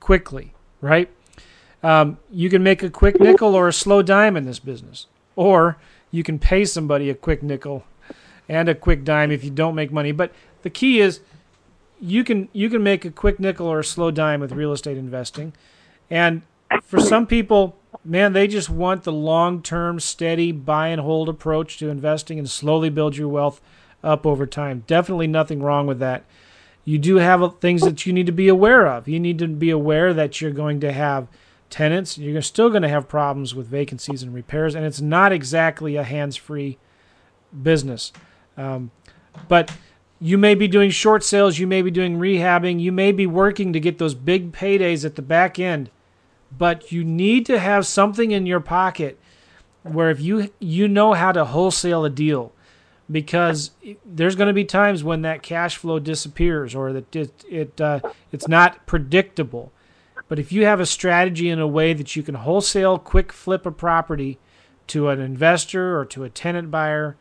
quickly, 0.00 0.54
right? 0.80 1.10
Um, 1.82 2.18
you 2.30 2.50
can 2.50 2.62
make 2.62 2.82
a 2.82 2.90
quick 2.90 3.20
nickel 3.20 3.54
or 3.54 3.68
a 3.68 3.72
slow 3.72 4.02
dime 4.02 4.36
in 4.36 4.44
this 4.44 4.58
business, 4.58 5.06
or 5.36 5.78
you 6.10 6.22
can 6.22 6.38
pay 6.38 6.64
somebody 6.64 7.08
a 7.08 7.14
quick 7.14 7.42
nickel 7.42 7.84
and 8.48 8.68
a 8.68 8.74
quick 8.74 9.04
dime 9.04 9.30
if 9.30 9.44
you 9.44 9.50
don't 9.50 9.74
make 9.74 9.92
money. 9.92 10.10
But 10.10 10.32
the 10.62 10.70
key 10.70 11.00
is 11.00 11.20
you 12.00 12.24
can 12.24 12.48
you 12.52 12.68
can 12.68 12.82
make 12.82 13.04
a 13.04 13.10
quick 13.10 13.38
nickel 13.38 13.66
or 13.66 13.78
a 13.78 13.84
slow 13.84 14.10
dime 14.10 14.40
with 14.40 14.52
real 14.52 14.72
estate 14.72 14.96
investing, 14.96 15.52
and 16.10 16.42
for 16.82 17.00
some 17.00 17.26
people, 17.26 17.78
man, 18.04 18.32
they 18.32 18.46
just 18.46 18.70
want 18.70 19.04
the 19.04 19.12
long-term, 19.12 20.00
steady 20.00 20.52
buy 20.52 20.88
and 20.88 21.00
hold 21.00 21.28
approach 21.28 21.78
to 21.78 21.88
investing 21.88 22.38
and 22.38 22.48
slowly 22.48 22.90
build 22.90 23.16
your 23.16 23.28
wealth 23.28 23.60
up 24.02 24.26
over 24.26 24.46
time. 24.46 24.84
Definitely 24.86 25.26
nothing 25.26 25.62
wrong 25.62 25.86
with 25.86 25.98
that. 25.98 26.24
You 26.84 26.98
do 26.98 27.16
have 27.16 27.58
things 27.60 27.82
that 27.82 28.06
you 28.06 28.12
need 28.12 28.26
to 28.26 28.32
be 28.32 28.48
aware 28.48 28.86
of. 28.86 29.08
You 29.08 29.20
need 29.20 29.38
to 29.40 29.48
be 29.48 29.70
aware 29.70 30.14
that 30.14 30.40
you're 30.40 30.50
going 30.50 30.80
to 30.80 30.92
have 30.92 31.28
tenants. 31.68 32.16
You're 32.16 32.40
still 32.40 32.70
going 32.70 32.82
to 32.82 32.88
have 32.88 33.08
problems 33.08 33.54
with 33.54 33.66
vacancies 33.66 34.22
and 34.22 34.32
repairs, 34.32 34.74
and 34.74 34.86
it's 34.86 35.00
not 35.00 35.32
exactly 35.32 35.96
a 35.96 36.04
hands-free 36.04 36.78
business. 37.62 38.12
Um, 38.56 38.90
but 39.48 39.70
you 40.20 40.38
may 40.38 40.54
be 40.54 40.66
doing 40.66 40.90
short 40.90 41.22
sales. 41.22 41.58
You 41.58 41.66
may 41.66 41.82
be 41.82 41.90
doing 41.90 42.18
rehabbing. 42.18 42.80
You 42.80 42.92
may 42.92 43.12
be 43.12 43.26
working 43.26 43.72
to 43.72 43.80
get 43.80 43.98
those 43.98 44.14
big 44.14 44.52
paydays 44.52 45.04
at 45.04 45.16
the 45.16 45.22
back 45.22 45.58
end. 45.58 45.90
But 46.56 46.90
you 46.90 47.04
need 47.04 47.46
to 47.46 47.58
have 47.58 47.86
something 47.86 48.30
in 48.30 48.46
your 48.46 48.60
pocket 48.60 49.18
where 49.82 50.10
if 50.10 50.20
you 50.20 50.50
you 50.58 50.88
know 50.88 51.14
how 51.14 51.32
to 51.32 51.44
wholesale 51.44 52.04
a 52.04 52.10
deal 52.10 52.52
because 53.10 53.70
there's 54.04 54.36
going 54.36 54.48
to 54.48 54.54
be 54.54 54.64
times 54.64 55.02
when 55.02 55.22
that 55.22 55.42
cash 55.42 55.76
flow 55.76 55.98
disappears 55.98 56.74
or 56.74 56.92
that 56.92 57.14
it, 57.16 57.44
it 57.48 57.80
uh, 57.80 58.00
it's 58.32 58.48
not 58.48 58.86
predictable. 58.86 59.72
But 60.26 60.38
if 60.38 60.52
you 60.52 60.66
have 60.66 60.80
a 60.80 60.86
strategy 60.86 61.48
in 61.48 61.58
a 61.58 61.66
way 61.66 61.94
that 61.94 62.14
you 62.14 62.22
can 62.22 62.34
wholesale 62.34 62.98
quick 62.98 63.32
flip 63.32 63.64
a 63.64 63.70
property 63.70 64.38
to 64.88 65.08
an 65.08 65.20
investor 65.20 65.98
or 65.98 66.04
to 66.06 66.24
a 66.24 66.30
tenant 66.30 66.70
buyer, 66.70 67.16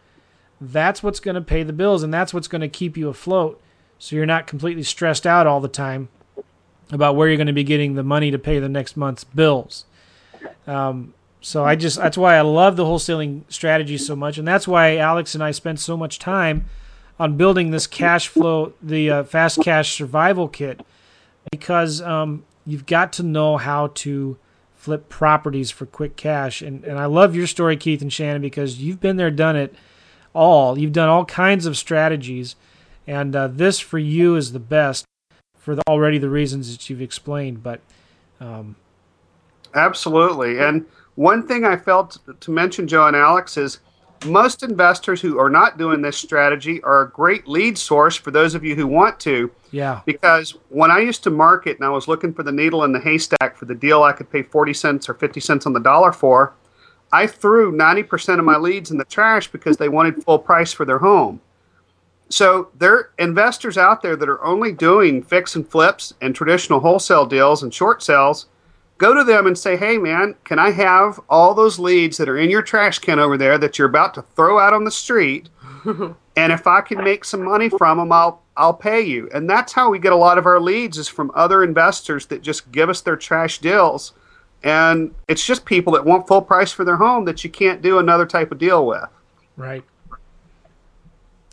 that's 0.59 1.01
what's 1.03 1.19
going 1.19 1.35
to 1.35 1.41
pay 1.41 1.63
the 1.63 1.73
bills 1.73 2.03
and 2.03 2.13
that's 2.13 2.33
what's 2.33 2.47
going 2.47 2.61
to 2.61 2.67
keep 2.67 2.97
you 2.97 3.09
afloat 3.09 3.61
so 3.99 4.15
you're 4.15 4.25
not 4.25 4.47
completely 4.47 4.83
stressed 4.83 5.25
out 5.25 5.47
all 5.47 5.59
the 5.59 5.67
time 5.67 6.09
about 6.91 7.15
where 7.15 7.27
you're 7.27 7.37
going 7.37 7.47
to 7.47 7.53
be 7.53 7.63
getting 7.63 7.95
the 7.95 8.03
money 8.03 8.31
to 8.31 8.39
pay 8.39 8.59
the 8.59 8.69
next 8.69 8.95
month's 8.95 9.23
bills. 9.23 9.85
Um, 10.65 11.13
so 11.41 11.63
I 11.63 11.75
just 11.75 11.97
that's 11.97 12.17
why 12.17 12.35
I 12.35 12.41
love 12.41 12.75
the 12.75 12.85
wholesaling 12.85 13.43
strategy 13.49 13.97
so 13.97 14.15
much, 14.15 14.37
and 14.37 14.47
that's 14.47 14.67
why 14.67 14.97
Alex 14.97 15.35
and 15.35 15.43
I 15.43 15.51
spent 15.51 15.79
so 15.79 15.95
much 15.95 16.19
time 16.19 16.65
on 17.19 17.37
building 17.37 17.71
this 17.71 17.87
cash 17.87 18.27
flow, 18.27 18.73
the 18.81 19.09
uh, 19.09 19.23
fast 19.23 19.61
cash 19.61 19.93
survival 19.95 20.47
kit, 20.47 20.85
because 21.51 22.01
um, 22.01 22.43
you've 22.65 22.85
got 22.85 23.13
to 23.13 23.23
know 23.23 23.57
how 23.57 23.87
to 23.87 24.37
flip 24.75 25.09
properties 25.09 25.71
for 25.71 25.85
quick 25.85 26.15
cash. 26.15 26.61
And 26.61 26.83
and 26.83 26.99
I 26.99 27.05
love 27.05 27.35
your 27.35 27.47
story, 27.47 27.77
Keith 27.77 28.01
and 28.01 28.11
Shannon, 28.11 28.41
because 28.41 28.81
you've 28.81 28.99
been 28.99 29.17
there, 29.17 29.31
done 29.31 29.55
it 29.55 29.75
all. 30.33 30.77
You've 30.77 30.91
done 30.91 31.09
all 31.09 31.25
kinds 31.25 31.65
of 31.65 31.77
strategies, 31.77 32.55
and 33.05 33.35
uh, 33.35 33.47
this 33.47 33.79
for 33.79 33.99
you 33.99 34.35
is 34.35 34.51
the 34.51 34.59
best 34.59 35.05
for 35.67 35.75
the, 35.75 35.83
already 35.89 36.17
the 36.17 36.29
reasons 36.29 36.71
that 36.71 36.89
you've 36.89 37.01
explained. 37.01 37.61
But 37.61 37.81
um, 38.39 38.77
Absolutely. 39.75 40.59
And 40.59 40.85
one 41.15 41.45
thing 41.45 41.65
I 41.65 41.75
felt 41.75 42.19
to 42.39 42.51
mention, 42.51 42.87
Joe 42.87 43.05
and 43.05 43.17
Alex, 43.17 43.57
is 43.57 43.79
most 44.25 44.63
investors 44.63 45.19
who 45.19 45.37
are 45.37 45.49
not 45.49 45.77
doing 45.77 46.01
this 46.01 46.15
strategy 46.15 46.81
are 46.83 47.01
a 47.01 47.09
great 47.09 47.49
lead 47.49 47.77
source 47.77 48.15
for 48.15 48.31
those 48.31 48.55
of 48.55 48.63
you 48.63 48.75
who 48.75 48.87
want 48.87 49.19
to. 49.19 49.51
Yeah. 49.71 49.99
Because 50.05 50.51
when 50.69 50.89
I 50.89 50.99
used 50.99 51.21
to 51.23 51.31
market 51.31 51.75
and 51.75 51.85
I 51.85 51.89
was 51.89 52.07
looking 52.07 52.33
for 52.33 52.43
the 52.43 52.51
needle 52.53 52.85
in 52.85 52.93
the 52.93 53.01
haystack 53.01 53.57
for 53.57 53.65
the 53.65 53.75
deal 53.75 54.03
I 54.03 54.13
could 54.13 54.31
pay 54.31 54.43
40 54.43 54.73
cents 54.73 55.09
or 55.09 55.15
50 55.15 55.41
cents 55.41 55.65
on 55.65 55.73
the 55.73 55.81
dollar 55.81 56.13
for, 56.13 56.53
I 57.11 57.27
threw 57.27 57.73
90% 57.73 58.39
of 58.39 58.45
my 58.45 58.55
leads 58.55 58.89
in 58.89 58.97
the 58.97 59.03
trash 59.03 59.51
because 59.51 59.75
they 59.75 59.89
wanted 59.89 60.23
full 60.23 60.39
price 60.39 60.71
for 60.71 60.85
their 60.85 60.99
home. 60.99 61.41
So 62.29 62.69
there 62.77 62.93
are 62.93 63.11
investors 63.19 63.77
out 63.77 64.01
there 64.01 64.15
that 64.15 64.29
are 64.29 64.43
only 64.43 64.71
doing 64.71 65.23
fix 65.23 65.55
and 65.55 65.67
flips 65.67 66.13
and 66.21 66.35
traditional 66.35 66.79
wholesale 66.79 67.25
deals 67.25 67.63
and 67.63 67.73
short 67.73 68.03
sales. 68.03 68.47
Go 68.97 69.13
to 69.13 69.23
them 69.23 69.45
and 69.47 69.57
say, 69.57 69.77
hey, 69.77 69.97
man, 69.97 70.35
can 70.43 70.59
I 70.59 70.71
have 70.71 71.19
all 71.29 71.53
those 71.53 71.79
leads 71.79 72.17
that 72.17 72.27
are 72.27 72.37
in 72.37 72.49
your 72.49 72.63
trash 72.63 72.99
can 72.99 73.19
over 73.19 73.37
there 73.37 73.57
that 73.59 73.77
you're 73.77 73.87
about 73.87 74.13
to 74.15 74.23
throw 74.23 74.59
out 74.59 74.73
on 74.73 74.83
the 74.83 74.91
street? 74.91 75.49
and 75.85 76.51
if 76.51 76.67
I 76.67 76.81
can 76.81 77.03
make 77.03 77.23
some 77.23 77.43
money 77.43 77.69
from 77.69 77.97
them, 77.97 78.11
I'll 78.11 78.41
I'll 78.57 78.73
pay 78.73 79.01
you. 79.01 79.29
And 79.33 79.47
that's 79.47 79.71
how 79.71 79.91
we 79.91 79.99
get 79.99 80.11
a 80.13 80.17
lot 80.17 80.39
of 80.39 80.47
our 80.47 80.59
leads 80.59 80.97
is 80.97 81.07
from 81.07 81.31
other 81.35 81.63
investors 81.63 82.25
that 82.25 82.41
just 82.41 82.71
give 82.71 82.89
us 82.89 83.01
their 83.01 83.15
trash 83.15 83.59
deals. 83.59 84.13
And 84.63 85.13
it's 85.27 85.45
just 85.45 85.63
people 85.63 85.93
that 85.93 86.03
want 86.03 86.27
full 86.27 86.41
price 86.41 86.71
for 86.71 86.83
their 86.83 86.97
home 86.97 87.25
that 87.25 87.43
you 87.43 87.51
can't 87.51 87.83
do 87.83 87.99
another 87.99 88.25
type 88.25 88.51
of 88.51 88.57
deal 88.57 88.87
with. 88.87 89.05
Right. 89.55 89.83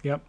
Yep. 0.03 0.22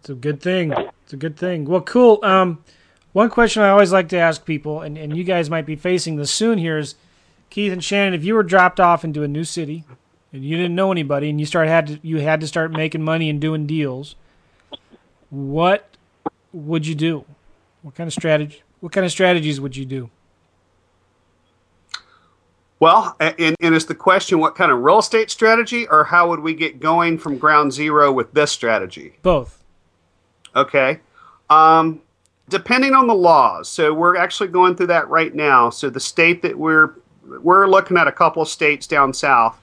It's 0.00 0.10
a 0.10 0.14
good 0.14 0.40
thing. 0.40 0.72
It's 1.04 1.12
a 1.12 1.16
good 1.16 1.36
thing. 1.36 1.66
Well, 1.66 1.82
cool. 1.82 2.18
Um, 2.22 2.64
one 3.12 3.30
question 3.30 3.62
I 3.62 3.68
always 3.68 3.92
like 3.92 4.08
to 4.10 4.16
ask 4.16 4.44
people, 4.44 4.80
and, 4.80 4.96
and 4.96 5.16
you 5.16 5.24
guys 5.24 5.50
might 5.50 5.66
be 5.66 5.76
facing 5.76 6.16
this 6.16 6.30
soon 6.30 6.58
here, 6.58 6.78
is 6.78 6.94
Keith 7.50 7.72
and 7.72 7.82
Shannon, 7.82 8.14
if 8.14 8.24
you 8.24 8.34
were 8.34 8.42
dropped 8.42 8.80
off 8.80 9.04
into 9.04 9.22
a 9.22 9.28
new 9.28 9.44
city 9.44 9.84
and 10.32 10.44
you 10.44 10.56
didn't 10.56 10.74
know 10.74 10.92
anybody 10.92 11.28
and 11.28 11.40
you 11.40 11.46
start 11.46 11.68
had 11.68 11.86
to 11.88 11.98
you 12.02 12.18
had 12.18 12.40
to 12.40 12.46
start 12.46 12.70
making 12.70 13.02
money 13.02 13.28
and 13.28 13.40
doing 13.40 13.66
deals, 13.66 14.14
what 15.28 15.96
would 16.52 16.86
you 16.86 16.94
do? 16.94 17.24
What 17.82 17.94
kind 17.94 18.06
of 18.06 18.14
strategy? 18.14 18.62
What 18.78 18.92
kind 18.92 19.04
of 19.04 19.10
strategies 19.10 19.60
would 19.60 19.76
you 19.76 19.84
do? 19.84 20.10
Well, 22.78 23.14
and, 23.20 23.56
and 23.60 23.74
is 23.74 23.84
the 23.84 23.94
question 23.94 24.38
what 24.38 24.54
kind 24.54 24.72
of 24.72 24.80
real 24.80 25.00
estate 25.00 25.30
strategy, 25.30 25.86
or 25.88 26.04
how 26.04 26.28
would 26.30 26.40
we 26.40 26.54
get 26.54 26.80
going 26.80 27.18
from 27.18 27.36
ground 27.36 27.72
zero 27.72 28.10
with 28.10 28.32
this 28.32 28.52
strategy? 28.52 29.18
Both. 29.22 29.59
Okay. 30.54 31.00
Um, 31.48 32.00
depending 32.48 32.94
on 32.94 33.06
the 33.06 33.14
laws. 33.14 33.68
So 33.68 33.94
we're 33.94 34.16
actually 34.16 34.48
going 34.48 34.74
through 34.74 34.88
that 34.88 35.08
right 35.08 35.34
now. 35.34 35.70
So 35.70 35.88
the 35.88 36.00
state 36.00 36.42
that 36.42 36.58
we're 36.58 36.94
we're 37.24 37.68
looking 37.68 37.96
at 37.96 38.08
a 38.08 38.12
couple 38.12 38.42
of 38.42 38.48
states 38.48 38.86
down 38.86 39.14
south. 39.14 39.60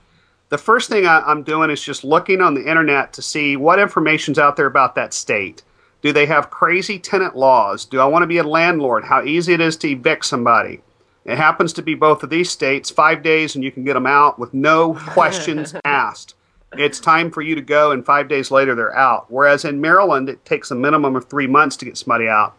The 0.49 0.57
first 0.57 0.89
thing 0.89 1.05
I, 1.05 1.19
I'm 1.19 1.43
doing 1.43 1.69
is 1.69 1.83
just 1.83 2.05
looking 2.05 2.39
on 2.39 2.53
the 2.53 2.65
internet 2.65 3.11
to 3.13 3.21
see 3.21 3.57
what 3.57 3.79
information's 3.79 4.39
out 4.39 4.55
there 4.55 4.67
about 4.67 4.95
that 4.95 5.13
state. 5.13 5.63
Do 6.01 6.13
they 6.13 6.25
have 6.27 6.49
crazy 6.49 6.97
tenant 6.97 7.35
laws? 7.35 7.83
Do 7.83 7.99
I 7.99 8.05
want 8.05 8.23
to 8.23 8.27
be 8.27 8.37
a 8.37 8.43
landlord? 8.43 9.03
How 9.03 9.23
easy 9.23 9.53
it 9.53 9.59
is 9.59 9.75
to 9.77 9.89
evict 9.89 10.25
somebody? 10.25 10.81
It 11.25 11.37
happens 11.37 11.73
to 11.73 11.81
be 11.81 11.95
both 11.95 12.23
of 12.23 12.29
these 12.29 12.49
states, 12.49 12.89
five 12.89 13.21
days 13.21 13.55
and 13.55 13.63
you 13.63 13.71
can 13.71 13.83
get 13.83 13.95
them 13.95 14.07
out 14.07 14.39
with 14.39 14.53
no 14.53 14.93
questions 14.93 15.75
asked. 15.83 16.35
It's 16.73 16.99
time 16.99 17.31
for 17.31 17.41
you 17.41 17.55
to 17.55 17.61
go, 17.61 17.91
and 17.91 18.05
five 18.05 18.27
days 18.27 18.51
later 18.51 18.75
they're 18.75 18.95
out. 18.95 19.27
Whereas 19.29 19.63
in 19.63 19.79
Maryland, 19.79 20.27
it 20.27 20.43
takes 20.43 20.69
a 20.69 20.75
minimum 20.75 21.15
of 21.15 21.25
three 21.25 21.47
months 21.47 21.77
to 21.77 21.85
get 21.85 21.97
somebody 21.97 22.27
out. 22.27 22.57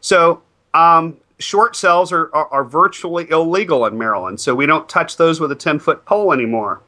So, 0.00 0.42
um, 0.74 1.16
short 1.40 1.74
sales 1.74 2.12
are, 2.12 2.34
are, 2.34 2.46
are 2.48 2.64
virtually 2.64 3.28
illegal 3.30 3.84
in 3.86 3.98
Maryland, 3.98 4.40
so 4.40 4.54
we 4.54 4.66
don't 4.66 4.88
touch 4.88 5.16
those 5.16 5.40
with 5.40 5.50
a 5.50 5.56
10 5.56 5.80
foot 5.80 6.04
pole 6.04 6.32
anymore. 6.32 6.82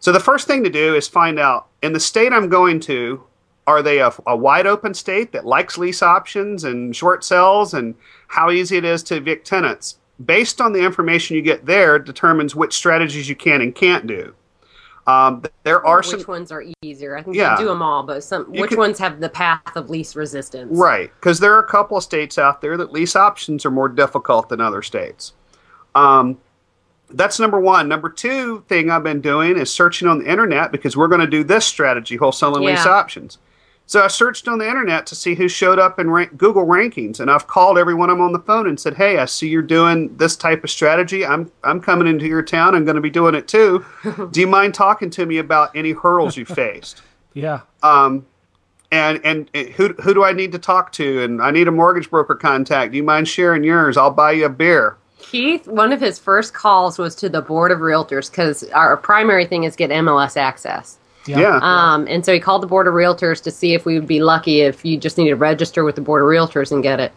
So, 0.00 0.12
the 0.12 0.20
first 0.20 0.46
thing 0.46 0.64
to 0.64 0.70
do 0.70 0.94
is 0.94 1.08
find 1.08 1.38
out 1.38 1.66
in 1.82 1.92
the 1.92 2.00
state 2.00 2.32
I'm 2.32 2.48
going 2.48 2.80
to, 2.80 3.22
are 3.66 3.82
they 3.82 4.00
a, 4.00 4.10
a, 4.26 4.36
wide 4.36 4.66
open 4.66 4.94
state 4.94 5.32
that 5.32 5.46
likes 5.46 5.78
lease 5.78 6.02
options 6.02 6.64
and 6.64 6.96
short 6.96 7.24
sales 7.24 7.74
and 7.74 7.94
how 8.28 8.50
easy 8.50 8.76
it 8.76 8.84
is 8.84 9.02
to 9.04 9.16
evict 9.16 9.46
tenants? 9.46 9.98
Based 10.24 10.60
on 10.60 10.72
the 10.72 10.84
information 10.84 11.36
you 11.36 11.42
get 11.42 11.66
there, 11.66 11.98
determines 11.98 12.54
which 12.54 12.74
strategies 12.74 13.28
you 13.28 13.36
can 13.36 13.60
and 13.60 13.74
can't 13.74 14.06
do. 14.06 14.34
Um, 15.06 15.42
there 15.64 15.84
are 15.86 15.98
which 15.98 16.06
some. 16.06 16.20
ones 16.26 16.50
are 16.50 16.64
easier? 16.82 17.16
I 17.16 17.22
think 17.22 17.36
Yeah. 17.36 17.56
do 17.58 17.66
them 17.66 17.82
all, 17.82 18.02
but 18.04 18.24
some 18.24 18.44
which 18.46 18.70
can- 18.70 18.78
ones 18.78 18.98
have 18.98 19.20
the 19.20 19.28
path 19.28 19.76
of 19.76 19.90
least 19.90 20.16
resistance? 20.16 20.76
Right, 20.76 21.10
because 21.20 21.40
there 21.40 21.52
are 21.54 21.58
a 21.58 21.66
couple 21.66 21.96
of 21.98 22.02
states 22.02 22.38
out 22.38 22.62
there 22.62 22.76
that 22.78 22.90
lease 22.92 23.14
options 23.14 23.66
are 23.66 23.70
more 23.70 23.88
difficult 23.88 24.48
than 24.48 24.60
other 24.62 24.80
states. 24.80 25.34
Um, 25.94 26.38
that's 27.10 27.38
number 27.38 27.60
one. 27.60 27.86
Number 27.86 28.08
two 28.08 28.64
thing 28.68 28.90
I've 28.90 29.02
been 29.04 29.20
doing 29.20 29.58
is 29.58 29.70
searching 29.70 30.08
on 30.08 30.20
the 30.20 30.30
internet 30.30 30.72
because 30.72 30.96
we're 30.96 31.08
going 31.08 31.20
to 31.20 31.26
do 31.26 31.44
this 31.44 31.66
strategy, 31.66 32.16
wholesaling 32.16 32.62
lease 32.64 32.86
Yeah. 32.86 32.92
options. 32.92 33.38
So 33.86 34.02
I 34.02 34.08
searched 34.08 34.48
on 34.48 34.58
the 34.58 34.66
internet 34.68 35.06
to 35.06 35.14
see 35.14 35.34
who 35.34 35.46
showed 35.46 35.78
up 35.78 35.98
in 35.98 36.10
rank- 36.10 36.36
Google 36.38 36.64
rankings, 36.66 37.20
and 37.20 37.30
I've 37.30 37.46
called 37.46 37.76
every 37.76 37.94
one 37.94 38.08
of 38.08 38.16
them 38.16 38.24
on 38.24 38.32
the 38.32 38.38
phone 38.38 38.66
and 38.66 38.80
said, 38.80 38.94
"Hey, 38.94 39.18
I 39.18 39.26
see 39.26 39.48
you're 39.48 39.60
doing 39.62 40.16
this 40.16 40.36
type 40.36 40.64
of 40.64 40.70
strategy. 40.70 41.24
I'm 41.26 41.50
I'm 41.62 41.80
coming 41.80 42.06
into 42.06 42.26
your 42.26 42.42
town. 42.42 42.74
I'm 42.74 42.84
going 42.84 42.96
to 42.96 43.02
be 43.02 43.10
doing 43.10 43.34
it 43.34 43.46
too. 43.46 43.84
do 44.30 44.40
you 44.40 44.46
mind 44.46 44.74
talking 44.74 45.10
to 45.10 45.26
me 45.26 45.36
about 45.38 45.70
any 45.76 45.92
hurdles 45.92 46.36
you 46.36 46.44
faced?" 46.44 47.02
Yeah. 47.36 47.62
um, 47.82 48.26
and, 48.92 49.20
and 49.24 49.50
and 49.52 49.68
who 49.70 49.88
who 49.94 50.14
do 50.14 50.22
I 50.22 50.30
need 50.32 50.52
to 50.52 50.58
talk 50.58 50.92
to? 50.92 51.22
And 51.24 51.42
I 51.42 51.50
need 51.50 51.66
a 51.66 51.72
mortgage 51.72 52.08
broker 52.08 52.36
contact. 52.36 52.92
Do 52.92 52.96
you 52.96 53.02
mind 53.02 53.26
sharing 53.26 53.64
yours? 53.64 53.96
I'll 53.96 54.12
buy 54.12 54.30
you 54.32 54.44
a 54.46 54.48
beer. 54.48 54.96
Keith, 55.18 55.66
one 55.66 55.92
of 55.92 56.00
his 56.00 56.18
first 56.20 56.54
calls 56.54 56.96
was 56.96 57.16
to 57.16 57.28
the 57.28 57.42
board 57.42 57.72
of 57.72 57.80
realtors 57.80 58.30
because 58.30 58.62
our 58.70 58.96
primary 58.96 59.46
thing 59.46 59.64
is 59.64 59.74
get 59.74 59.90
MLS 59.90 60.36
access. 60.36 60.96
Yeah. 61.26 61.40
Yeah, 61.40 61.58
Um, 61.62 62.06
and 62.08 62.24
so 62.24 62.32
he 62.32 62.40
called 62.40 62.62
the 62.62 62.66
board 62.66 62.86
of 62.86 62.94
realtors 62.94 63.42
to 63.44 63.50
see 63.50 63.74
if 63.74 63.86
we 63.86 63.98
would 63.98 64.06
be 64.06 64.22
lucky 64.22 64.60
if 64.60 64.84
you 64.84 64.98
just 64.98 65.16
need 65.16 65.28
to 65.28 65.36
register 65.36 65.84
with 65.84 65.94
the 65.94 66.02
board 66.02 66.22
of 66.22 66.28
realtors 66.28 66.70
and 66.70 66.82
get 66.82 67.00
it. 67.00 67.12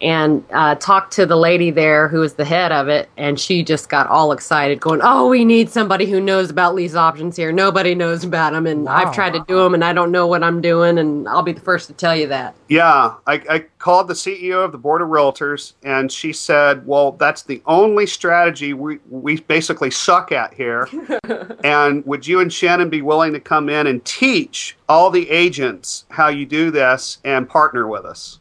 And 0.00 0.44
uh, 0.50 0.76
talked 0.76 1.12
to 1.14 1.26
the 1.26 1.36
lady 1.36 1.70
there 1.70 2.08
who 2.08 2.20
was 2.20 2.34
the 2.34 2.44
head 2.44 2.72
of 2.72 2.88
it, 2.88 3.10
and 3.18 3.38
she 3.38 3.62
just 3.62 3.90
got 3.90 4.06
all 4.06 4.32
excited, 4.32 4.80
going, 4.80 5.00
"Oh, 5.02 5.28
we 5.28 5.44
need 5.44 5.68
somebody 5.68 6.06
who 6.06 6.20
knows 6.20 6.48
about 6.48 6.74
lease 6.74 6.94
options 6.94 7.36
here. 7.36 7.52
Nobody 7.52 7.94
knows 7.94 8.24
about 8.24 8.54
them, 8.54 8.66
and 8.66 8.84
Wow. 8.84 8.94
I've 8.96 9.14
tried 9.14 9.34
to 9.34 9.44
do 9.46 9.56
them, 9.58 9.74
and 9.74 9.84
I 9.84 9.92
don't 9.92 10.10
know 10.10 10.26
what 10.26 10.42
I'm 10.42 10.62
doing, 10.62 10.96
and 10.98 11.28
I'll 11.28 11.42
be 11.42 11.52
the 11.52 11.60
first 11.60 11.86
to 11.88 11.92
tell 11.92 12.16
you 12.16 12.26
that." 12.28 12.54
yeah. 12.68 13.14
I, 13.26 13.42
I 13.50 13.58
called 13.78 14.08
the 14.08 14.14
CEO 14.14 14.64
of 14.64 14.72
the 14.72 14.78
board 14.78 15.02
of 15.02 15.08
realtors, 15.08 15.74
and 15.82 16.10
she 16.10 16.32
said, 16.32 16.86
"Well, 16.86 17.12
that's 17.12 17.42
the 17.42 17.60
only 17.66 18.06
strategy 18.06 18.72
we 18.72 19.00
we 19.10 19.40
basically 19.40 19.90
suck 19.90 20.32
at 20.32 20.54
here. 20.54 20.88
and 21.64 22.06
would 22.06 22.26
you 22.26 22.40
and 22.40 22.50
Shannon 22.50 22.88
be 22.88 23.02
willing 23.02 23.34
to 23.34 23.40
come 23.40 23.68
in 23.68 23.86
and 23.86 24.02
teach 24.04 24.76
all 24.88 25.10
the 25.10 25.28
agents 25.28 26.06
how 26.08 26.28
you 26.28 26.46
do 26.46 26.70
this 26.70 27.18
and 27.22 27.46
partner 27.48 27.86
with 27.86 28.06
us?" 28.06 28.38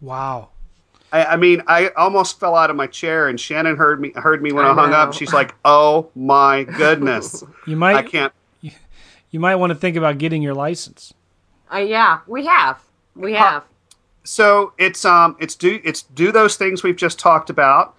Wow. 0.00 0.50
I, 1.12 1.24
I 1.24 1.36
mean, 1.36 1.62
I 1.66 1.88
almost 1.96 2.38
fell 2.38 2.54
out 2.54 2.70
of 2.70 2.76
my 2.76 2.86
chair, 2.86 3.28
and 3.28 3.40
Shannon 3.40 3.76
heard 3.76 4.00
me 4.00 4.12
heard 4.14 4.42
me 4.42 4.52
when 4.52 4.64
I, 4.64 4.70
I 4.70 4.74
hung 4.74 4.90
know. 4.90 4.96
up. 4.96 5.14
She's 5.14 5.32
like, 5.32 5.54
"Oh 5.64 6.10
my 6.14 6.64
goodness, 6.64 7.44
You 7.66 7.76
might 7.76 7.90
I 7.96 8.02
might 8.02 8.10
can't." 8.10 8.32
you 9.30 9.40
might 9.40 9.56
want 9.56 9.70
to 9.70 9.74
think 9.74 9.96
about 9.96 10.18
getting 10.18 10.42
your 10.42 10.54
license. 10.54 11.12
Uh, 11.72 11.78
yeah, 11.78 12.20
we 12.26 12.46
have, 12.46 12.82
we 13.14 13.34
have. 13.34 13.64
So 14.24 14.72
it's 14.78 15.04
um 15.04 15.36
it's 15.40 15.54
do 15.54 15.80
it's 15.84 16.02
do 16.02 16.32
those 16.32 16.56
things 16.56 16.82
we've 16.82 16.96
just 16.96 17.18
talked 17.18 17.48
about. 17.50 17.94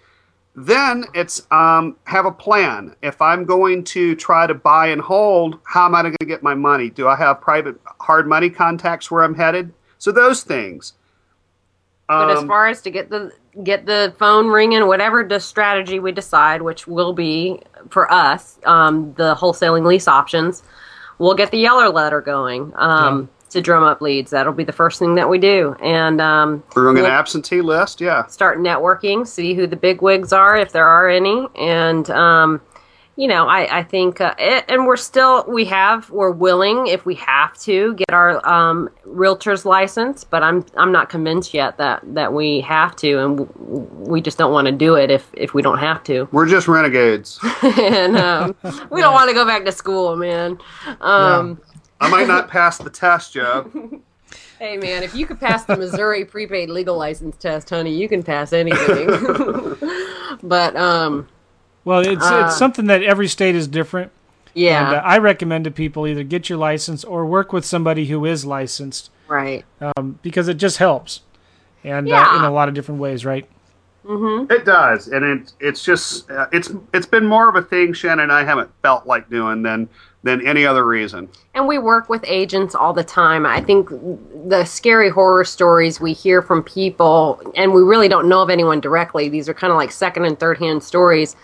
Then 0.55 1.05
it's 1.13 1.47
um 1.51 1.97
have 2.05 2.25
a 2.25 2.31
plan. 2.31 2.95
If 3.01 3.21
I'm 3.21 3.45
going 3.45 3.83
to 3.85 4.15
try 4.15 4.45
to 4.45 4.53
buy 4.53 4.87
and 4.87 5.01
hold, 5.01 5.59
how 5.63 5.85
am 5.85 5.95
I 5.95 6.03
going 6.03 6.15
to 6.19 6.25
get 6.25 6.43
my 6.43 6.53
money? 6.53 6.89
Do 6.89 7.07
I 7.07 7.15
have 7.15 7.41
private 7.41 7.79
hard 7.99 8.27
money 8.27 8.49
contacts 8.49 9.09
where 9.09 9.23
I'm 9.23 9.33
headed? 9.35 9.73
So 9.97 10.11
those 10.11 10.43
things. 10.43 10.93
But 12.09 12.31
as 12.31 12.39
Um, 12.39 12.47
far 12.47 12.67
as 12.67 12.81
to 12.81 12.89
get 12.89 13.09
the 13.11 13.31
get 13.63 13.85
the 13.85 14.13
phone 14.17 14.47
ringing, 14.47 14.87
whatever 14.87 15.23
the 15.23 15.39
strategy 15.39 15.99
we 15.99 16.11
decide, 16.11 16.63
which 16.63 16.87
will 16.87 17.13
be 17.13 17.61
for 17.89 18.11
us, 18.11 18.57
um, 18.65 19.13
the 19.15 19.35
wholesaling 19.35 19.85
lease 19.85 20.07
options, 20.07 20.63
we'll 21.19 21.35
get 21.35 21.51
the 21.51 21.59
yellow 21.59 21.91
letter 21.91 22.19
going 22.19 22.73
um, 22.77 23.29
to 23.51 23.61
drum 23.61 23.83
up 23.83 24.01
leads. 24.01 24.31
That'll 24.31 24.53
be 24.53 24.63
the 24.63 24.71
first 24.73 24.97
thing 24.97 25.15
that 25.15 25.29
we 25.29 25.37
do, 25.37 25.75
and 25.83 26.19
um, 26.19 26.63
we're 26.75 26.83
going 26.83 26.95
to 26.95 27.01
we'll 27.03 27.11
an 27.11 27.17
absentee 27.17 27.61
list. 27.61 28.01
Yeah. 28.01 28.25
start 28.25 28.57
networking, 28.57 29.27
see 29.27 29.53
who 29.53 29.67
the 29.67 29.75
big 29.75 30.01
wigs 30.01 30.33
are, 30.33 30.57
if 30.57 30.71
there 30.71 30.87
are 30.87 31.07
any, 31.09 31.47
and 31.55 32.09
um, 32.09 32.59
you 33.19 33.27
know, 33.27 33.49
I, 33.49 33.79
I 33.79 33.83
think, 33.83 34.21
uh, 34.21 34.33
it, 34.39 34.63
and 34.69 34.87
we're 34.87 34.95
still, 34.95 35.43
we 35.45 35.65
have, 35.65 36.09
we're 36.09 36.31
willing 36.31 36.87
if 36.87 37.05
we 37.05 37.15
have 37.15 37.53
to 37.59 37.93
get 37.95 38.13
our 38.13 38.47
um, 38.47 38.89
realtor's 39.03 39.65
license, 39.65 40.23
but 40.23 40.41
I'm, 40.41 40.65
I'm 40.77 40.93
not 40.93 41.09
convinced 41.09 41.53
yet 41.53 41.77
that 41.79 42.01
that 42.13 42.31
we 42.31 42.61
have 42.61 42.95
to, 42.95 43.19
and 43.19 43.37
w- 43.37 43.87
we 43.91 44.21
just 44.21 44.37
don't 44.37 44.53
want 44.53 44.67
to 44.67 44.71
do 44.71 44.95
it 44.95 45.11
if 45.11 45.29
if 45.33 45.53
we 45.53 45.61
don't 45.61 45.79
have 45.79 46.01
to, 46.05 46.29
We're 46.31 46.47
just 46.47 46.69
renegades. 46.69 47.37
and 47.61 48.15
um, 48.15 48.55
we 48.89 49.01
don't 49.01 49.13
want 49.13 49.27
to 49.27 49.35
go 49.35 49.45
back 49.45 49.65
to 49.65 49.73
school, 49.73 50.15
man. 50.15 50.57
Um, 51.01 51.59
I 51.99 52.09
might 52.09 52.29
not 52.29 52.47
pass 52.47 52.77
the 52.77 52.89
test, 52.89 53.33
Joe. 53.33 53.69
Hey 54.59 54.75
man, 54.75 55.03
if 55.03 55.15
you 55.15 55.25
could 55.25 55.39
pass 55.39 55.63
the 55.63 55.77
Missouri 55.77 56.25
prepaid 56.25 56.69
legal 56.69 56.97
license 56.97 57.37
test, 57.37 57.69
honey, 57.69 57.95
you 57.95 58.09
can 58.09 58.21
pass 58.21 58.51
anything. 58.51 59.07
but 60.43 60.75
um, 60.75 61.29
Well, 61.85 62.01
it's 62.01 62.25
Uh, 62.25 62.45
it's 62.45 62.57
something 62.57 62.85
that 62.87 63.03
every 63.03 63.27
state 63.27 63.55
is 63.55 63.67
different. 63.67 64.11
Yeah. 64.53 64.87
And 64.87 64.95
uh, 64.97 65.01
I 65.03 65.17
recommend 65.17 65.65
to 65.65 65.71
people 65.71 66.07
either 66.07 66.23
get 66.23 66.49
your 66.49 66.57
license 66.57 67.03
or 67.03 67.25
work 67.25 67.53
with 67.53 67.65
somebody 67.65 68.07
who 68.07 68.25
is 68.25 68.45
licensed 68.45 69.11
right. 69.27 69.63
um, 69.81 70.19
because 70.21 70.47
it 70.47 70.57
just 70.57 70.77
helps, 70.77 71.21
and 71.83 72.11
uh, 72.11 72.33
in 72.37 72.43
a 72.43 72.51
lot 72.51 72.67
of 72.67 72.73
different 72.73 72.99
ways, 72.99 73.25
right? 73.25 73.47
It 74.49 74.65
does, 74.65 75.09
and 75.09 75.23
it, 75.23 75.53
it's 75.59 75.83
just 75.83 76.31
uh, 76.31 76.47
it's 76.51 76.71
it's 76.93 77.05
been 77.05 77.27
more 77.27 77.47
of 77.47 77.55
a 77.55 77.61
thing 77.61 77.93
Shannon 77.93 78.23
and 78.23 78.31
I 78.31 78.43
haven't 78.43 78.71
felt 78.81 79.05
like 79.05 79.29
doing 79.29 79.61
than 79.61 79.87
than 80.23 80.45
any 80.47 80.65
other 80.65 80.85
reason. 80.85 81.29
And 81.53 81.67
we 81.67 81.77
work 81.77 82.09
with 82.09 82.23
agents 82.27 82.73
all 82.75 82.91
the 82.91 83.03
time. 83.03 83.45
I 83.45 83.61
think 83.61 83.89
the 83.89 84.65
scary 84.65 85.09
horror 85.09 85.45
stories 85.45 85.99
we 86.01 86.13
hear 86.13 86.41
from 86.41 86.63
people, 86.63 87.41
and 87.55 87.73
we 87.73 87.81
really 87.81 88.07
don't 88.07 88.27
know 88.27 88.41
of 88.41 88.49
anyone 88.49 88.79
directly, 88.79 89.29
these 89.29 89.47
are 89.47 89.53
kind 89.53 89.71
of 89.71 89.77
like 89.77 89.91
second 89.91 90.25
and 90.25 90.39
third 90.39 90.57
hand 90.57 90.83
stories, 90.83 91.35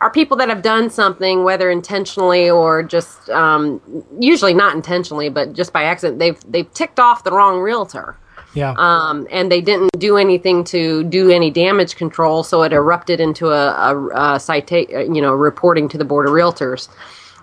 are 0.00 0.10
people 0.10 0.36
that 0.36 0.48
have 0.48 0.62
done 0.62 0.90
something, 0.90 1.44
whether 1.44 1.70
intentionally 1.70 2.48
or 2.48 2.82
just 2.82 3.28
um, 3.30 3.80
usually 4.20 4.54
not 4.54 4.74
intentionally, 4.74 5.28
but 5.28 5.52
just 5.52 5.72
by 5.72 5.82
accident. 5.82 6.18
They've, 6.18 6.38
they've 6.50 6.72
ticked 6.72 7.00
off 7.00 7.24
the 7.24 7.32
wrong 7.32 7.60
realtor. 7.60 8.16
Yeah. 8.54 8.74
Um, 8.76 9.26
and 9.30 9.52
they 9.52 9.60
didn't 9.60 9.90
do 9.98 10.16
anything 10.16 10.64
to 10.64 11.04
do 11.04 11.30
any 11.30 11.50
damage 11.50 11.96
control, 11.96 12.42
so 12.42 12.62
it 12.62 12.72
erupted 12.72 13.20
into 13.20 13.48
a, 13.48 13.70
a, 13.72 14.34
a 14.34 14.40
cita- 14.40 14.86
you 15.12 15.20
know, 15.20 15.34
reporting 15.34 15.88
to 15.90 15.98
the 15.98 16.04
board 16.04 16.26
of 16.26 16.32
realtors. 16.32 16.88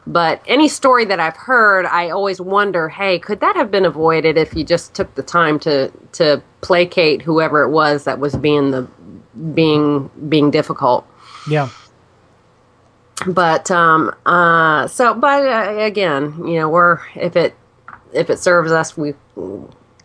But 0.08 0.42
any 0.46 0.68
story 0.68 1.06
that 1.06 1.20
I've 1.20 1.36
heard, 1.36 1.86
I 1.86 2.10
always 2.10 2.40
wonder, 2.40 2.90
hey, 2.90 3.18
could 3.18 3.40
that 3.40 3.56
have 3.56 3.72
been 3.72 3.86
avoided 3.86 4.38
if 4.38 4.56
you 4.56 4.64
just 4.64 4.94
took 4.94 5.14
the 5.16 5.24
time 5.24 5.60
to 5.60 5.92
to 6.14 6.42
placate 6.62 7.22
whoever 7.24 7.64
it 7.64 7.70
was 7.70 8.04
that 8.04 8.20
was 8.20 8.36
being 8.36 8.72
the 8.72 8.88
being 9.54 10.10
being 10.30 10.52
difficult? 10.52 11.08
yeah. 11.50 11.70
But 13.28 13.72
um, 13.72 14.14
uh, 14.26 14.88
so, 14.88 15.14
but 15.14 15.46
uh, 15.46 15.78
again, 15.80 16.36
you 16.46 16.56
know, 16.56 16.70
we're 16.70 17.00
if 17.16 17.36
it 17.36 17.56
if 18.14 18.30
it 18.30 18.40
serves 18.40 18.72
us, 18.72 18.98
we 18.98 19.14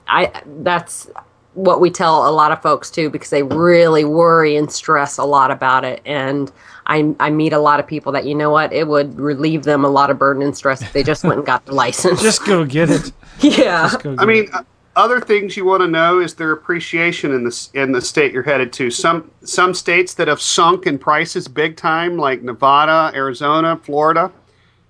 I 0.07 0.43
that's 0.63 1.09
what 1.55 1.81
we 1.81 1.91
tell 1.91 2.29
a 2.29 2.31
lot 2.31 2.53
of 2.53 2.63
folks 2.63 2.91
too 2.91 3.11
because 3.11 3.31
they 3.31 3.43
really 3.43 4.05
worry 4.05 4.57
and 4.57 4.71
stress 4.71 5.19
a 5.19 5.25
lot 5.25 5.51
about 5.51 5.85
it. 5.85 6.01
And 6.05 6.51
I, 6.87 7.15
I 7.19 7.31
meet 7.31 7.53
a 7.53 7.59
lot 7.59 7.81
of 7.81 7.87
people 7.87 8.13
that 8.13 8.25
you 8.25 8.35
know 8.35 8.51
what 8.51 8.73
it 8.73 8.87
would 8.87 9.19
relieve 9.19 9.65
them 9.65 9.85
a 9.85 9.89
lot 9.89 10.11
of 10.11 10.19
burden 10.19 10.43
and 10.43 10.57
stress 10.57 10.83
if 10.83 10.93
they 10.93 11.03
just 11.03 11.25
went 11.25 11.39
and 11.39 11.47
got 11.47 11.67
the 11.67 11.75
license. 11.75 12.23
Just 12.23 12.45
go 12.45 12.65
get 12.65 12.91
it. 12.91 13.13
yeah. 13.41 13.91
Go 14.01 14.15
get 14.15 14.23
I 14.23 14.27
mean, 14.27 14.49
uh, 14.53 14.63
other 14.97 15.20
things 15.20 15.57
you 15.57 15.64
want 15.64 15.82
to 15.82 15.88
know 15.88 16.20
is 16.20 16.34
their 16.34 16.53
appreciation 16.53 17.32
in 17.32 17.45
the 17.45 17.68
in 17.74 17.93
the 17.93 18.01
state 18.01 18.32
you're 18.32 18.43
headed 18.43 18.72
to. 18.74 18.91
Some 18.91 19.30
some 19.45 19.74
states 19.74 20.14
that 20.14 20.28
have 20.28 20.41
sunk 20.41 20.86
in 20.86 20.99
prices 20.99 21.49
big 21.49 21.76
time, 21.76 22.16
like 22.16 22.43
Nevada, 22.43 23.16
Arizona, 23.16 23.76
Florida. 23.76 24.32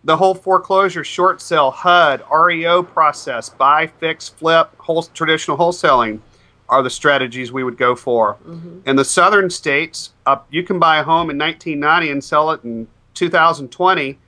The 0.03 0.17
whole 0.17 0.35
foreclosure, 0.35 1.05
short 1.05 1.43
sale, 1.43 1.71
HUD, 1.71 2.25
REO 2.33 2.83
process, 2.83 3.51
buy, 3.51 3.87
fix, 3.87 4.31
flip, 4.31 4.75
whole, 4.79 5.03
traditional 5.03 5.59
wholesaling 5.59 6.21
are 6.71 6.83
the 6.83 6.89
strategies 6.89 7.53
we 7.53 7.65
would 7.65 7.77
go 7.77 7.95
for. 7.95 8.39
In 8.87 8.97
the 8.97 9.05
southern 9.05 9.51
states, 9.51 10.13
uh, 10.25 10.39
you 10.51 10.63
can 10.63 10.79
buy 10.79 11.01
a 11.01 11.03
home 11.03 11.29
in 11.29 11.37
1990 11.37 12.11
and 12.13 12.25
sell 12.25 12.51
it 12.53 12.65
in 12.65 12.89
2020, 13.13 14.19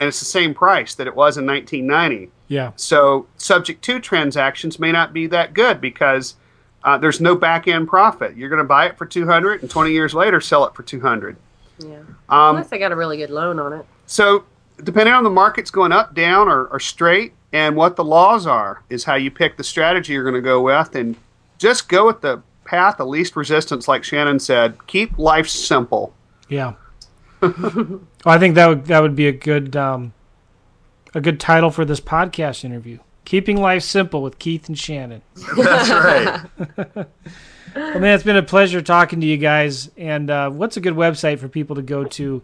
and 0.00 0.08
it's 0.08 0.18
the 0.18 0.26
same 0.26 0.52
price 0.52 0.94
that 0.96 1.06
it 1.06 1.16
was 1.16 1.38
in 1.38 1.46
1990. 1.46 2.30
Yeah. 2.52 2.72
So 2.76 3.26
subject 3.38 3.82
to 3.84 3.98
transactions 3.98 4.78
may 4.78 4.92
not 4.92 5.12
be 5.12 5.26
that 5.28 5.54
good 5.54 5.80
because 5.80 6.36
uh, 6.84 6.98
there's 6.98 7.20
no 7.20 7.34
back 7.34 7.66
end 7.66 7.88
profit. 7.88 8.36
You're 8.36 8.50
going 8.50 8.58
to 8.58 8.64
buy 8.64 8.86
it 8.86 8.98
for 8.98 9.06
200 9.06 9.62
and 9.62 9.70
20 9.70 9.90
years 9.90 10.12
later 10.12 10.40
sell 10.40 10.66
it 10.66 10.74
for 10.74 10.82
200. 10.82 11.36
yeah 11.78 11.96
Um, 12.28 12.56
unless 12.56 12.68
they 12.68 12.78
got 12.78 12.92
a 12.92 12.96
really 12.96 13.16
good 13.16 13.30
loan 13.30 13.58
on 13.58 13.72
it 13.72 13.86
so 14.06 14.44
depending 14.84 15.14
on 15.14 15.24
the 15.24 15.30
market's 15.30 15.70
going 15.70 15.92
up, 15.92 16.14
down, 16.14 16.48
or, 16.48 16.66
or 16.66 16.80
straight, 16.80 17.32
and 17.52 17.76
what 17.76 17.96
the 17.96 18.04
laws 18.04 18.46
are, 18.46 18.82
is 18.90 19.04
how 19.04 19.14
you 19.14 19.30
pick 19.30 19.56
the 19.56 19.64
strategy 19.64 20.12
you're 20.12 20.22
going 20.22 20.34
to 20.34 20.40
go 20.40 20.60
with, 20.60 20.94
and 20.94 21.16
just 21.58 21.88
go 21.88 22.06
with 22.06 22.20
the 22.20 22.42
path 22.64 23.00
of 23.00 23.08
least 23.08 23.36
resistance, 23.36 23.88
like 23.88 24.04
Shannon 24.04 24.38
said. 24.38 24.86
Keep 24.86 25.18
life 25.18 25.48
simple. 25.48 26.14
Yeah. 26.48 26.74
well, 27.40 28.00
I 28.26 28.38
think 28.38 28.54
that 28.54 28.68
would 28.68 28.86
that 28.86 29.00
would 29.00 29.16
be 29.16 29.26
a 29.26 29.32
good 29.32 29.74
um, 29.74 30.12
a 31.14 31.20
good 31.20 31.40
title 31.40 31.70
for 31.70 31.84
this 31.84 32.00
podcast 32.00 32.64
interview. 32.64 32.98
Keeping 33.24 33.60
life 33.60 33.82
simple 33.82 34.22
with 34.22 34.38
Keith 34.38 34.68
and 34.68 34.78
Shannon. 34.78 35.22
That's 35.56 35.90
right. 35.90 37.06
Well, 37.74 38.00
man, 38.00 38.14
it's 38.14 38.24
been 38.24 38.36
a 38.36 38.42
pleasure 38.42 38.82
talking 38.82 39.20
to 39.20 39.26
you 39.26 39.38
guys. 39.38 39.90
And 39.96 40.30
uh, 40.30 40.50
what's 40.50 40.76
a 40.76 40.80
good 40.80 40.94
website 40.94 41.38
for 41.38 41.48
people 41.48 41.76
to 41.76 41.82
go 41.82 42.04
to 42.04 42.42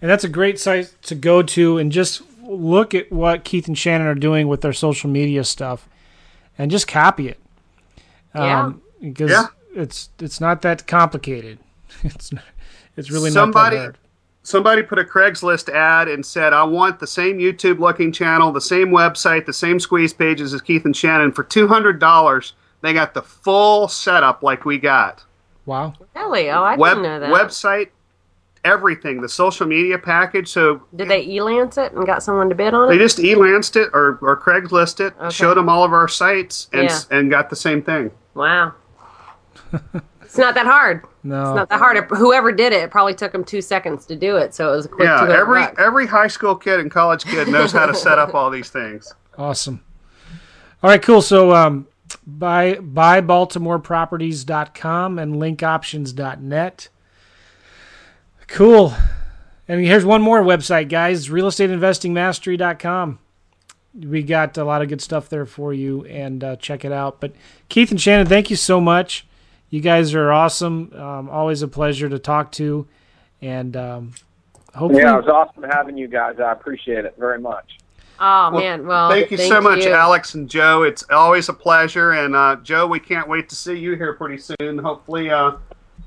And 0.00 0.10
that's 0.10 0.24
a 0.24 0.28
great 0.28 0.58
site 0.58 0.94
to 1.02 1.14
go 1.14 1.42
to 1.42 1.78
and 1.78 1.92
just 1.92 2.22
look 2.42 2.94
at 2.94 3.10
what 3.12 3.44
Keith 3.44 3.66
and 3.68 3.76
Shannon 3.76 4.06
are 4.06 4.14
doing 4.14 4.48
with 4.48 4.60
their 4.62 4.72
social 4.72 5.10
media 5.10 5.44
stuff 5.44 5.88
and 6.56 6.70
just 6.70 6.88
copy 6.88 7.28
it. 7.28 7.38
Yeah. 8.34 8.64
Um, 8.66 8.82
because 9.00 9.30
Yeah. 9.30 9.46
it's 9.74 10.08
it's 10.18 10.40
not 10.40 10.62
that 10.62 10.86
complicated. 10.86 11.58
It's 12.04 12.32
not, 12.32 12.44
it's 12.96 13.10
really 13.10 13.30
Somebody- 13.30 13.76
not 13.76 13.80
that 13.80 13.84
hard. 13.86 13.98
Somebody 14.44 14.82
put 14.82 14.98
a 14.98 15.04
Craigslist 15.04 15.68
ad 15.68 16.08
and 16.08 16.24
said, 16.24 16.54
I 16.54 16.62
want 16.62 17.00
the 17.00 17.06
same 17.06 17.36
YouTube 17.38 17.80
looking 17.80 18.12
channel, 18.12 18.50
the 18.50 18.62
same 18.62 18.88
website, 18.88 19.44
the 19.44 19.52
same 19.52 19.78
squeeze 19.78 20.14
pages 20.14 20.54
as 20.54 20.62
Keith 20.62 20.86
and 20.86 20.96
Shannon. 20.96 21.32
For 21.32 21.44
$200, 21.44 22.52
they 22.80 22.94
got 22.94 23.12
the 23.12 23.20
full 23.20 23.88
setup 23.88 24.42
like 24.42 24.64
we 24.64 24.78
got. 24.78 25.22
Wow. 25.68 25.92
Really? 26.16 26.50
Oh, 26.50 26.62
I 26.62 26.76
Web, 26.76 26.96
didn't 26.96 27.02
know 27.02 27.20
that. 27.20 27.30
website, 27.30 27.88
everything, 28.64 29.20
the 29.20 29.28
social 29.28 29.66
media 29.66 29.98
package. 29.98 30.48
So 30.48 30.82
Did 30.96 31.08
they 31.08 31.22
e-lance 31.26 31.76
it 31.76 31.92
and 31.92 32.06
got 32.06 32.22
someone 32.22 32.48
to 32.48 32.54
bid 32.54 32.72
on 32.72 32.88
it? 32.88 32.92
they 32.92 32.98
just 32.98 33.18
e-lanced 33.20 33.76
it 33.76 33.90
or, 33.92 34.18
or 34.22 34.40
Craigslist 34.40 35.00
it, 35.06 35.12
Okay. 35.20 35.28
showed 35.28 35.58
them 35.58 35.68
all 35.68 35.84
of 35.84 35.92
our 35.92 36.08
sites, 36.08 36.68
and, 36.72 36.84
Yeah. 36.84 36.98
and 37.10 37.30
got 37.30 37.50
the 37.50 37.56
same 37.56 37.82
thing. 37.82 38.10
Wow. 38.34 38.72
it's 40.22 40.38
not 40.38 40.54
that 40.54 40.64
hard. 40.66 41.04
No. 41.22 41.42
It's 41.42 41.56
not 41.56 41.68
that 41.68 41.78
hard. 41.78 41.98
It- 41.98 42.04
Whoever 42.16 42.50
did 42.50 42.72
it, 42.72 42.82
it 42.84 42.90
probably 42.90 43.12
took 43.14 43.32
them 43.32 43.44
two 43.44 43.60
seconds 43.60 44.06
to 44.06 44.16
do 44.16 44.36
it. 44.36 44.54
So 44.54 44.72
it 44.72 44.76
was 44.76 44.86
a 44.86 44.88
quick 44.88 45.06
Yeah, 45.06 45.28
every 45.30 45.60
bucks. 45.60 45.78
every 45.78 46.06
high 46.06 46.28
school 46.28 46.56
kid 46.56 46.80
and 46.80 46.90
college 46.90 47.24
kid 47.26 47.46
knows 47.48 47.72
how 47.72 47.84
to 47.84 47.94
set 47.94 48.18
up 48.18 48.34
all 48.34 48.48
these 48.50 48.70
things. 48.70 49.14
Awesome. 49.36 49.84
All 50.82 50.90
right, 50.90 51.00
cool. 51.00 51.22
So 51.22 51.54
um 51.54 51.86
buy 52.26 52.74
buybaltimoreproperties.com 52.74 55.18
and 55.18 55.36
linkoptions.net. 55.36 56.88
Cool. 58.46 58.94
And 59.68 59.84
here's 59.84 60.04
one 60.04 60.22
more 60.22 60.42
website, 60.42 60.88
guys, 60.88 61.28
realestateinvestingmastery.com. 61.28 63.18
we 63.94 64.22
got 64.22 64.56
a 64.56 64.64
lot 64.64 64.80
of 64.80 64.88
good 64.88 65.02
stuff 65.02 65.28
there 65.28 65.44
for 65.44 65.74
you, 65.74 66.06
and 66.06 66.42
uh, 66.42 66.56
check 66.56 66.84
it 66.84 66.92
out. 66.92 67.20
But 67.20 67.32
Keith 67.68 67.90
and 67.90 68.00
Shannon, 68.00 68.26
thank 68.26 68.48
you 68.48 68.56
so 68.56 68.80
much. 68.80 69.26
You 69.68 69.80
guys 69.80 70.14
are 70.14 70.32
awesome. 70.32 70.92
Um, 70.94 71.28
always 71.28 71.60
a 71.60 71.68
pleasure 71.68 72.08
to 72.08 72.18
talk 72.18 72.52
to, 72.52 72.86
and 73.42 73.76
um, 73.76 74.12
hopefully, 74.74 75.02
Yeah, 75.02 75.18
it 75.18 75.26
was 75.26 75.28
awesome 75.28 75.64
having 75.70 75.98
you 75.98 76.08
guys. 76.08 76.40
I 76.40 76.52
appreciate 76.52 77.04
it 77.04 77.14
very 77.18 77.38
much. 77.38 77.76
Oh 78.20 78.50
man, 78.50 78.86
well, 78.86 79.10
thank 79.10 79.30
you 79.30 79.36
so 79.38 79.60
much, 79.60 79.84
Alex 79.86 80.34
and 80.34 80.48
Joe. 80.50 80.82
It's 80.82 81.04
always 81.10 81.48
a 81.48 81.52
pleasure. 81.52 82.12
And 82.12 82.34
uh, 82.34 82.56
Joe, 82.62 82.86
we 82.86 82.98
can't 82.98 83.28
wait 83.28 83.48
to 83.50 83.54
see 83.56 83.74
you 83.78 83.94
here 83.94 84.12
pretty 84.14 84.38
soon. 84.38 84.78
Hopefully, 84.78 85.30
uh, 85.30 85.52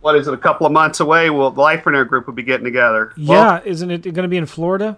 what 0.02 0.16
is 0.16 0.28
it, 0.28 0.34
a 0.34 0.38
couple 0.38 0.66
of 0.66 0.74
months 0.74 1.00
away? 1.00 1.30
We'll, 1.30 1.52
the 1.52 1.62
Lifepreneur 1.62 2.08
group 2.08 2.28
will 2.28 2.34
be 2.34 2.44
getting 2.44 2.66
together. 2.66 3.14
yeah, 3.16 3.62
isn't 3.64 3.90
it 3.92 4.02
going 4.04 4.24
to 4.24 4.28
be 4.28 4.38
in 4.38 4.46
Florida? 4.46 4.98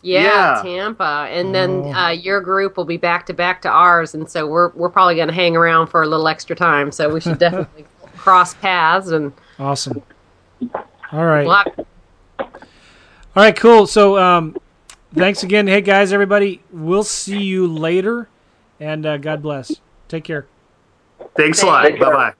Yeah, 0.00 0.22
Yeah. 0.22 0.62
Tampa, 0.62 1.28
and 1.30 1.54
then 1.54 1.70
Oh. 1.86 1.92
uh, 1.92 2.10
your 2.10 2.40
group 2.40 2.76
will 2.76 2.84
be 2.84 2.98
back 2.98 3.26
to 3.26 3.32
back 3.34 3.62
to 3.62 3.68
ours, 3.70 4.14
and 4.14 4.28
so 4.30 4.46
we're 4.46 4.68
we're 4.70 4.90
probably 4.90 5.16
going 5.16 5.28
to 5.28 5.34
hang 5.34 5.56
around 5.56 5.88
for 5.88 6.02
a 6.02 6.06
little 6.06 6.28
extra 6.28 6.54
time. 6.56 6.92
So 6.92 7.12
we 7.12 7.20
should 7.20 7.38
definitely 7.46 7.84
cross 8.16 8.54
paths 8.54 9.08
and 9.08 9.32
Awesome. 9.58 10.02
All 11.12 11.24
right. 11.24 11.46
we'll 11.46 11.54
have- 11.56 11.86
All 12.38 12.48
right, 13.42 13.56
cool. 13.56 13.86
So, 13.86 14.18
um, 14.18 14.56
thanks 15.14 15.42
again. 15.42 15.66
Hey, 15.66 15.80
guys, 15.80 16.12
everybody. 16.12 16.62
We'll 16.72 17.04
see 17.04 17.42
you 17.42 17.66
later, 17.66 18.28
and 18.80 19.06
uh, 19.06 19.16
God 19.18 19.42
bless. 19.42 19.80
Take 20.08 20.24
care. 20.24 20.46
Thanks 21.36 21.62
a 21.62 21.66
lot. 21.66 21.98
Bye 21.98 21.98
bye. 21.98 22.34